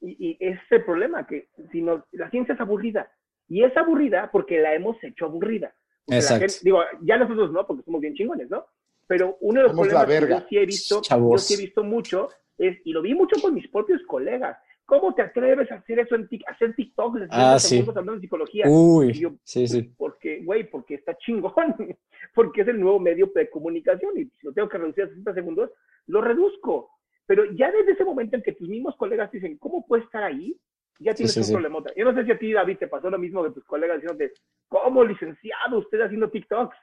[0.00, 3.12] Y, y, es el problema, que si no, la ciencia es aburrida.
[3.48, 5.74] Y es aburrida porque la hemos hecho aburrida.
[6.06, 6.54] Exacto.
[6.62, 8.64] digo, ya nosotros no, porque somos bien chingones, ¿no?
[9.06, 12.30] Pero uno de los problemas que yo sí he visto, yo sí he visto mucho,
[12.56, 14.56] es, y lo vi mucho con mis propios colegas,
[14.88, 17.18] ¿cómo te atreves a hacer eso en hacer TikTok?
[17.30, 17.84] ah, sí.
[17.86, 18.64] hablando de psicología.
[18.66, 19.12] Uy,
[19.44, 19.82] sí, sí.
[19.82, 21.52] Pues, porque, güey, porque está chingón,
[22.34, 25.34] porque es el nuevo medio de comunicación y si lo tengo que reducir a 60
[25.34, 25.70] segundos,
[26.06, 26.90] lo reduzco.
[27.26, 30.58] Pero ya desde ese momento en que tus mismos colegas dicen, ¿cómo puede estar ahí?
[31.00, 31.80] Ya tienes un problema.
[31.94, 34.24] Yo no sé si a ti, David, te pasó lo mismo que tus colegas diciendo,
[34.68, 36.76] ¿cómo licenciado usted haciendo TikToks?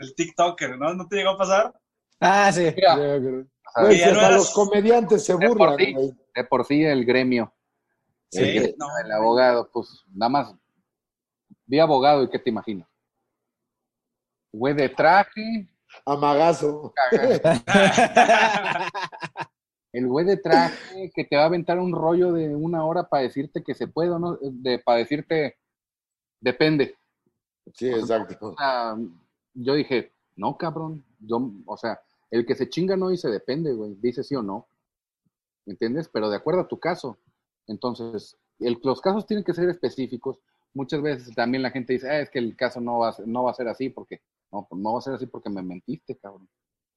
[0.00, 0.92] El TikToker, ¿no?
[0.92, 1.72] ¿No te llegó a pasar?
[2.20, 2.74] Ah, sí.
[4.30, 5.76] los comediantes se burlan.
[5.76, 7.52] De por, sí, el gremio.
[8.30, 8.86] Sí, el, no.
[9.04, 10.54] el abogado, pues nada más.
[11.66, 12.88] Vi abogado y ¿qué te imaginas?
[14.52, 15.68] Güey de traje.
[16.04, 16.92] Amagazo.
[19.92, 23.22] el güey de traje que te va a aventar un rollo de una hora para
[23.22, 25.56] decirte que se puede o no, de, para decirte,
[26.40, 26.96] depende.
[27.74, 28.54] Sí, exacto.
[29.54, 32.00] yo dije, no, cabrón, yo, o sea,
[32.30, 34.68] el que se chinga no dice depende, güey, dice sí o no.
[35.66, 36.08] ¿Entiendes?
[36.08, 37.18] Pero de acuerdo a tu caso.
[37.66, 40.38] Entonces, el, los casos tienen que ser específicos.
[40.74, 43.44] Muchas veces también la gente dice, ah, es que el caso no va, a, no
[43.44, 46.16] va a ser así porque, no, pues no va a ser así porque me mentiste,
[46.16, 46.48] cabrón.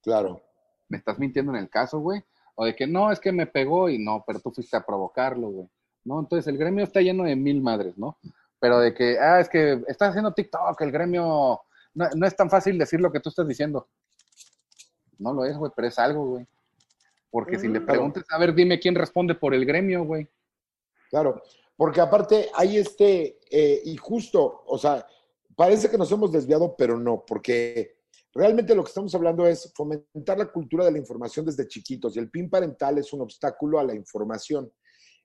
[0.02, 0.42] Claro.
[0.88, 2.22] Me estás mintiendo en el caso, güey.
[2.54, 5.48] O de que no, es que me pegó y no, pero tú fuiste a provocarlo,
[5.48, 5.68] güey.
[6.04, 6.20] ¿No?
[6.20, 8.18] Entonces el gremio está lleno de mil madres, ¿no?
[8.58, 11.60] Pero de que, ah, es que estás haciendo TikTok, el gremio,
[11.94, 13.88] no, es tan fácil decir lo que tú estás diciendo.
[15.22, 16.46] No lo es, güey, pero es algo, güey.
[17.30, 20.28] Porque si le preguntas, a ver, dime quién responde por el gremio, güey.
[21.08, 21.42] Claro,
[21.76, 25.06] porque aparte hay este, eh, y justo, o sea,
[25.56, 27.96] parece que nos hemos desviado, pero no, porque
[28.34, 32.18] Realmente lo que estamos hablando es fomentar la cultura de la información desde chiquitos y
[32.18, 34.72] el PIN parental es un obstáculo a la información.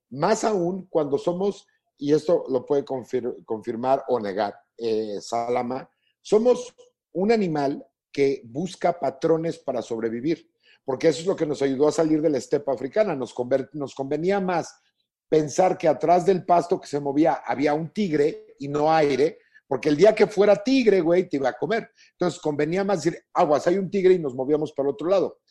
[0.09, 1.65] Más aún cuando somos,
[1.97, 5.89] y esto lo puede confirmar o negar eh, Salama,
[6.21, 6.75] somos
[7.13, 7.85] un animal
[8.17, 10.49] que busca patrones para sobrevivir,
[10.83, 13.15] porque eso es lo que nos ayudó a salir de la estepa africana.
[13.15, 13.35] Nos,
[13.73, 14.73] nos convenía más
[15.29, 19.37] pensar que atrás del pasto que se movía había un tigre y no aire,
[19.67, 21.91] porque el día que fuera tigre, güey, te iba a comer.
[22.13, 25.41] Entonces convenía más decir, aguas, hay un tigre y nos movíamos para el otro lado.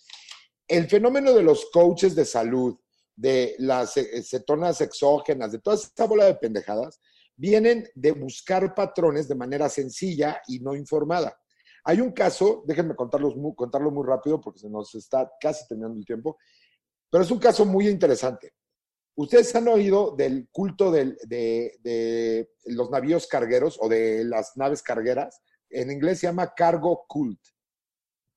[0.67, 2.77] El fenómeno de los coaches de salud,
[3.15, 3.95] de las
[4.25, 7.01] cetonas exógenas, de toda esta bola de pendejadas,
[7.37, 11.39] vienen de buscar patrones de manera sencilla y no informada.
[11.89, 13.33] Hay un caso, déjenme contarlo
[13.93, 16.37] muy rápido porque se nos está casi terminando el tiempo,
[17.09, 18.55] pero es un caso muy interesante.
[19.15, 25.41] Ustedes han oído del culto de, los navíos cargueros o de las naves cargueras.
[25.71, 27.41] En inglés se llama cargo cult.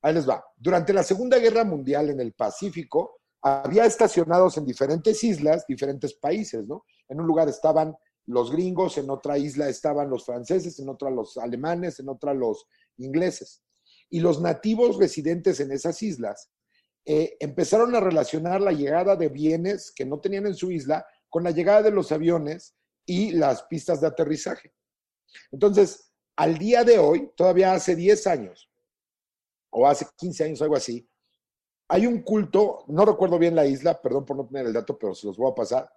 [0.04, 0.46] Ahí les va.
[0.56, 6.68] Durante la Segunda Guerra Mundial en el Pacífico, había estacionados en diferentes islas, diferentes países,
[6.68, 6.86] ¿no?
[7.08, 7.98] En un lugar estaban
[8.30, 12.68] los gringos, en otra isla estaban los franceses, en otra los alemanes, en otra los
[12.98, 13.64] ingleses.
[14.08, 16.52] Y los nativos residentes en esas islas
[17.06, 21.44] eh, empezaron a relacionar la llegada de bienes que no tenían en su isla con
[21.44, 24.74] la llegada de los aviones y las pistas de aterrizaje.
[25.52, 28.72] Entonces, al día de hoy, todavía hace 10 años,
[29.72, 31.10] o hace 15 años, algo así,
[31.88, 35.16] hay un culto, no recuerdo bien la isla, perdón por no tener el dato, pero
[35.16, 35.92] se los voy a pasar,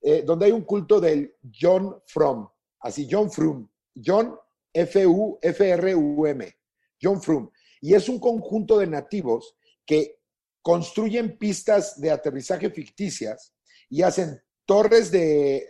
[0.00, 2.48] eh, donde hay un culto del John Frum,
[2.80, 4.36] así John Frum, John
[4.72, 6.56] F-U-F-R-U-M,
[7.02, 7.50] John Frum,
[7.80, 10.18] y es un conjunto de nativos que
[10.62, 13.54] construyen pistas de aterrizaje ficticias
[13.88, 15.66] y hacen torres de,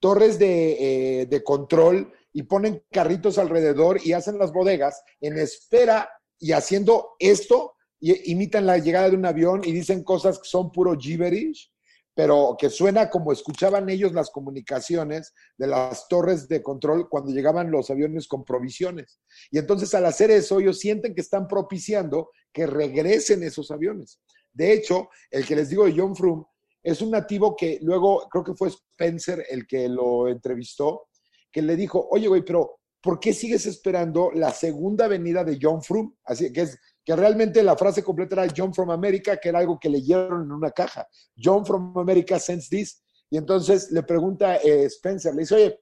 [0.00, 6.52] torres de, eh, control y ponen carritos alrededor y hacen las bodegas en espera y
[6.52, 11.70] haciendo esto, imitan la llegada de un avión y dicen cosas que son puro gibberish,
[12.14, 17.70] pero que suena como escuchaban ellos las comunicaciones de las torres de control cuando llegaban
[17.70, 19.20] los aviones con provisiones.
[19.50, 24.20] Y entonces al hacer eso, ellos sienten que están propiciando que regresen esos aviones.
[24.52, 26.44] De hecho, el que les digo de John Frum
[26.82, 31.08] es un nativo que luego, creo que fue Spencer el que lo entrevistó,
[31.52, 35.82] que le dijo, oye, güey, pero ¿por qué sigues esperando la segunda venida de John
[35.82, 36.14] Frum?
[36.24, 39.78] Así que es que realmente la frase completa era John from America, que era algo
[39.78, 41.06] que leyeron en una caja.
[41.36, 43.02] John from America sends this.
[43.30, 45.80] Y entonces le pregunta eh, Spencer, le dice, oye,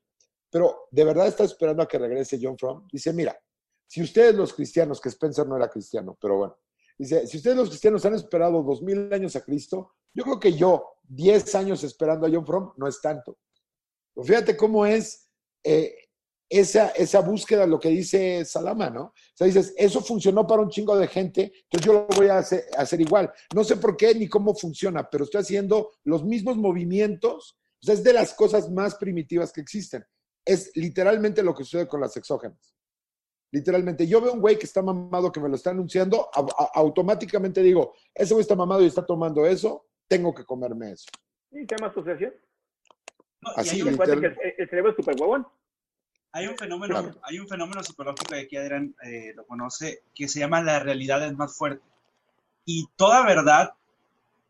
[0.51, 2.87] pero ¿de verdad estás esperando a que regrese John From?
[2.91, 3.39] Dice, mira,
[3.87, 6.59] si ustedes los cristianos, que Spencer no era cristiano, pero bueno,
[6.99, 10.53] dice, si ustedes los cristianos han esperado dos mil años a Cristo, yo creo que
[10.53, 13.39] yo, diez años esperando a John From, no es tanto.
[14.23, 15.31] Fíjate cómo es
[15.63, 15.95] eh,
[16.51, 19.03] esa, esa búsqueda, lo que dice Salama, ¿no?
[19.03, 22.39] O sea, dices, eso funcionó para un chingo de gente, entonces yo lo voy a
[22.39, 23.31] hacer, hacer igual.
[23.55, 27.59] No sé por qué ni cómo funciona, pero estoy haciendo los mismos movimientos.
[27.83, 30.05] O sea, es de las cosas más primitivas que existen.
[30.45, 32.75] Es literalmente lo que sucede con las exógenas.
[33.53, 36.71] Literalmente, yo veo un güey que está mamado, que me lo está anunciando, a- a-
[36.75, 41.07] automáticamente digo, ese güey está mamado y está tomando eso, tengo que comerme eso.
[41.51, 42.35] Sí, se llama asociación.
[43.41, 44.21] No, y Así, Y literal.
[44.21, 45.47] que el, el cerebro es súper huevón.
[46.33, 47.19] Hay un fenómeno, Claro.
[47.23, 51.25] hay un fenómeno psicológico y aquí Adrián eh, lo conoce, que se llama la realidad
[51.27, 51.83] es más fuerte.
[52.65, 53.73] Y toda verdad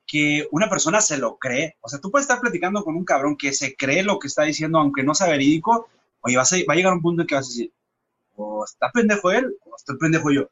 [0.06, 1.76] que una persona se lo cree.
[1.80, 4.42] O sea, tú puedes estar platicando con un cabrón que se cree lo que está
[4.44, 5.88] diciendo, aunque no sea verídico,
[6.22, 7.72] oye, vas a- va a llegar un punto en que vas a decir,
[8.36, 10.48] o está pendejo él, o estoy pendejo yo.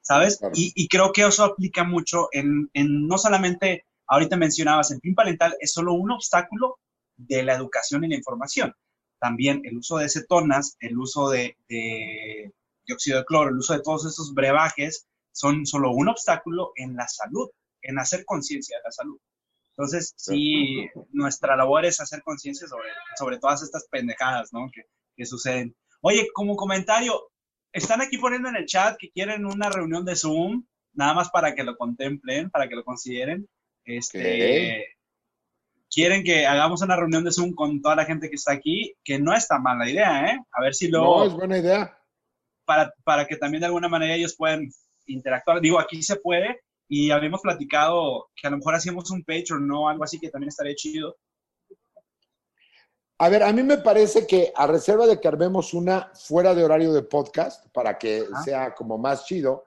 [0.00, 0.38] ¿Sabes?
[0.38, 0.54] Claro.
[0.56, 5.14] Y, y creo que eso aplica mucho en, en no solamente, ahorita mencionabas, el PIN
[5.14, 6.78] parental es solo un obstáculo
[7.16, 8.74] de la educación y la información.
[9.20, 12.52] También el uso de cetonas, el uso de, de
[12.86, 17.06] dióxido de cloro, el uso de todos esos brebajes son solo un obstáculo en la
[17.06, 17.48] salud,
[17.82, 19.18] en hacer conciencia de la salud.
[19.70, 24.68] Entonces, sí, nuestra labor es hacer conciencia sobre, sobre todas estas pendejadas, ¿no?
[24.72, 24.82] Que,
[25.16, 25.76] que suceden.
[26.00, 27.30] Oye, como comentario,
[27.72, 30.64] están aquí poniendo en el chat que quieren una reunión de Zoom,
[30.94, 33.48] nada más para que lo contemplen, para que lo consideren.
[33.84, 34.97] Este,
[35.90, 39.18] Quieren que hagamos una reunión de Zoom con toda la gente que está aquí, que
[39.18, 40.38] no está mala idea, ¿eh?
[40.52, 41.98] A ver si No, luego, es buena idea.
[42.64, 44.68] para, para que también de alguna manera ellos puedan
[45.06, 45.60] interactuar.
[45.60, 49.88] Digo, aquí se puede, y habíamos platicado que a lo mejor hacíamos un Patreon, ¿no?
[49.88, 51.16] Algo así que también estaría chido.
[53.20, 56.62] A ver, a mí me parece que a reserva de que armemos una fuera de
[56.64, 58.42] horario de podcast para que Ajá.
[58.44, 59.64] sea como más chido,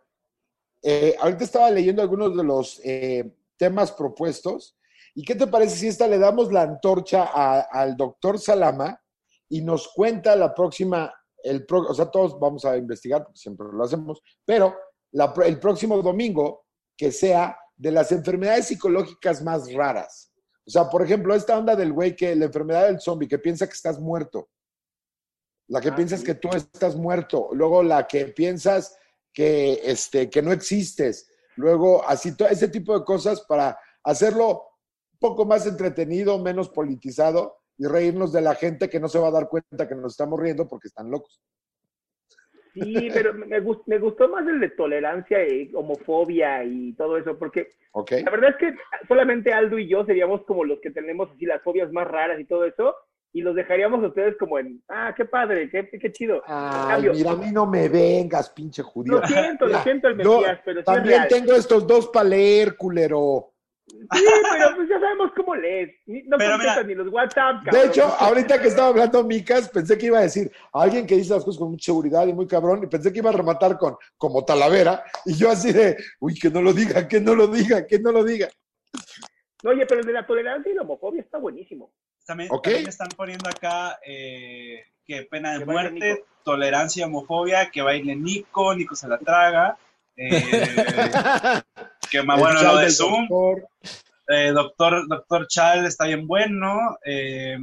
[0.84, 4.77] eh, ahorita estaba leyendo algunos de los eh, temas propuestos.
[5.13, 8.99] ¿Y qué te parece si esta le damos la antorcha a- al doctor Salama
[9.49, 11.13] y nos cuenta la próxima,
[11.43, 14.75] el pro- o sea, todos vamos a investigar, porque siempre lo hacemos, pero
[15.11, 16.65] la el próximo domingo
[16.97, 20.31] que sea de las enfermedades psicológicas más raras.
[20.65, 23.65] O sea, por ejemplo, esta onda del güey que la enfermedad del zombie, que piensa
[23.67, 24.49] que estás muerto.
[25.67, 26.25] La que Ah, piensas sí.
[26.25, 27.49] que tú estás muerto.
[27.53, 28.95] Luego la que piensas
[29.33, 31.27] que, este, que no existes.
[31.55, 34.63] Luego, así, todo ese tipo de cosas para hacerlo
[35.22, 39.31] poco más entretenido, menos politizado y reírnos de la gente que no se va a
[39.31, 41.39] dar cuenta que nos estamos riendo porque están locos.
[42.73, 47.38] Sí, pero me, gust- me gustó más el de tolerancia y homofobia y todo eso,
[47.38, 47.68] porque
[48.23, 48.73] la verdad es que
[49.10, 52.45] solamente Aldo y yo seríamos como los que tenemos así las fobias más raras y
[52.45, 52.95] todo eso,
[53.34, 56.41] y los dejaríamos a ustedes como en, ah, qué padre, qué, qué chido.
[56.48, 59.19] Ay, cambio- mira, a mí no me vengas, pinche judío.
[59.19, 62.77] Lo siento, lo siento el Mesías, pero sí es También tengo estos dos para leer,
[62.77, 63.51] culero.
[63.91, 65.91] Sí, pero pues ya sabemos cómo lees.
[66.05, 67.89] No Pero contestas mira, ni los WhatsApp, De cabrón.
[67.89, 71.34] hecho, ahorita que estaba hablando Micas, pensé que iba a decir a alguien que dice
[71.34, 73.95] las cosas con mucha seguridad y muy cabrón, y pensé que iba a rematar con
[74.18, 77.85] como Talavera, y yo así de, uy, que no lo diga, que no lo diga,
[77.85, 78.49] que no lo diga.
[79.63, 81.91] No, oye, pero el de la tolerancia y la homofobia está buenísimo.
[82.26, 82.49] También,
[82.88, 88.95] están poniendo acá eh, que pena de Que muerte, tolerancia, homofobia, que baile Nico, Nico
[88.95, 89.77] se la traga.
[90.17, 90.31] Eh,
[92.11, 93.27] que más bueno lo de Zoom.
[93.27, 93.67] doctor.
[94.27, 96.97] Eh, doctor, doctor Chal está bien bueno.
[97.05, 97.57] eh,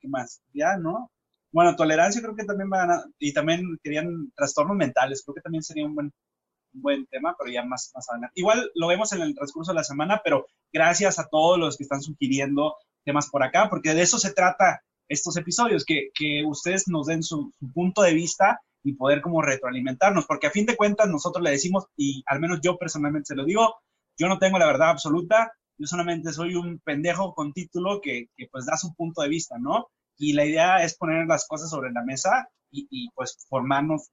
[0.00, 0.42] ¿Qué más?
[0.52, 1.10] Ya, ¿no?
[1.52, 3.04] Bueno, tolerancia creo que también van a...
[3.18, 5.22] Y también querían trastornos mentales.
[5.24, 6.12] Creo que también sería un buen,
[6.74, 8.32] un buen tema, pero ya más, más adelante.
[8.34, 11.84] Igual lo vemos en el transcurso de la semana, pero gracias a todos los que
[11.84, 16.88] están sugiriendo temas por acá, porque de eso se trata estos episodios, que, que ustedes
[16.88, 20.76] nos den su, su punto de vista y poder como retroalimentarnos, porque a fin de
[20.76, 23.74] cuentas nosotros le decimos, y al menos yo personalmente se lo digo,
[24.16, 28.46] yo no tengo la verdad absoluta, yo solamente soy un pendejo con título que, que,
[28.50, 29.88] pues da su punto de vista, ¿no?
[30.16, 34.08] Y la idea es poner las cosas sobre la mesa y, y, pues formarnos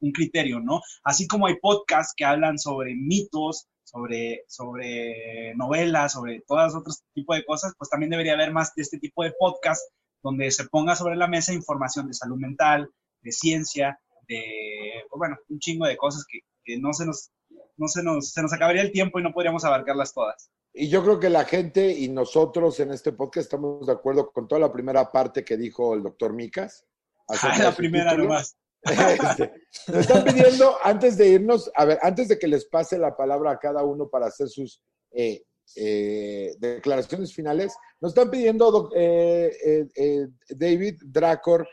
[0.00, 0.80] un criterio, ¿no?
[1.04, 7.36] Así como hay podcasts que hablan sobre mitos, sobre, sobre novelas, sobre todos otros tipos
[7.36, 9.88] de cosas, pues también debería haber más de este tipo de podcasts
[10.20, 12.90] donde se ponga sobre la mesa información de salud mental,
[13.22, 17.30] de ciencia, de, pues bueno, un chingo de cosas que, que no se nos,
[17.76, 20.50] no se nos, se nos acabaría el tiempo y no podríamos abarcarlas todas.
[20.72, 24.46] Y yo creo que la gente y nosotros en este podcast estamos de acuerdo con
[24.46, 26.86] toda la primera parte que dijo el doctor Micas.
[27.28, 28.28] Ah, la primera título.
[28.28, 28.56] nomás.
[28.82, 29.52] Este,
[29.88, 33.52] nos están pidiendo, antes de irnos, a ver, antes de que les pase la palabra
[33.52, 34.80] a cada uno para hacer sus
[35.12, 35.42] eh,
[35.74, 41.68] eh, declaraciones finales, nos están pidiendo, eh, eh, eh, David Dracor,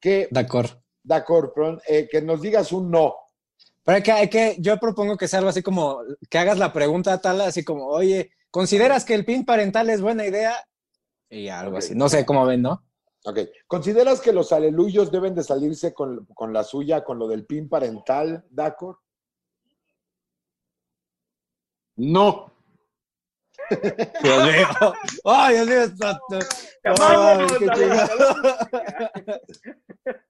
[0.00, 0.70] que, D'accord.
[1.02, 3.14] Dracor, perdón, eh, que nos digas un no.
[3.84, 6.72] Pero hay que, hay que, yo propongo que sea algo así como que hagas la
[6.72, 10.54] pregunta tal, así como, oye, ¿consideras que el PIN parental es buena idea?
[11.30, 11.94] Y algo así.
[11.94, 12.84] No sé cómo ven, ¿no?
[13.24, 13.40] Ok.
[13.66, 17.68] ¿Consideras que los aleluyos deben de salirse con, con la suya, con lo del PIN
[17.68, 18.98] parental, Dacor?
[21.96, 22.52] No.
[24.22, 24.94] Dios mío.
[25.24, 26.18] ¡Ay, Dios mío!
[26.84, 27.66] Ay, qué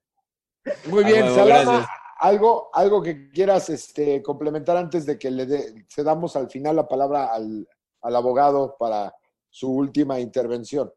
[0.89, 1.89] Muy Ah, bien, huevo, Salama, gracias.
[2.19, 6.87] algo, algo que quieras este, complementar antes de que le dé- cedamos al final la
[6.87, 7.67] palabra al,
[8.01, 9.13] al abogado para
[9.49, 10.91] su última intervención.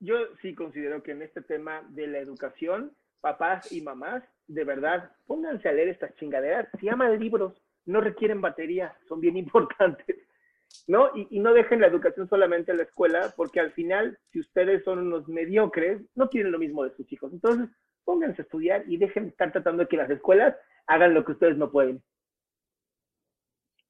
[0.00, 5.10] Yo sí considero que en este tema de la educación, papás y mamás, de verdad,
[5.26, 6.68] pónganse a leer estas chingaderas.
[6.78, 7.54] Se llaman libros,
[7.86, 10.16] no requieren batería, son bien importantes.
[10.88, 11.10] ¿No?
[11.16, 14.82] Y, y no dejen la educación solamente en la escuela, porque al final, si ustedes
[14.84, 17.32] son unos mediocres, no quieren lo mismo de sus hijos.
[17.32, 17.68] Entonces,
[18.06, 20.56] pónganse a estudiar y dejen de estar tratando de que las escuelas
[20.86, 22.02] hagan lo que ustedes no pueden.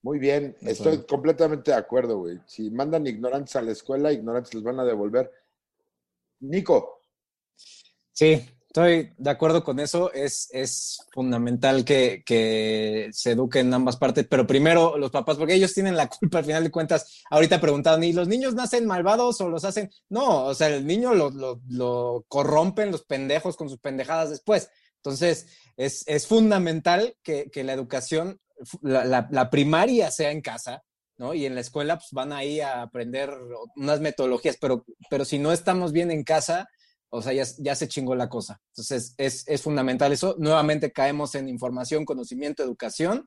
[0.02, 2.40] Muy bien, estoy completamente de acuerdo, güey.
[2.46, 5.30] Si mandan ignorantes a la escuela, ignorantes les van a devolver.
[6.40, 6.96] Nico,
[8.16, 8.42] Sí,
[8.76, 10.12] estoy de acuerdo con eso.
[10.12, 15.54] Es, es fundamental que, que se eduque en ambas partes, pero primero los papás, porque
[15.54, 17.22] ellos tienen la culpa al final de cuentas.
[17.30, 19.90] Ahorita preguntaron, ¿y los niños nacen malvados o los hacen?
[20.08, 24.70] No, o sea, el niño lo, lo, lo corrompen los pendejos con sus pendejadas después.
[24.96, 25.46] Entonces,
[25.76, 28.40] es, es fundamental que, que la educación,
[28.82, 30.82] la, la- la primaria sea en casa,
[31.18, 31.32] ¿no?
[31.32, 33.30] Y en la escuela pues, van ahí a aprender
[33.76, 36.68] unas metodologías, pero, pero si no estamos bien en casa,
[37.10, 38.60] o sea, ya, ya se chingó la cosa.
[38.72, 40.34] Entonces, es, es fundamental eso.
[40.38, 43.24] Nuevamente caemos en información, conocimiento, educación,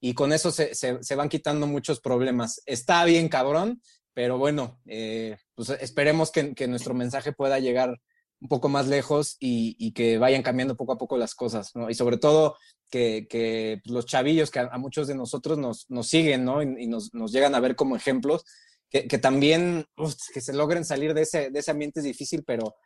[0.00, 2.62] y con eso se, se- van quitando muchos problemas.
[2.66, 3.82] Está bien, cabrón,
[4.14, 8.00] pero bueno, eh, pues esperemos que, que nuestro mensaje pueda llegar
[8.40, 11.72] un poco más lejos y, y que vayan cambiando poco a poco las cosas.
[11.88, 12.56] Y sobre todo
[12.88, 16.62] que, que los chavillos que a, muchos de nosotros nos, nos siguen, ¿no?
[16.62, 18.44] Y, nos, nos llegan a ver como ejemplos,
[18.90, 19.86] que, que también,
[20.32, 22.76] que se logren salir de ese, de ese ambiente difícil, pero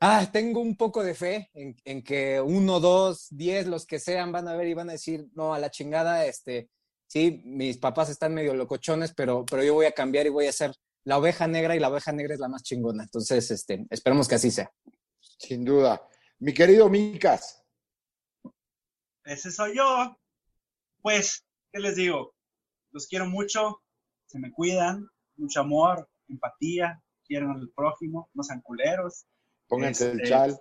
[0.00, 4.32] ah, tengo un poco de fe en, en que uno, dos, diez, los que sean,
[4.32, 6.70] van a ver y van a decir, no, a la chingada, este,
[7.06, 10.52] sí, mis papás están medio locochones, pero, pero yo voy a cambiar y voy a
[10.52, 10.72] ser
[11.04, 13.04] la oveja negra y la oveja negra es la más chingona.
[13.04, 14.70] Entonces, este, esperemos que así sea.
[15.20, 16.06] sin duda.
[16.38, 17.64] Mi querido Micas,
[19.24, 20.16] Ese soy yo.
[21.00, 22.34] Pues, ¿qué les digo?
[22.90, 23.82] Los quiero mucho,
[24.26, 29.26] se me cuidan, mucho amor, empatía, quieran al prójimo, no sean culeros,
[29.68, 30.58] pónganse el Este, chal.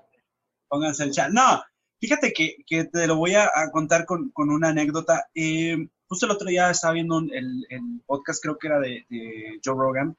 [0.68, 1.30] pónganse el chat.
[1.32, 1.64] No,
[2.00, 5.28] fíjate que, que te lo voy a, a contar con, con una anécdota.
[5.34, 5.78] Eh,
[6.08, 9.60] justo el otro día estaba viendo un- el, el podcast, creo que era de, de
[9.64, 10.16] Joe Rogan,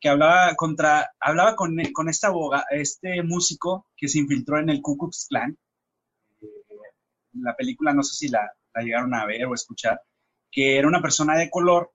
[0.00, 4.82] que hablaba contra, hablaba con, con este aboga- este músico que se infiltró en el
[4.82, 5.56] Ku Klux Klan.
[6.40, 6.46] Eh,
[7.34, 10.00] la película, no sé si la, la llegaron a ver o escuchar,
[10.50, 11.92] que era una persona de color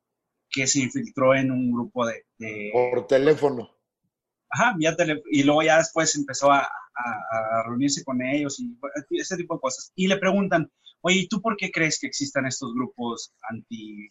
[0.50, 3.70] que se infiltró en un grupo de, de- Por teléfono.
[4.58, 4.76] Ajá,
[5.32, 8.76] y luego ya después empezó a, a- a reunirse con ellos y
[9.20, 9.92] ese tipo de cosas.
[9.96, 10.72] Y le preguntan,
[11.02, 14.08] oye, ¿y tú por qué crees que existan estos grupos anti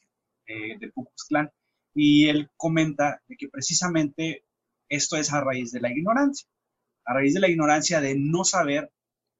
[0.47, 1.51] eh, del Ku Klux Klan?
[1.95, 4.45] Y él comenta de que precisamente
[4.89, 6.47] esto es a raíz de la ignorancia,
[7.07, 8.93] a raíz de la ignorancia de no saber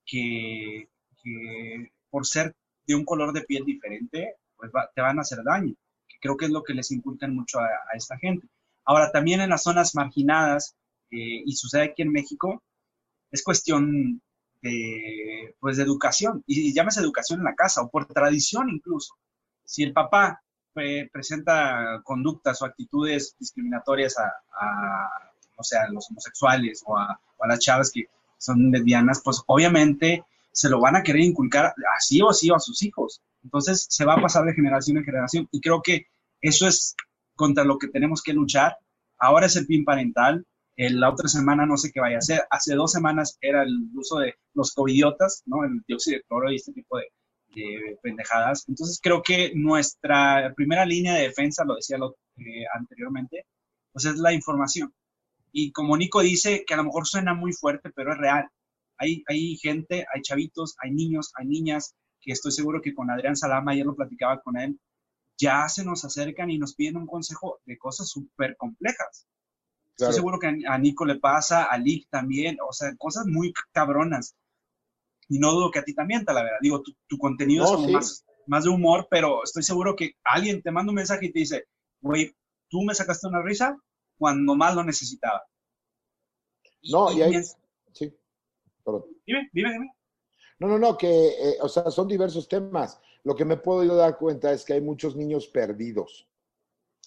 [0.05, 0.89] que,
[1.23, 2.55] que por ser
[2.87, 5.75] de un color de piel diferente, pues va- te van a hacer daño,
[6.09, 8.47] que creo que es lo que les inculcan mucho a, a esta gente.
[8.85, 10.77] Ahora, también en las zonas marginadas,
[11.11, 12.63] eh, y sucede aquí en México,
[13.31, 14.21] es cuestión
[14.63, 19.15] de, pues, de educación, y, y llámese educación en la casa, o por tradición incluso.
[19.65, 20.43] Si el papá
[21.11, 24.27] presenta conductas o actitudes discriminatorias a,
[24.61, 28.05] a, no a los homosexuales o a, o a las chavas que
[28.39, 32.83] son lesbianas, pues obviamente se lo van a querer inculcar así o así a sus
[32.83, 33.23] hijos.
[33.43, 36.07] Entonces se va a pasar de generación en generación y creo que
[36.41, 36.95] eso es
[37.35, 38.77] contra lo que tenemos que luchar.
[39.19, 40.47] Ahora es el PIN parental,
[40.77, 42.43] la otra semana no sé qué vaya a ser.
[42.51, 45.65] Hace dos semanas era el uso de los covidiotas, ¿no?
[45.65, 47.07] El dióxido de cloro y este tipo de,
[47.55, 48.65] de pendejadas.
[48.69, 53.47] Entonces creo que nuestra primera línea de defensa, lo decía lo, eh, anteriormente,
[53.93, 54.93] pues es la información.
[55.53, 58.47] Y como Nico dice, que a lo mejor suena muy fuerte, pero es real.
[58.99, 63.37] Hay, hay gente, hay chavitos, hay niños, hay niñas, que estoy seguro que con Adrián
[63.37, 64.79] Salama, ayer lo platicaba con él,
[65.39, 69.27] ya se nos acercan y nos piden un consejo de cosas súper complejas.
[69.97, 70.11] Claro.
[70.11, 74.35] Estoy seguro que a Nico le pasa, a Lick también, o sea, cosas muy cabronas.
[75.29, 76.59] Y no dudo que a ti también, Talavera.
[76.61, 77.93] Digo, tu, tu contenido es como sí.
[77.93, 81.39] más, más de humor, pero estoy seguro que alguien te manda un mensaje y te
[81.41, 81.65] dice,
[82.01, 82.35] güey,
[82.69, 83.77] tú me sacaste una risa
[84.19, 85.43] cuando más lo necesitaba.
[86.91, 87.33] No, y ahí.
[87.33, 87.57] piens-
[87.93, 88.15] Sí.
[88.85, 89.05] Perdón.
[89.27, 89.93] Dime, dime, dime.
[90.59, 93.01] No, no, no, que, eh, o sea, son diversos temas.
[93.25, 96.29] Lo que me he podido dar cuenta es que hay muchos niños perdidos,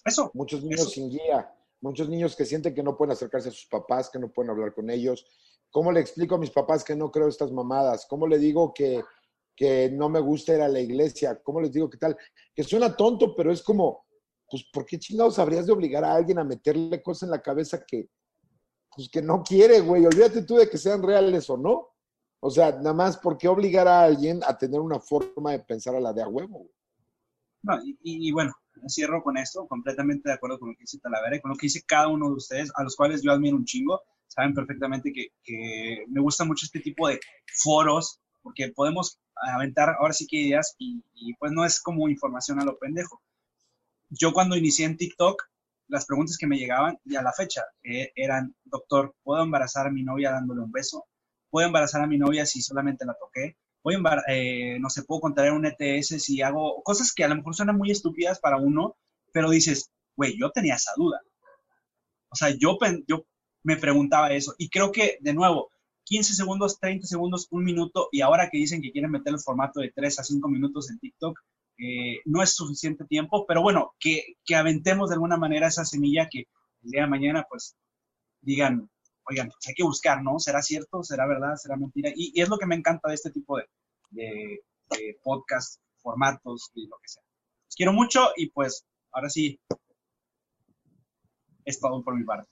[0.04, 0.90] Eso, muchos niños Eso.
[0.90, 4.30] sin guía, muchos niños que sienten que no pueden acercarse a sus papás, que no
[4.30, 5.26] pueden hablar con ellos.
[5.70, 8.06] ¿Cómo le explico a mis papás que no creo estas mamadas?
[8.08, 9.02] ¿Cómo le digo que,
[9.56, 11.40] que no me gusta ir a la iglesia?
[11.42, 12.16] ¿Cómo les digo qué tal?
[12.54, 14.04] Que suena tonto, pero es como,
[14.50, 17.84] pues, ¿por qué chingados habrías de obligar a alguien a meterle cosas en la cabeza
[17.86, 18.10] que,
[18.94, 20.04] pues, que no quiere, güey?
[20.04, 21.88] Olvídate tú de que sean reales o no.
[22.42, 25.94] O sea, nada más, ¿por qué obligar a alguien a tener una forma de pensar
[25.94, 26.68] a la de a huevo?
[27.62, 28.52] No, y- y bueno,
[28.88, 31.66] cierro con esto, completamente de acuerdo con lo que dice Talavera y con lo que
[31.66, 34.00] dice cada uno de ustedes, a los cuales yo admiro un chingo.
[34.26, 40.12] Saben perfectamente que, que me gusta mucho este tipo de foros, porque podemos aventar ahora
[40.12, 43.20] sí que ideas y, y, pues no es como información a lo pendejo.
[44.08, 45.42] Yo cuando inicié en TikTok,
[45.88, 49.90] las preguntas que me llegaban y a la fecha eh, eran, doctor, ¿puedo embarazar a
[49.90, 51.06] mi novia dándole un beso?
[51.50, 53.56] ¿Puedo embarazar a mi novia si solamente la toqué?
[53.82, 57.36] Voy a eh, no sé, puedo contraer un ETS si hago cosas que a lo
[57.36, 58.96] mejor suenan muy estúpidas para uno,
[59.32, 61.20] pero dices, güey, yo tenía esa duda.
[62.30, 63.24] O sea, yo, yo
[63.62, 65.70] me preguntaba eso y creo que, de nuevo,
[66.04, 69.80] 15 segundos, 30 segundos, un minuto y ahora que dicen que quieren meter el formato
[69.80, 71.38] de 3 a 5 minutos en TikTok,
[71.78, 76.28] eh, no es suficiente tiempo, pero bueno, que, que aventemos de alguna manera esa semilla
[76.30, 76.40] que
[76.82, 77.76] el día de mañana, pues,
[78.42, 78.90] digan,
[79.30, 80.38] oigan, pues hay que buscar, ¿no?
[80.38, 81.02] ¿Será cierto?
[81.02, 81.56] ¿Será verdad?
[81.56, 82.10] ¿Será mentira?
[82.14, 83.64] Y, y es lo que me encanta de este tipo de,
[84.10, 87.22] de, de podcast, formatos y lo que sea.
[87.66, 89.60] Los quiero mucho y pues ahora sí,
[91.64, 92.50] es todo por mi parte.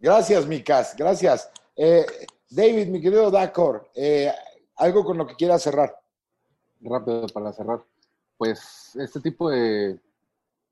[0.00, 1.50] Gracias, Micas, gracias.
[1.76, 2.04] Eh,
[2.50, 4.32] David, mi querido Dacor, eh,
[4.76, 5.94] algo con lo que quieras cerrar.
[6.80, 7.84] rápido para cerrar.
[8.36, 9.98] Pues este tipo de,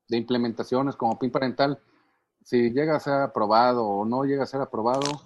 [0.07, 1.79] de implementaciones como PIN parental,
[2.47, 5.21] si llega a ser aprobado o no llega a ser aprobado,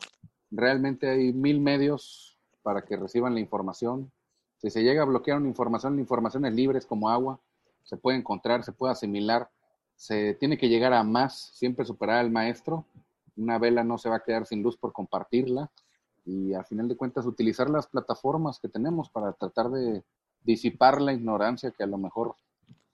[0.49, 4.11] realmente hay mil medios para que reciban la información.
[4.57, 7.39] Si se llega a bloquear una información, la información es libre, es como agua,
[7.83, 9.51] se puede encontrar, se puede asimilar,
[9.95, 12.85] se tiene que llegar a más, siempre superar al maestro.
[13.37, 15.69] Una vela no se va a quedar sin luz por compartirla
[16.25, 20.03] y a final de cuentas utilizar las plataformas que tenemos para tratar de
[20.43, 22.33] disipar la ignorancia que a lo mejor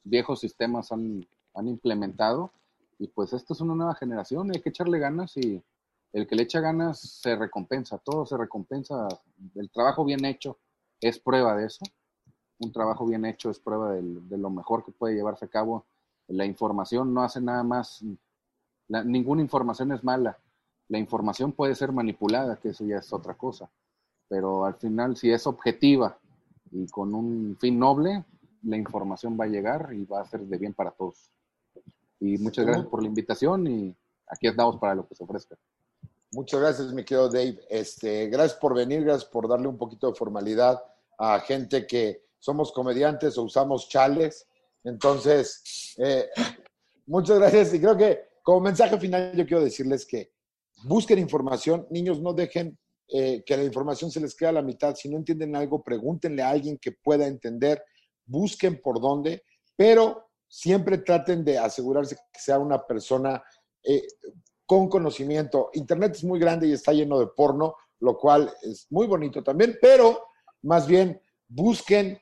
[0.03, 2.51] viejos sistemas han, han implementado.
[2.99, 5.63] Y pues esta es una nueva generación, hay que echarle ganas y
[6.13, 9.07] el que le echa ganas se recompensa, todo se recompensa.
[9.55, 10.57] El trabajo bien hecho
[10.99, 11.85] es prueba de eso.
[12.59, 15.85] Un trabajo bien hecho es prueba de lo mejor que puede llevarse a cabo.
[16.27, 18.03] La información no hace nada más,
[18.87, 20.39] ninguna información es mala.
[20.89, 23.69] La información puede ser manipulada, que eso ya es otra cosa.
[24.27, 26.17] Pero al final, si es objetiva
[26.71, 28.25] y con un fin noble,
[28.63, 31.29] la información va a llegar y va a ser de bien para todos.
[32.19, 33.95] Y muchas gracias por la invitación y
[34.27, 35.57] aquí estamos para lo que se ofrezca.
[36.31, 37.59] Muchas gracias, mi querido Dave.
[37.69, 40.83] Este, gracias por venir, gracias por darle un poquito de formalidad
[41.17, 44.47] a gente que somos comediantes o usamos chales.
[44.83, 46.29] Entonces, eh,
[47.05, 47.73] muchas gracias.
[47.73, 50.31] Y creo que como mensaje final yo quiero decirles que
[50.83, 51.87] busquen información.
[51.89, 52.77] Niños, no dejen
[53.09, 54.95] eh, que la información se les quede a la mitad.
[54.95, 57.83] Si no entienden algo, pregúntenle a alguien que pueda entender.
[58.25, 59.43] Busquen por dónde,
[59.75, 63.43] pero siempre traten de asegurarse que sea una persona
[63.83, 64.07] eh,
[64.65, 65.69] con conocimiento.
[65.73, 69.77] Internet es muy grande y está lleno de porno, lo cual es muy bonito también,
[69.81, 70.23] pero
[70.63, 72.19] más bien busquen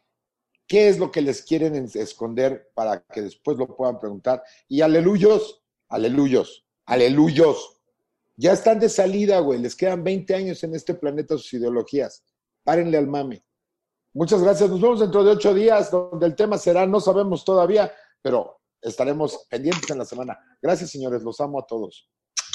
[0.68, 4.43] qué es lo que les quieren en- esconder para que después lo puedan preguntar.
[4.68, 7.72] Y aleluyos, aleluyos, aleluyos.
[8.38, 9.60] Ya están de salida, güey.
[9.60, 12.23] Les quedan 20 años en este planeta sus ideologías.
[12.64, 13.43] Párenle al mame.
[14.14, 14.69] Muchas gracias.
[14.69, 17.91] Nos vemos dentro de ocho días, donde el tema será, no sabemos todavía,
[18.26, 20.39] pero estaremos pendientes en la semana.
[20.60, 21.22] Gracias, señores.
[21.22, 22.10] Los amo a todos.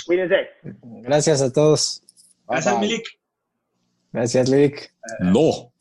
[0.04, 0.48] Cuídense.
[0.82, 2.02] Gracias a todos.
[2.48, 2.88] Bye, Gracias, bye.
[2.88, 3.06] Milik.
[4.12, 4.92] Gracias, Lick.
[5.20, 5.72] No.